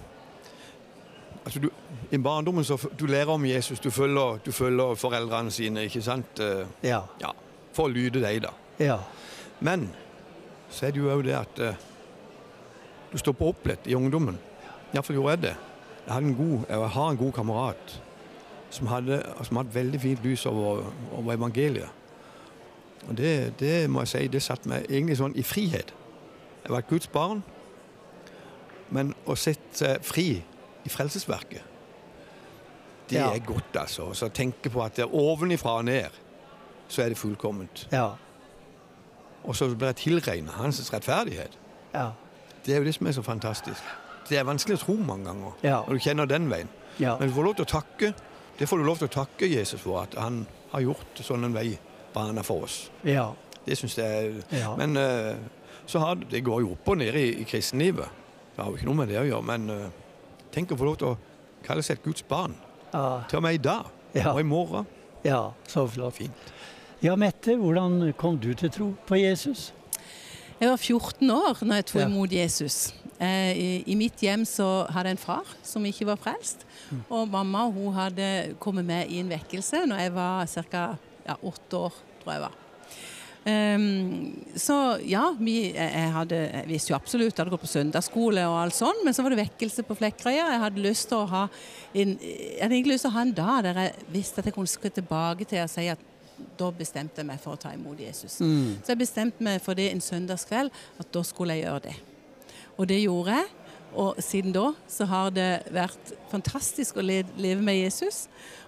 [1.45, 1.69] Altså du,
[2.11, 6.39] I barndommen så du lærer om Jesus, du følger, du følger foreldrene sine, ikke sant?
[6.41, 7.03] Eh, Ja.
[7.21, 7.29] ja
[7.73, 8.49] for å lyde deg, da.
[8.79, 8.97] Ja.
[9.59, 9.89] Men
[10.71, 11.75] så er det jo òg det at eh,
[13.11, 14.39] du stopper opp litt i ungdommen.
[14.93, 15.53] Iallfall gjorde jeg det.
[16.07, 17.95] Jeg, en god, jeg har en god kamerat
[18.75, 20.83] som hadde, som hadde veldig fint lys over,
[21.15, 21.89] over evangeliet.
[23.07, 25.91] Og det, det må jeg si, det satte meg egentlig sånn i frihet.
[26.65, 27.43] Jeg var et Guds barn,
[28.95, 30.27] men å sitte seg fri
[30.85, 31.61] i Frelsesverket,
[33.09, 33.27] det Ja.
[33.35, 34.07] er godt, altså.
[34.17, 36.09] Så tenke på at det er ovenifra og ned,
[36.89, 37.87] så er det fullkomment.
[37.91, 38.11] Ja.
[39.43, 41.57] Og så blir jeg tilregnet hans rettferdighet.
[41.93, 42.09] Ja.
[42.65, 43.83] Det er jo det som er så fantastisk.
[44.29, 45.51] Det er vanskelig å tro mange ganger
[45.85, 46.69] når du kjenner den veien.
[46.99, 48.13] Men du får lov til å takke
[48.57, 51.53] det får du lov til å takke Jesus for, at han har gjort sånn en
[51.55, 51.77] vei
[52.13, 52.89] bana for oss.
[53.03, 53.33] Ja.
[53.65, 54.75] Det syns jeg Ja.
[54.77, 55.35] Men eh,
[55.87, 58.07] så har det, går jo opp og ned i, i kristenlivet.
[58.55, 59.43] Det har jo ikke noe med det å gjøre.
[59.45, 59.89] Men eh,
[60.55, 61.17] tenk å få lov til å
[61.65, 62.55] kalle seg et Guds barn.
[62.93, 63.23] Ja.
[63.29, 64.31] Til og med i dag Ja.
[64.33, 64.85] og i morgen.
[65.25, 65.51] ja.
[65.67, 66.15] Så flott.
[66.15, 66.53] Fint.
[67.03, 69.73] Ja, Mette, hvordan kom du til tro på Jesus?
[70.61, 72.07] Jeg var 14 år når jeg tok Ja.
[72.07, 72.93] imot Jesus.
[73.25, 76.65] Eh, i, mitt hjem så hadde jeg en far som ikke var frelst.
[76.91, 77.01] Mm.
[77.09, 78.27] Og mamma hun hadde
[78.61, 80.85] kommet med i en vekkelse når jeg var ca.
[81.25, 82.61] Ja, åtte år, tror jeg var.
[83.45, 84.75] Um, så
[85.05, 88.55] ja, vi, jeg, jeg, hadde, jeg visste jo absolutt jeg hadde gått på søndagsskole og
[88.57, 90.47] alt sånt, men så var det vekkelse på Flekkerøya.
[90.49, 91.43] Jeg hadde lyst til å ha
[91.93, 94.57] en, jeg hadde egentlig lyst til å ha en dag der jeg visste at jeg
[94.57, 96.11] kunne skrive tilbake til og si at
[96.57, 98.39] da bestemte jeg meg for å ta imot Jesus.
[98.41, 98.81] Mm.
[98.81, 101.95] Så jeg bestemte meg for det en søndagskveld, at da skulle jeg gjøre det.
[102.77, 103.47] Og det gjorde jeg.
[103.95, 108.25] Og siden da så har det vært fantastisk å leve med Jesus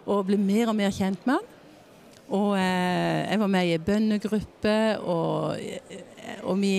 [0.08, 1.54] og bli mer og mer kjent med han.
[2.28, 6.72] Og eh, jeg var med i en bønnegruppe, og, eh, og vi,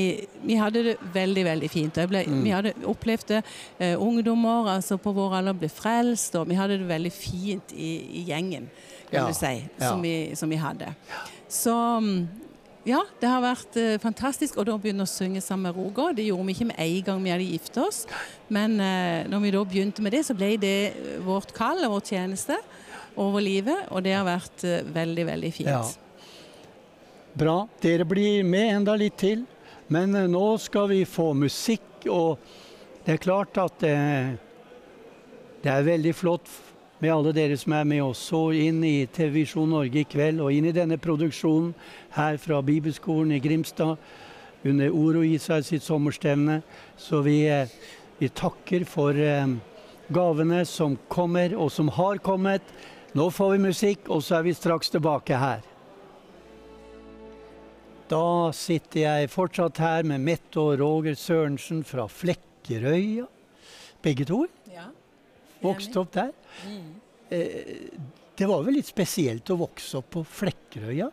[0.44, 2.00] vi hadde det veldig, veldig fint.
[2.08, 2.42] Ble, Mm.
[2.44, 3.38] Vi hadde opplevd det.
[3.80, 7.94] Eh, ungdommer altså på vår alder ble frelst, og vi hadde det veldig fint i,
[8.20, 8.68] i gjengen,
[9.08, 9.88] kan Ja, du si, ja.
[9.88, 10.92] som, vi, som vi hadde.
[11.48, 12.18] Så mm,
[12.88, 14.56] ja, det har vært eh, fantastisk.
[14.58, 16.16] Og da begynne å synge sammen med Roger.
[16.16, 18.02] Det gjorde vi ikke med en gang vi hadde giftet oss.
[18.52, 21.98] Men eh, når vi da begynte med det, så ble det eh, vårt kall og
[21.98, 22.56] vår tjeneste
[23.18, 23.88] over livet.
[23.92, 26.00] Og det har vært eh, veldig, veldig fint.
[27.38, 27.60] Bra.
[27.82, 29.44] Dere blir med enda litt til.
[29.92, 32.38] Men eh, nå skal vi få musikk, og
[33.04, 34.34] det er klart at eh,
[35.62, 36.50] det er veldig flott
[36.98, 40.42] med alle dere som er med oss Og inn i TV Visjon Norge i kveld,
[40.42, 41.72] og inn i denne produksjonen
[42.16, 43.96] her fra Bibelskolen i Grimstad
[44.66, 46.60] under Oro Israel sitt sommerstevne.
[46.98, 47.70] Så vi, eh,
[48.18, 49.46] vi takker for eh,
[50.10, 52.62] gavene som kommer, og som har kommet.
[53.14, 55.62] Nå får vi musikk, og så er vi straks tilbake her.
[58.08, 63.26] Da sitter jeg fortsatt her med Mette og Roger Sørensen fra Flekkerøya.
[64.02, 64.46] Begge to.
[65.62, 66.32] Vokste opp der.
[67.30, 67.88] Eh,
[68.38, 71.08] det var vel litt spesielt å vokse opp på Flekkerøya?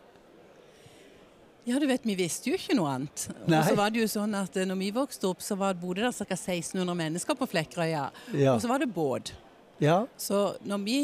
[1.65, 3.23] Ja, du vet, vi visste jo ikke noe annet.
[3.47, 6.05] Og så var det jo sånn at eh, når vi vokste opp, så var, bodde
[6.05, 6.38] det ca.
[6.38, 8.03] 1600 mennesker på Flekkerøya.
[8.38, 8.53] Ja.
[8.53, 9.34] Og så var det båt.
[9.81, 10.03] Ja.
[10.22, 10.99] Så når vi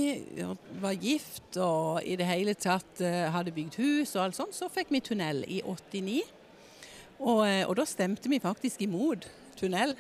[0.80, 4.70] var gift og i det hele tatt eh, hadde bygd hus og alt sånt, så
[4.72, 6.22] fikk vi tunnel i 89.
[7.22, 9.26] Og, og da stemte vi faktisk imot
[9.58, 9.98] tunnel.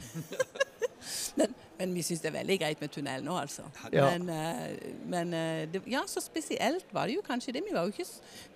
[1.38, 3.66] Men Men vi syns det er veldig greit med tunnel nå, altså.
[3.90, 4.12] Ja.
[4.12, 7.64] Men, eh, men eh, det, ja, så spesielt var det jo kanskje det.
[7.66, 8.06] Vi var jo, ikke,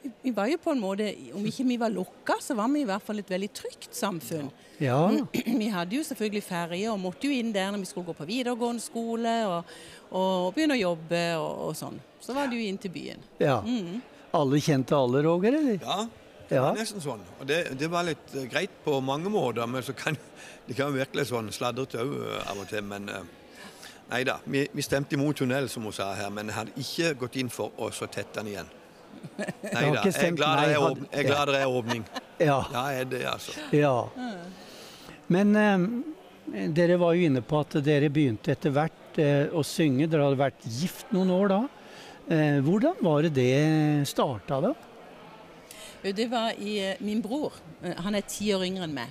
[0.03, 2.83] vi, vi var jo på en måte Om ikke vi var lukka, så var vi
[2.83, 4.51] i hvert fall et veldig trygt samfunn.
[4.77, 4.99] Ja.
[5.61, 8.27] Vi hadde jo selvfølgelig ferje og måtte jo inn der når vi skulle gå på
[8.27, 9.69] videregående skole og,
[10.19, 11.95] og begynne å jobbe og, og sånn.
[12.19, 13.23] Så var det jo inn til byen.
[13.39, 13.61] ja.
[13.63, 14.03] Mm.
[14.35, 15.55] Alle kjente alle, Roger?
[15.55, 15.79] eller?
[15.79, 16.61] Ja, det Ja.
[16.67, 17.21] var nesten sånn.
[17.39, 20.17] Og det, det var litt eh, greit på mange måter, men så kan
[20.67, 22.15] det kan jo virke litt sånn sladrete òg
[22.45, 22.83] av og til.
[22.85, 23.23] Men eh,
[24.11, 24.37] nei da.
[24.45, 27.71] Vi, vi stemte imot tunnel, som hun sa her, men hadde ikke gått inn for
[27.81, 28.73] å så tette den igjen.
[29.73, 30.01] Nei da.
[30.05, 31.07] Jeg er glad det er, åpning.
[31.11, 32.03] jeg er glad det er åpning.
[32.37, 32.57] Ja.
[32.73, 33.53] Ja, er det, altså.
[33.73, 33.93] Ja.
[35.33, 40.05] Men eh, dere var jo inne på at dere begynte etter hvert eh, å synge.
[40.11, 41.59] Dere hadde vært gift noen år da.
[42.29, 44.73] Eh, hvordan var det det starta, da?
[46.05, 47.53] Det var i eh, min bror.
[47.81, 49.09] eh, Han er ti år yngre enn meg.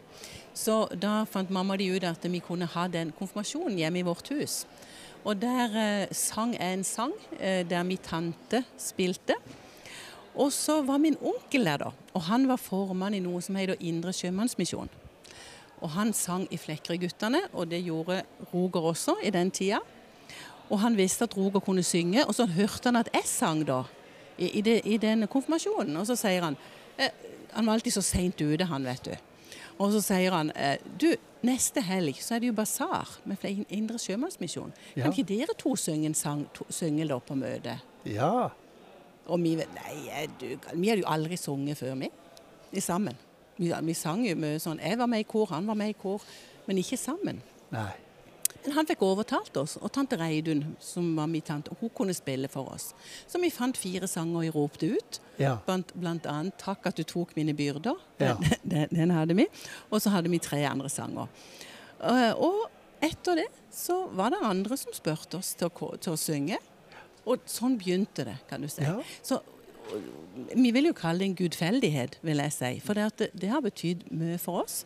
[0.54, 4.28] Så da fant mamma de ut at vi kunne ha den konfirmasjonen hjemme i vårt
[4.30, 4.64] hus.
[5.24, 9.34] Og der eh, sang jeg en sang der min tante spilte.
[10.36, 11.90] Og så var min onkel der, da.
[12.14, 14.88] Og han var formann i noe som heter Indre Sjømannsmisjon.
[15.80, 18.22] Og han sang i Flekkerøy-guttene, og det gjorde
[18.52, 19.80] Roger også i den tida.
[20.70, 23.82] Og han visste at Roger kunne synge, og så hørte han at jeg sang da,
[24.38, 25.96] i, i, i den konfirmasjonen.
[25.96, 26.56] Og så sier han
[27.54, 29.14] Han var alltid så seint ute, han, vet du.
[29.82, 31.08] Og så sier han eh, Du,
[31.46, 33.42] neste helg så er det jo basar med
[33.74, 34.72] Indre Sjømannsmisjon.
[34.94, 35.04] Ja.
[35.04, 37.82] Kan ikke dere to synge en sang to, synge da på møtet?
[38.06, 38.50] Ja.
[39.24, 40.50] Og vi nei, er du?
[40.74, 42.10] Vi hadde jo aldri sunget før, vi.
[42.74, 43.18] I sammen.
[43.56, 45.98] Vi, vi sang jo mye sånn Jeg var med i kor, han var med i
[45.98, 46.22] kor,
[46.66, 47.38] men ikke sammen.
[47.74, 47.92] Nei.
[48.72, 52.70] Han fikk overtalt oss, og tante Reidun, som var min tante, hun kunne spille for
[52.72, 52.92] oss.
[53.28, 55.20] Så vi fant fire sanger og ropte ut.
[55.36, 55.58] Ja.
[55.66, 58.00] Blant, blant annet 'Takk at du tok mine byrder'.
[58.18, 58.36] Ja.
[58.40, 59.46] Den, den, den hadde vi.
[59.90, 61.28] Og så hadde vi tre andre sanger.
[62.00, 62.70] Eh, og
[63.04, 66.60] etter det så var det andre som spurte oss til å, til å synge.
[67.28, 68.84] Og sånn begynte det, kan du si.
[68.84, 68.96] Ja.
[69.24, 69.40] Så
[70.54, 72.72] vi vil jo kalle det en gudfeldighet, vil jeg si.
[72.84, 74.84] For det, at det, det har betydd mye for oss.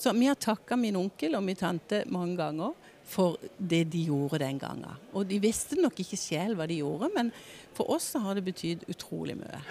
[0.00, 2.72] Så vi har takka min onkel og min tante mange ganger
[3.10, 4.98] for det de gjorde den gangen.
[5.12, 7.32] Og de visste nok ikke selv hva de gjorde, men
[7.76, 9.62] for oss så har det betydd utrolig mye.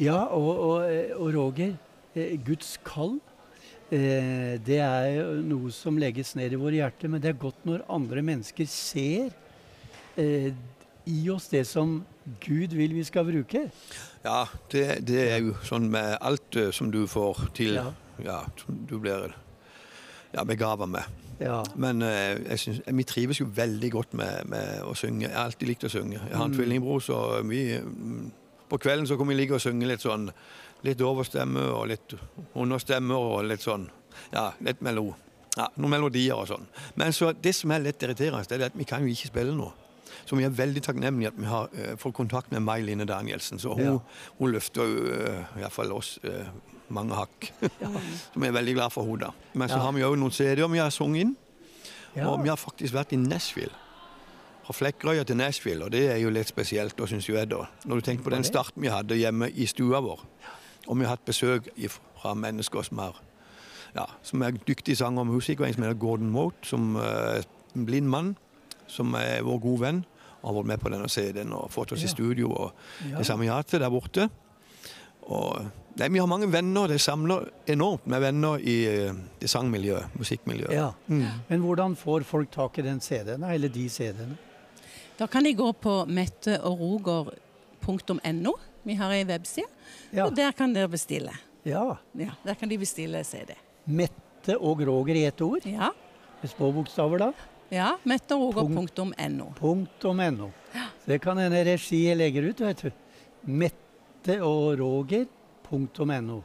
[0.00, 0.86] Ja, og, og,
[1.20, 1.74] og Roger,
[2.16, 3.18] eh, Guds kall,
[3.92, 7.84] eh, det er noe som legges ned i våre hjerter, men det er godt når
[7.92, 9.28] andre mennesker ser
[10.16, 10.50] eh,
[11.04, 12.00] i oss det som
[12.42, 13.66] Gud vil vi skal bruke.
[14.24, 17.76] Ja, det, det er jo sånn med alt eh, som du får til.
[17.80, 17.90] Ja.
[18.22, 19.32] Ja, som du blir
[20.32, 21.21] ja, begava med.
[21.40, 21.62] Ja.
[21.76, 25.26] Men eh, jeg synes, vi trives jo veldig godt med, med å synge.
[25.28, 26.20] Jeg har alltid likt å synge.
[26.28, 26.56] Jeg har en Mm.
[26.58, 28.30] tvillingbror, så vi mm,
[28.68, 30.30] På kvelden så kan vi ligge og synge litt sånn
[30.82, 32.14] litt overstemme og litt
[32.56, 33.88] understemme og litt sånn
[34.32, 35.14] Ja, litt melo.
[35.56, 36.64] Ja, noen melodier og sånn.
[36.96, 39.52] Men så det som er litt irriterende, det er at vi kan jo ikke spille
[39.56, 39.70] nå.
[40.24, 43.58] Så vi er veldig takknemlige at vi har uh, fått kontakt med May Line Danielsen.
[43.58, 43.98] Så hun, Ja.
[44.38, 46.46] hun løfter uh, iallfall oss eh,
[46.90, 47.52] mange hakk.
[48.32, 49.30] Som er veldig glad for henne.
[49.54, 51.36] Men så har vi òg noen CD-er vi har sunget inn.
[52.26, 53.72] Og vi har faktisk vært i Nashville.
[54.62, 57.48] Fra Flekkerøya til Nashville, og det er jo litt spesielt, og syns jeg.
[57.50, 57.64] da.
[57.84, 60.20] Når du tenker på den starten vi hadde hjemme i stua vår,
[60.86, 61.66] og vi har hatt besøk
[62.20, 63.16] fra mennesker som er,
[63.96, 65.66] ja, som er dyktige sanger og musikere.
[65.68, 67.42] En som heter Gordon Mote, som er
[67.74, 68.36] en blind mann,
[68.86, 70.04] som er vår gode venn.
[70.42, 72.06] Og har vært med på denne CD-en og fått oss Ja.
[72.06, 72.72] i studio og
[73.10, 73.18] Ja.
[73.18, 74.28] det samme ja til der borte.
[75.22, 75.58] Og
[75.98, 76.88] nei, Vi har mange venner.
[76.88, 80.72] Det samler enormt med venner i eh, det sangmiljøet, musikkmiljøet.
[80.74, 80.92] Ja.
[81.08, 81.26] Mm.
[81.48, 84.36] Men hvordan får folk tak i den CD-en, eller de CD-ene?
[85.18, 88.52] Da kan de gå på metteogroger.no.
[88.82, 89.66] Vi har ei webside,
[90.10, 90.24] Ja.
[90.26, 91.30] og der kan dere bestille.
[91.64, 91.96] Ja.
[92.18, 93.54] Ja, Der kan de bestille CD.
[93.86, 95.60] Mette og Roger i ett ord?
[95.66, 95.90] Ja.
[96.40, 97.32] Med små bokstaver, da?
[97.70, 99.52] Ja, metteroger.no.
[99.60, 100.50] Punkt, .no.
[101.06, 102.90] Det kan hende regi legger ut, vet du.
[103.42, 103.81] Mette
[104.28, 105.24] og Roger
[106.22, 106.42] .no.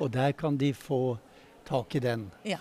[0.00, 1.18] Og der kan de få
[1.66, 2.58] tak i den, Ja.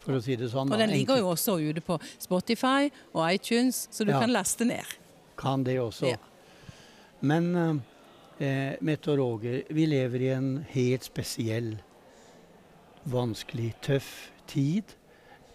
[0.00, 0.72] for å si det sånn.
[0.72, 4.20] Og den ligger jo også ute på Spotify og iTunes, så du Ja.
[4.20, 4.84] kan laste ned.
[5.36, 6.06] Kan det også.
[6.06, 6.16] Ja.
[7.20, 7.82] Men
[8.40, 11.76] eh, Mette og Roger, vi lever i en helt spesiell,
[13.04, 14.82] vanskelig, tøff tid.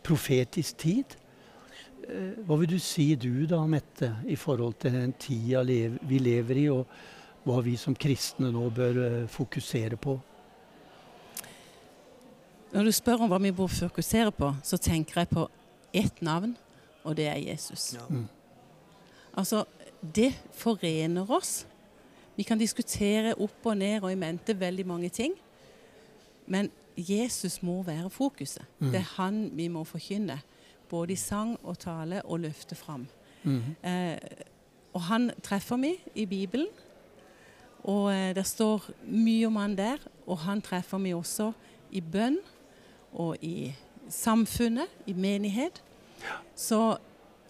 [0.03, 1.15] Profetisk tid.
[2.09, 6.57] Eh, hva vil du si du da, Mette, i forhold til den tida vi lever
[6.57, 6.87] i, og
[7.43, 10.17] hva vi som kristne nå bør eh, fokusere på?
[12.71, 15.47] Når du spør om hva vi bør fokusere på, så tenker jeg på
[15.93, 16.53] ett navn,
[17.03, 17.95] og det er Jesus.
[18.09, 18.27] Mm.
[19.37, 19.65] Altså,
[20.01, 21.65] det forener oss.
[22.35, 25.33] Vi kan diskutere opp og ned og i mente veldig mange ting,
[26.47, 28.63] men Jesus må være fokuset.
[28.79, 28.91] Mm.
[28.91, 30.41] Det er han vi må forkynne.
[30.91, 33.07] både i sang og tale, og løfte fram.
[33.43, 33.61] Mm.
[33.83, 34.17] Eh,
[34.93, 36.67] og han treffer meg i Bibelen.
[37.83, 40.01] Og eh, det står mye om han der.
[40.27, 41.51] Og han treffer meg også
[41.91, 42.37] i bønn
[43.11, 43.73] og i
[44.11, 45.81] samfunnet, i menighet.
[46.55, 46.97] Så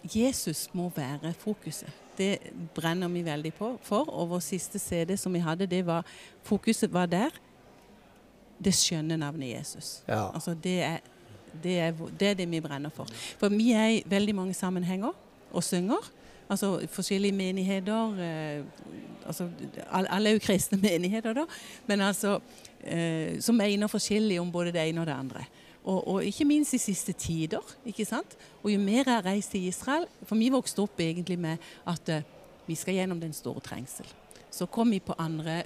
[0.02, 1.90] Jesus må være fokuset.
[2.18, 2.38] Det
[2.74, 4.08] brenner vi veldig på for.
[4.10, 6.06] Og vår siste CD som vi hadde, det var
[6.42, 7.30] fokuset var der.
[8.62, 10.02] Det skjønne navnet Jesus.
[10.08, 10.30] Ja.
[10.34, 10.98] Altså det er,
[11.62, 13.08] det, er, det er det vi brenner for.
[13.38, 15.12] For vi er i veldig mange sammenhenger
[15.52, 16.10] og synger.
[16.52, 18.18] Altså forskjellige menigheter.
[18.20, 18.64] Eh,
[19.26, 19.48] altså,
[19.88, 21.46] alle er jo kristne menigheter, da.
[21.88, 22.38] Men altså
[22.84, 25.46] eh, som mener forskjellig om både det ene og det andre.
[25.84, 27.74] Og, og ikke minst i siste tider.
[27.86, 28.36] ikke sant?
[28.62, 32.08] Og jo mer jeg har reist til Israel For vi vokste opp egentlig med at
[32.08, 32.26] eh,
[32.66, 34.06] vi skal gjennom den store trengsel.
[34.50, 35.62] Så kom vi på andre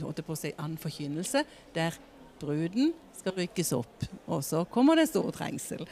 [0.00, 1.42] holdt jeg på å si, annen forkynnelse,
[1.74, 1.96] der
[2.40, 4.06] bruden skal rykkes opp.
[4.26, 5.82] Og så kommer den store trengsel.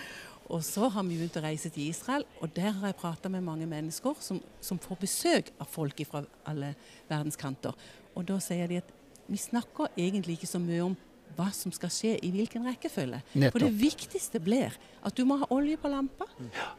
[0.52, 3.44] Og så har vi begynt å reise til Israel, og der har jeg prata med
[3.46, 6.74] mange mennesker som, som får besøk av folk fra alle
[7.08, 7.72] verdens kanter.
[8.12, 8.90] Og da sier de at
[9.32, 10.96] vi snakker egentlig ikke så mye om
[11.32, 13.22] hva som skal skje i hvilken rekkefølge.
[13.32, 13.54] Nettopp.
[13.54, 16.26] For det viktigste blir at du må ha olje på lampa.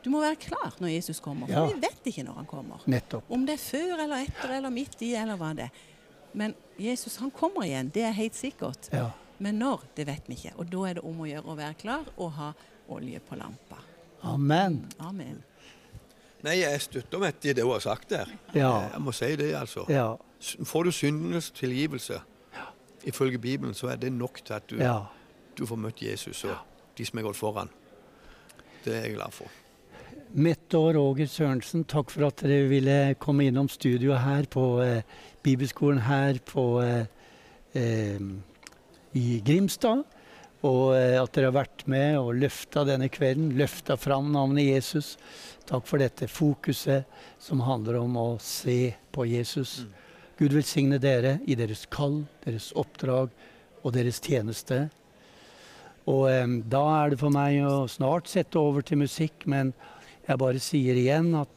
[0.06, 1.50] Du må være klar når Jesus kommer.
[1.50, 1.66] For Ja.
[1.74, 2.86] vi vet ikke når han kommer.
[2.86, 3.32] Nettopp.
[3.34, 5.82] Om det er før eller etter eller midt i eller hva det er.
[6.38, 8.92] Men Jesus han kommer igjen, det er helt sikkert.
[8.94, 9.10] Ja.
[9.40, 10.54] Men når, det vet vi ikke.
[10.62, 12.52] Og da er det om å gjøre å være klar og ha
[12.90, 13.80] olje på lampa.
[14.24, 14.86] Amen.
[15.00, 15.42] Amen.
[16.44, 18.28] Nei, jeg støtter meg til det hun har sagt der.
[18.56, 18.90] Ja.
[18.92, 19.86] Jeg må si det, altså.
[19.92, 20.10] Ja.
[20.68, 22.20] Får du syndenes tilgivelse,
[23.08, 24.98] ifølge Bibelen, så er det nok til at du, Ja.
[25.58, 26.56] du får møtt Jesus og
[26.98, 27.70] de som er gått foran.
[28.84, 29.48] Det er jeg glad for.
[30.34, 35.04] Mette og Roger Sørensen, takk for at dere ville komme innom studioet her på eh,
[35.46, 37.06] Bibelskolen her på, eh,
[37.78, 38.20] eh,
[39.14, 40.04] i Grimstad.
[40.64, 45.18] Og eh, at dere har vært med og løfta denne kvelden, løfta fram navnet Jesus.
[45.68, 47.08] Takk for dette fokuset
[47.42, 49.82] som handler om å se på Jesus.
[50.40, 53.34] Gud velsigne dere i deres kall, deres oppdrag
[53.84, 54.86] og deres tjeneste.
[56.08, 59.76] Og eh, da er det for meg å snart sette over til musikk, men
[60.24, 61.52] jeg bare sier igjen at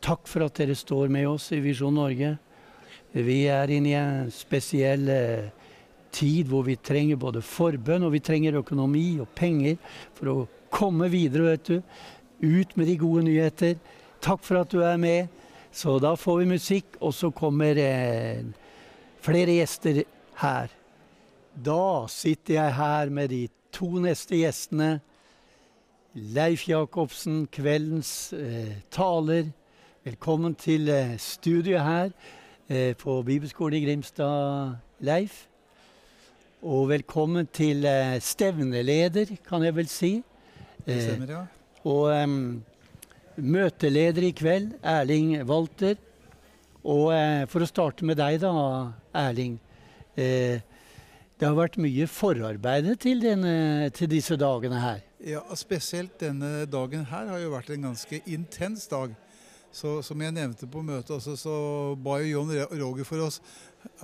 [0.00, 2.38] takk for at dere står med oss i Visjon Norge.
[3.12, 5.48] Vi er inne i en spesiell eh,
[6.12, 9.76] tid hvor vi trenger både forbønn og vi trenger økonomi og penger
[10.18, 10.38] for å
[10.70, 11.82] komme videre, vet du.
[12.40, 13.76] Ut med de gode nyheter.
[14.22, 15.28] Takk for at du er med.
[15.72, 18.42] Så da får vi musikk, og så kommer eh,
[19.22, 20.02] flere gjester
[20.40, 20.72] her.
[21.54, 24.98] Da sitter jeg her med de to neste gjestene.
[26.14, 29.52] Leif Jacobsen, kveldens eh, taler.
[30.04, 32.10] Velkommen til eh, studioet her
[32.66, 35.49] eh, på Bibelskolen i Grimstad, Leif.
[36.60, 40.10] Og velkommen til eh, stevneleder, kan jeg vel si.
[40.84, 41.44] Det stemmer, ja.
[41.88, 42.34] Og em,
[43.40, 45.94] møteleder i kveld, Erling Walter.
[46.84, 48.52] Og eh, for å starte med deg, da,
[49.22, 49.54] Erling.
[50.20, 50.60] Eh,
[51.40, 53.24] det har vært mye forarbeid til,
[53.96, 55.00] til disse dagene her.
[55.24, 59.14] Ja, Spesielt denne dagen her har jo vært en ganske intens dag.
[59.72, 61.56] Så Som jeg nevnte på møtet også, så
[61.96, 63.40] ba jo John Roger for oss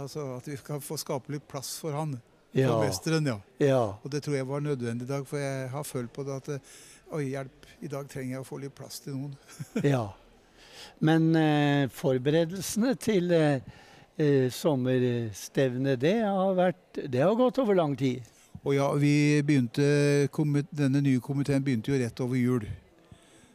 [0.01, 2.17] altså at vi skal få skape litt plass for han.
[2.57, 2.73] Ja.
[2.73, 3.39] på mesteren, ja.
[3.61, 3.81] Ja.
[4.03, 6.55] Og det tror jeg var nødvendig i dag, for jeg har følt på det at
[6.57, 6.77] eh,
[7.15, 9.35] Oi, hjelp, i dag trenger jeg å få litt plass til noen.
[9.95, 10.09] ja.
[11.07, 13.61] Men eh, forberedelsene til eh,
[14.19, 18.27] eh, sommerstevnet, det har, vært, det har gått over lang tid.
[18.65, 20.27] Og ja, vi begynte,
[20.75, 22.67] Denne nye komiteen begynte jo rett over jul.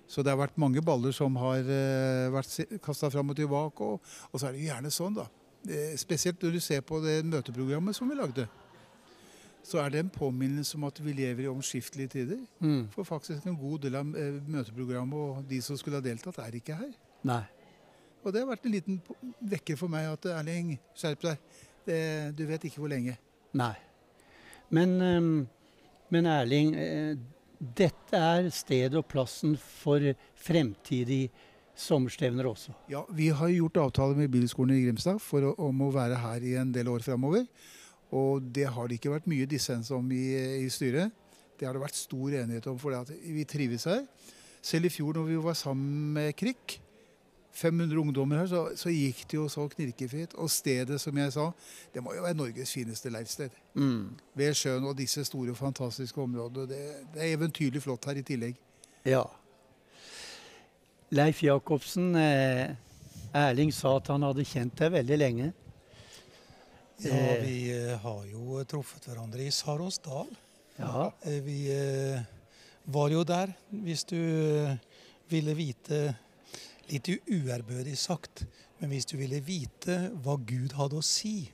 [0.07, 3.83] Så det har vært mange baller som har eh, vært kasta fram og tilbake.
[3.83, 5.27] Og, og så er det gjerne sånn, da.
[5.99, 8.47] Spesielt når du ser på det møteprogrammet som vi lagde.
[9.63, 12.39] Så er det en påminnelse om at vi lever i omskiftelige tider.
[12.59, 12.87] Mm.
[12.93, 16.57] For faktisk en god del av eh, møteprogrammet og de som skulle ha deltatt, er
[16.57, 16.95] ikke her.
[17.27, 17.43] Nei.
[18.21, 18.99] Og det har vært en liten
[19.51, 21.45] vekker for meg at Erling, skjerp deg.
[21.85, 22.01] Det,
[22.37, 23.15] du vet ikke hvor lenge.
[23.57, 23.73] Nei.
[24.73, 25.31] Men, ehm,
[26.13, 27.15] men Erling, eh,
[27.61, 30.05] dette er stedet og plassen for
[30.37, 31.29] fremtidig
[31.77, 32.73] sommerstevner også.
[32.89, 36.41] Ja, Vi har gjort avtale med Bibelskolen i Grimstad for å, om å være her
[36.45, 37.45] i en del år framover.
[38.11, 40.25] Og det har det ikke vært mye dissens om i,
[40.65, 41.13] i styret.
[41.59, 44.03] Det har det vært stor enighet om, for vi trives her.
[44.61, 46.79] Selv i fjor når vi var sammen med Krikk,
[47.51, 50.33] 500 ungdommer her, så, så gikk det jo så knirkefritt.
[50.39, 51.49] Og stedet, som jeg sa,
[51.93, 53.51] det må jo være Norges fineste leirsted.
[53.75, 54.13] Mm.
[54.39, 56.67] Ved sjøen og disse store, fantastiske områdene.
[56.69, 56.81] Det,
[57.13, 58.59] det er eventyrlig flott her i tillegg.
[59.05, 59.25] Ja.
[61.11, 62.71] Leif Jacobsen, eh,
[63.35, 65.51] Erling sa at han hadde kjent deg veldig lenge.
[67.01, 70.27] Ja, Eh, vi eh, har jo truffet hverandre i Sarosdal.
[70.77, 71.11] Ja.
[71.25, 72.21] Eh, Vi eh,
[72.85, 74.75] var jo der, hvis du eh,
[75.29, 76.15] ville vite
[76.91, 78.43] Litt uærbødig sagt,
[78.81, 81.47] men hvis du ville vite hva Gud hadde å si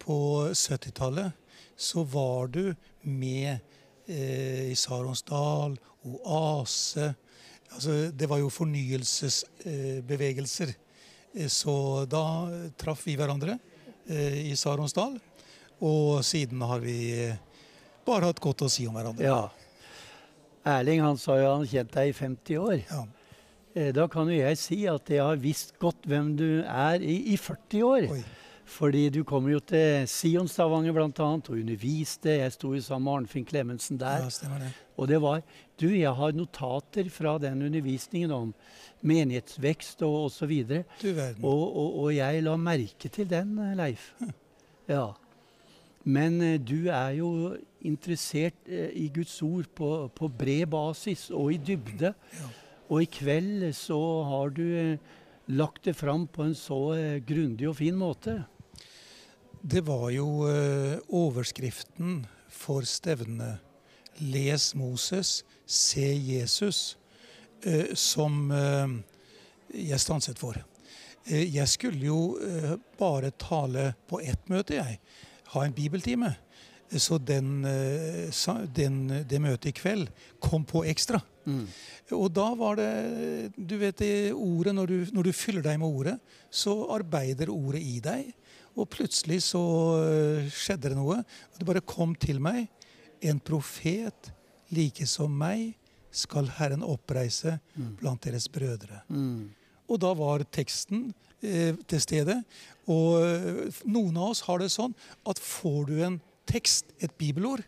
[0.00, 0.16] på
[0.48, 1.32] 70-tallet,
[1.76, 2.72] så var du
[3.02, 3.58] med
[4.08, 5.76] eh, i Saronsdal,
[6.08, 7.10] Oase
[7.74, 10.72] altså, Det var jo fornyelsesbevegelser.
[11.34, 13.60] Eh, så da eh, traff vi hverandre eh,
[14.10, 15.16] i Saronsdal.
[15.84, 16.96] Og siden har vi
[17.26, 17.36] eh,
[18.06, 19.26] bare hatt godt å si om hverandre.
[19.26, 19.50] Ja.
[20.76, 22.78] Erling han sa jo han kjente deg i 50 år.
[22.88, 23.04] Ja.
[23.92, 27.36] Da kan jo jeg si at jeg har visst godt hvem du er i, i
[27.36, 28.06] 40 år.
[28.66, 31.06] Fordi du kommer jo til Sion Stavanger bl.a.
[31.06, 32.32] og underviste.
[32.40, 34.24] Jeg sto jo sammen med Arnfinn Klemetsen der.
[34.26, 34.72] Ja, det.
[34.96, 35.42] Og det var
[35.78, 38.54] Du, jeg har notater fra den undervisningen om
[39.04, 40.54] menighetsvekst og osv.
[40.66, 41.44] Verden.
[41.44, 44.10] Og, og, og jeg la merke til den, eh, Leif.
[44.88, 45.12] Ja.
[46.06, 47.30] Men eh, du er jo
[47.82, 52.14] interessert eh, i Guds ord på, på bred basis og i dybde.
[52.14, 52.50] Ja.
[52.88, 54.98] Og i kveld så har du
[55.50, 56.80] lagt det fram på en så
[57.26, 58.40] grundig og fin måte.
[59.66, 62.20] Det var jo eh, overskriften
[62.54, 63.58] for stevnet
[64.22, 66.94] 'Les Moses, se Jesus',
[67.64, 68.94] eh, som eh,
[69.74, 70.60] jeg stanset for.
[71.26, 72.38] Jeg skulle jo
[72.98, 75.00] bare tale på ett møte, jeg.
[75.50, 76.36] Ha en bibeltime.
[76.96, 77.64] Så den,
[78.70, 80.06] den, det møtet i kveld
[80.38, 81.18] kom på ekstra.
[82.14, 85.88] Og da var det Du vet det ordet, når du, når du fyller deg med
[85.88, 86.14] ordet,
[86.50, 88.30] så arbeider ordet i deg.
[88.76, 89.62] Og plutselig så
[90.04, 91.22] øh, skjedde det noe.
[91.22, 92.66] Og det bare kom til meg.
[93.24, 94.32] En profet
[94.74, 95.74] like som meg
[96.16, 97.58] skal Herren oppreise
[98.00, 99.02] blant deres brødre.
[99.86, 101.10] Og da var teksten
[101.44, 102.40] eh, til stede.
[102.90, 104.94] Og eh, noen av oss har det sånn
[105.28, 107.64] at får du en tekst, et bibelord,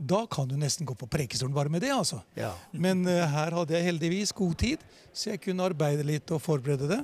[0.00, 1.92] da kan du nesten gå på prekestolen bare med det.
[1.92, 2.22] altså.
[2.38, 2.54] Ja.
[2.72, 6.88] Men eh, her hadde jeg heldigvis god tid, så jeg kunne arbeide litt og forberede
[6.88, 7.00] det.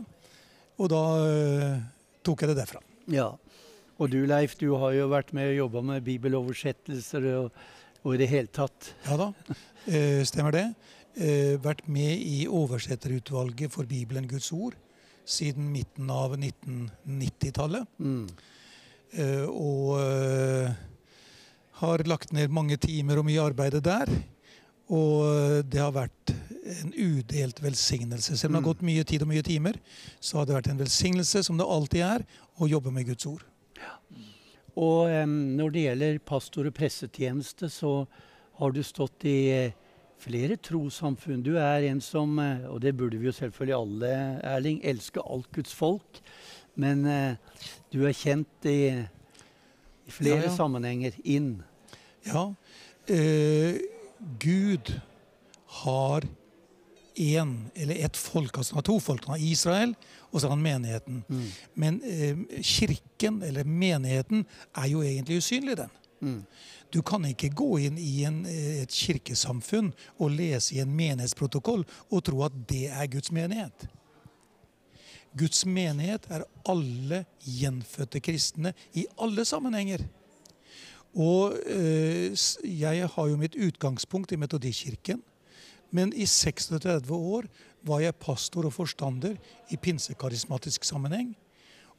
[0.81, 1.83] Og da eh,
[2.25, 2.81] tok jeg det derfra.
[3.13, 3.31] Ja.
[3.97, 7.63] Og du Leif, du har jo vært med og jobba med bibeloversettelser og,
[8.03, 8.93] og i det hele tatt.
[9.07, 9.31] Ja da,
[9.89, 10.67] eh, stemmer det.
[11.17, 14.75] Eh, vært med i oversetterutvalget for Bibelen Guds ord
[15.27, 17.89] siden midten av 1990-tallet.
[19.17, 20.75] Eh, og eh,
[21.81, 24.13] har lagt ned mange timer og mye arbeid der.
[24.93, 26.31] Og det har vært
[26.77, 28.37] en udelt velsignelse.
[28.37, 29.81] Selv om det har gått mye tid og mye timer,
[30.21, 32.27] så har det vært en velsignelse, som det alltid er,
[32.61, 33.45] å jobbe med Guds ord.
[34.77, 38.05] Og um, når det gjelder pastor- og pressetjeneste, så
[38.61, 39.73] har du stått i eh,
[40.21, 41.43] flere trossamfunn.
[41.45, 44.13] Du er en som, eh, og det burde vi jo selvfølgelig alle,
[44.45, 46.21] Erling, elske alt Guds folk.
[46.77, 48.81] Men uh, du er kjent i,
[50.05, 50.57] i flere Ja, ja.
[50.59, 51.55] sammenhenger inn.
[52.29, 52.51] Ja.
[53.09, 53.81] Uh,
[54.41, 54.93] Gud
[55.83, 56.29] har
[57.17, 58.59] én, eller ett folk.
[58.59, 59.25] Altså han har to folk.
[59.25, 59.95] Han har Israel,
[60.31, 61.25] og så har han menigheten.
[61.75, 64.45] Men eh, kirken, eller menigheten,
[64.77, 65.91] er jo egentlig usynlig, den.
[66.93, 71.85] Du kan ikke gå inn i en, eh, et kirkesamfunn og lese i en menighetsprotokoll
[72.11, 73.89] og tro at det er Guds menighet.
[75.37, 80.07] Guds menighet er alle gjenfødte kristne i alle sammenhenger.
[81.17, 82.33] Og eh,
[82.65, 85.23] jeg har jo mitt utgangspunkt i Metodistkirken.
[85.91, 87.49] Men i 36 år
[87.87, 89.37] var jeg pastor og forstander
[89.71, 91.35] i pinsekarismatisk sammenheng.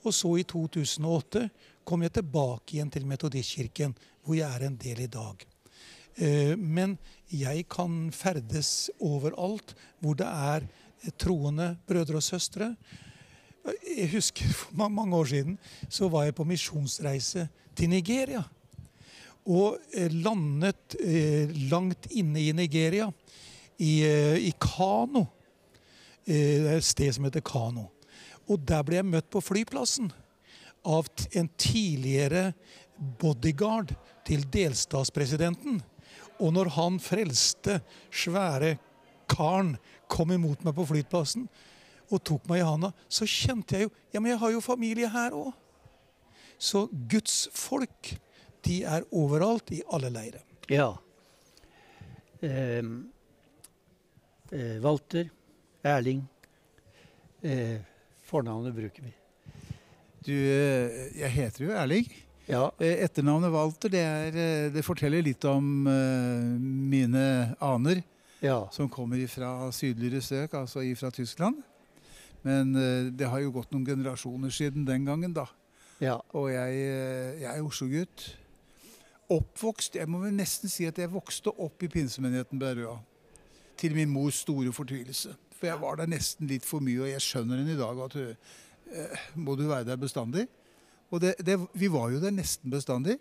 [0.06, 1.48] Og så i 2008
[1.88, 5.46] kom jeg tilbake igjen til Metodistkirken, hvor jeg er en del i dag.
[6.18, 6.98] Eh, Men
[7.32, 12.76] jeg kan ferdes overalt hvor det er eh, troende brødre og søstre.
[13.68, 15.58] Jeg husker for mange år siden
[15.90, 18.44] så var jeg på misjonsreise til Nigeria.
[19.48, 23.10] Og eh, landet eh, langt inne i Nigeria,
[23.78, 25.28] i, eh, i Kano.
[26.26, 27.90] Eh, det er et sted som heter Kano.
[28.48, 30.12] Og der ble jeg møtt på flyplassen
[30.88, 32.54] av en tidligere
[33.20, 33.94] bodyguard
[34.28, 35.82] til delstatspresidenten.
[36.40, 37.82] Og når han frelste,
[38.14, 38.78] svære
[39.30, 39.76] karen
[40.08, 41.48] kom imot meg på flyplassen
[42.08, 45.10] og tok meg i handa, så kjente jeg jo Ja, men jeg har jo familie
[45.12, 45.52] her òg.
[46.58, 48.16] Så Guds folk,
[48.66, 50.42] de er overalt, i alle leirer.
[50.72, 50.96] Ja.
[52.42, 53.12] Em,
[54.52, 55.30] eh, Walter,
[55.84, 56.24] Erling.
[57.42, 57.80] Eh,
[58.28, 59.14] fornavnet bruker vi.
[60.28, 62.08] Du, eh, jeg heter jo Erling.
[62.48, 62.66] Ja.
[62.80, 65.88] Eh, Etternavnet Walter det, er, eh, det forteller litt om
[66.90, 68.04] mine aner.
[68.42, 68.68] Ja.
[68.72, 71.64] Som kommer fra sydligere strøk, altså fra Tyskland.
[72.44, 72.72] Men
[73.18, 75.48] det har jo gått noen generasjoner siden den gangen, da.
[76.00, 76.20] Ja.
[76.38, 76.76] Og jeg,
[77.42, 78.28] jeg er Oslo-gutt.
[79.34, 83.00] oppvokst Jeg må vel nesten si at jeg vokste opp i pinsemenigheten Berøa.
[83.78, 85.36] Til min mors store fortvilelse.
[85.58, 88.18] For jeg var der nesten litt for mye, og jeg skjønner henne i dag at
[88.22, 90.48] eh, må du være der bestandig?
[91.12, 93.18] Og det, det, vi var jo der nesten bestandig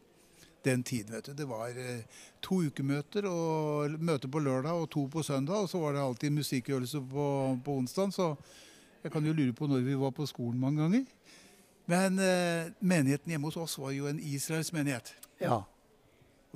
[0.66, 1.14] den tiden.
[1.14, 1.32] vet du.
[1.32, 2.02] Det var eh,
[2.42, 5.64] to ukemøter og møte på lørdag og to på søndag.
[5.64, 7.26] Og så var det alltid musikkøvelse på,
[7.64, 8.12] på onsdag.
[8.12, 8.34] Så
[9.02, 11.04] jeg kan jo lure på når vi var på skolen mange ganger.
[11.86, 15.14] Men eh, menigheten hjemme hos oss var jo en israelsk menighet.
[15.40, 15.62] Ja.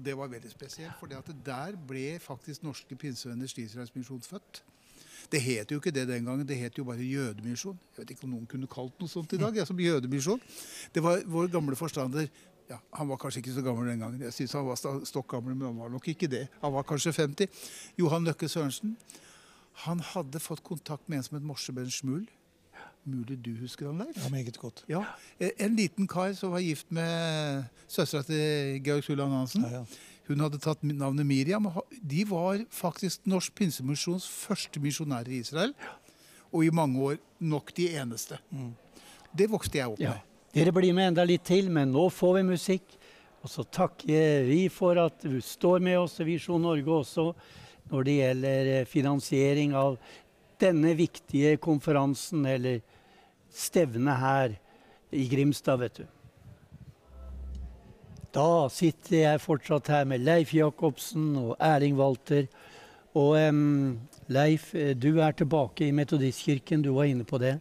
[0.01, 1.13] Og det var veldig spesielt, for
[1.45, 4.63] der ble faktisk Norske Pinsevenners Israelsmisjon født.
[5.29, 7.77] Det het jo ikke det den gangen, det het jo bare Jødemisjon.
[7.93, 9.53] Jeg vet ikke om noen kunne kalt noe sånt i dag.
[9.53, 10.41] Ja, som Jødemisjon.
[10.95, 12.31] Det var vår gamle forstander
[12.71, 14.25] ja, Han var kanskje ikke så gammel den gangen.
[14.25, 16.47] Jeg synes han var stokk gammel, men han var nok ikke det.
[16.63, 17.61] Han var kanskje 50.
[17.99, 18.97] Johan Løkke Sørensen.
[19.85, 22.25] Han hadde fått kontakt med en som het Morseben Schmul.
[23.09, 24.17] Mulig du husker han, Leif?
[24.21, 24.85] Ja, meget godt.
[24.89, 25.01] Ja,
[25.41, 29.65] eh, En liten kar som var gift med søstera til Georg Sulland Hansen.
[30.29, 31.67] Hun hadde tatt navnet Miriam.
[32.03, 35.73] De var faktisk Norsk Pinsemisjons første misjonærer i Israel.
[36.53, 38.39] Og i mange år nok de eneste.
[39.37, 40.11] Det vokste jeg opp Ja.
[40.11, 40.21] med.
[40.55, 42.83] Dere blir med enda litt til, men nå får vi musikk.
[43.43, 47.35] Og så takker vi for at du står med oss i Visjon Norge også
[47.91, 49.97] når det gjelder eh, finansiering av
[50.61, 52.81] denne viktige konferansen, eller
[53.51, 54.57] stevnet her
[55.11, 56.07] i Grimstad, vet du.
[58.31, 62.47] Da sitter jeg fortsatt her med Leif Jacobsen og Erling Walter.
[63.19, 63.99] Og um,
[64.31, 67.57] Leif, du er tilbake i Metodistkirken, du var inne på det.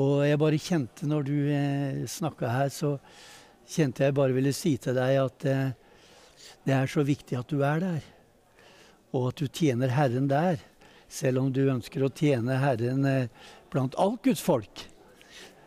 [0.00, 2.94] Og jeg bare kjente når du eh, snakka her, så
[3.68, 5.74] kjente jeg bare ville si til deg at eh,
[6.64, 8.06] det er så viktig at du er der.
[9.12, 10.62] Og at du tjener Herren der.
[11.12, 13.28] Selv om du ønsker å tjene Herren eh,
[13.72, 14.86] blant alt Guds folk.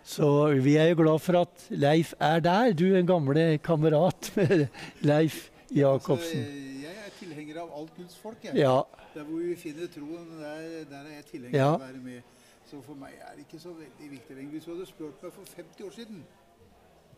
[0.06, 0.28] Så
[0.62, 2.74] vi er jo glad for at Leif er der.
[2.78, 4.68] Du en gamle kamerat med
[5.06, 6.44] Leif Jacobsen.
[6.46, 8.38] Altså, jeg er tilhenger av alt Guds folk.
[8.46, 8.58] Jeg.
[8.62, 8.76] Ja.
[9.16, 11.70] Der hvor vi finner troen, der, der er jeg tilhenger Ja.
[11.74, 12.34] av å være med.
[12.66, 14.52] Så for meg er det ikke så veldig viktig lenger.
[14.58, 16.24] Hvis du hadde spurt meg for 50 år siden,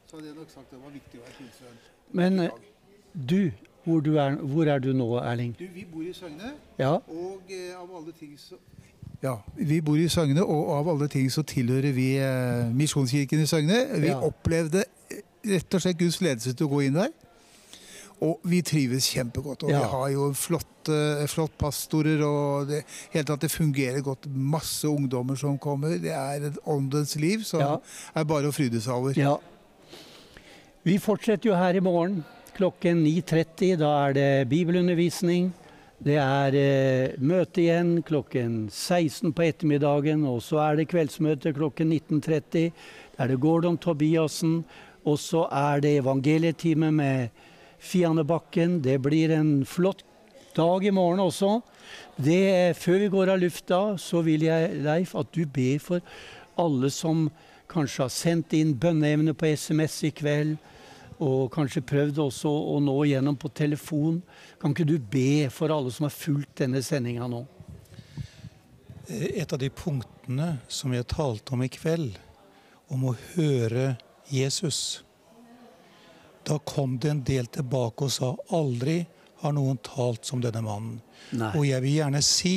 [0.08, 1.80] så hadde jeg nok sagt det var viktig å være pinsevenn.
[2.20, 2.58] Men eh,
[3.16, 3.40] du,
[3.88, 5.54] hvor, du er, hvor er du nå, Erling?
[5.60, 6.94] Du, vi bor i Søgne, Ja.
[7.00, 8.56] og eh, av alle ting så
[9.24, 13.48] ja, Vi bor i Søgne, og av alle ting så tilhører vi eh, Misjonskirken i
[13.50, 13.80] Søgne.
[14.04, 14.20] Vi Ja.
[14.22, 15.24] opplevde eh,
[15.56, 17.10] rett og slett Guds ledelse til å gå inn der.
[18.22, 19.64] Og vi trives kjempegodt.
[19.64, 19.80] Og Ja.
[19.80, 22.84] vi har jo flotte, flott pastorer, og det,
[23.14, 24.28] helt at det fungerer godt.
[24.30, 25.98] Masse ungdommer som kommer.
[26.02, 27.76] Det er et åndens liv som Ja.
[28.16, 29.14] er bare å fryde seg over.
[29.18, 29.38] Ja.
[30.84, 32.24] Vi fortsetter jo her i morgen
[32.58, 33.78] klokken 9.30.
[33.78, 35.52] Da er det bibelundervisning.
[35.98, 40.26] Det er eh, møte igjen klokken 16 på ettermiddagen.
[40.30, 42.70] Og så er det kveldsmøte klokken 19.30.
[43.18, 44.64] Der er det Gordon Tobiassen.
[45.08, 47.30] Og så er det evangelietime med
[47.78, 48.82] Fianne Bakken.
[48.82, 50.04] Det blir en flott
[50.58, 51.60] dag i morgen også.
[52.18, 56.02] Det, før vi går av lufta, så vil jeg, Leif, at du ber for
[56.58, 57.28] alle som
[57.70, 60.58] kanskje har sendt inn bønneevne på SMS i kveld,
[61.24, 64.20] og kanskje prøvd også å nå igjennom på telefon.
[64.62, 67.42] Kan ikke du be for alle som har fulgt denne sendinga nå?
[69.08, 72.20] Eh, Et av de punktene som jeg talte om i kveld,
[72.90, 73.98] om å høre
[74.32, 75.04] Jesus
[76.48, 79.02] Da kom det en del tilbake og sa aldri
[79.42, 81.02] har noen talt som denne mannen.
[81.36, 81.50] Nei.
[81.60, 82.54] Og jeg vil gjerne si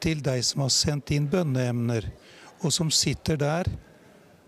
[0.00, 2.08] til deg som har sendt inn bønneemner,
[2.64, 3.68] og som sitter der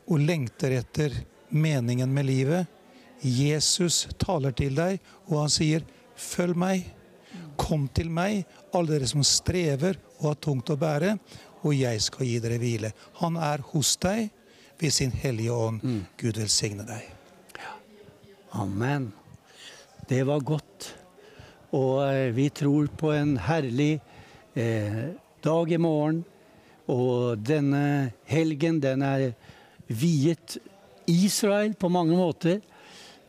[0.09, 1.13] og lengter etter
[1.53, 2.78] meningen med livet
[3.23, 5.83] Jesus taler til deg, og han sier,
[6.17, 6.95] 'Følg meg'.
[7.59, 11.19] Kom til meg, alle dere som strever og har tungt å bære,
[11.65, 12.93] og jeg skal gi dere hvile.
[13.19, 14.31] Han er hos deg
[14.79, 15.81] ved sin hellige ånd.
[16.17, 17.03] Gud velsigne deg.
[18.53, 19.13] Amen.
[20.09, 20.95] Det var godt.
[21.77, 23.99] Og eh, vi tror på en herlig
[24.55, 25.13] eh,
[25.45, 26.23] dag i morgen.
[26.89, 29.33] Og denne helgen, den er
[29.89, 30.57] viet
[31.09, 32.63] Israel på mange måter.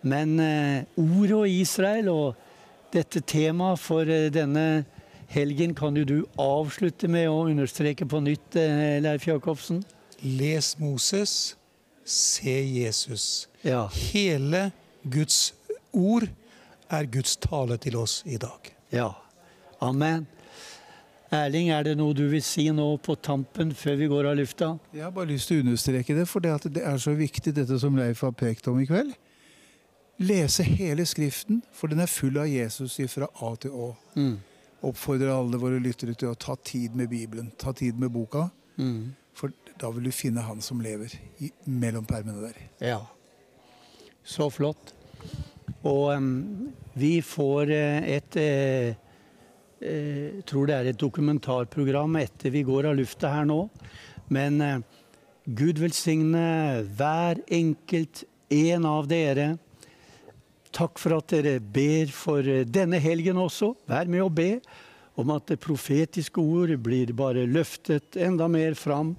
[0.01, 2.35] Men eh, ordet og Israel og
[2.93, 4.85] dette temaet for eh, denne
[5.29, 9.83] helgen kan jo du avslutte med å understreke på nytt, eh, Leif Jacobsen.
[10.23, 11.55] Les Moses,
[12.03, 13.47] se Jesus.
[13.63, 13.87] Ja.
[14.11, 14.69] Hele
[15.03, 15.53] Guds
[15.93, 16.29] ord
[16.89, 18.71] er Guds tale til oss i dag.
[18.91, 19.13] Ja.
[19.81, 20.25] Amen.
[21.29, 24.71] Erling, er det noe du vil si nå på tampen før vi går av lufta?
[24.95, 27.77] Jeg har bare lyst til å understreke det, for det, det er så viktig dette
[27.79, 29.13] som Leif har pekt om i kveld.
[30.19, 33.89] Lese hele Skriften, for den er full av Jesus fra A til Å.
[34.19, 34.35] Mm.
[34.89, 38.49] Oppfordrer alle våre lyttere til å ta tid med Bibelen, ta tid med boka.
[38.79, 39.15] Mm.
[39.35, 42.59] For da vil du finne han som lever i, mellom permene der.
[42.83, 42.99] Ja.
[44.27, 44.91] Så flott.
[45.87, 48.97] Og um, vi får eh, et eh,
[49.79, 53.61] eh, tror det er et dokumentarprogram etter vi går av lufta her nå.
[54.35, 54.83] Men eh,
[55.47, 59.53] Gud velsigne hver enkelt en av dere.
[60.75, 63.73] Takk for at dere ber for eh, denne helgen også.
[63.89, 64.51] Vær med å be
[65.19, 69.15] om at det profetiske ord blir bare løftet enda mer fram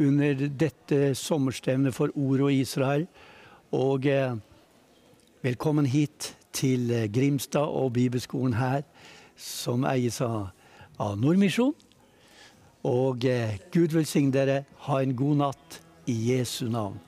[0.00, 3.06] under dette sommerstevnet for Ord og Israel.
[3.74, 4.36] Og eh,
[5.42, 8.84] velkommen hit til eh, Grimstad og bibelskolen her,
[9.36, 10.52] som eies av,
[10.98, 11.74] av Nordmisjon.
[12.88, 14.62] Og eh, Gud velsigne dere.
[14.88, 17.03] Ha en god natt i Jesu navn.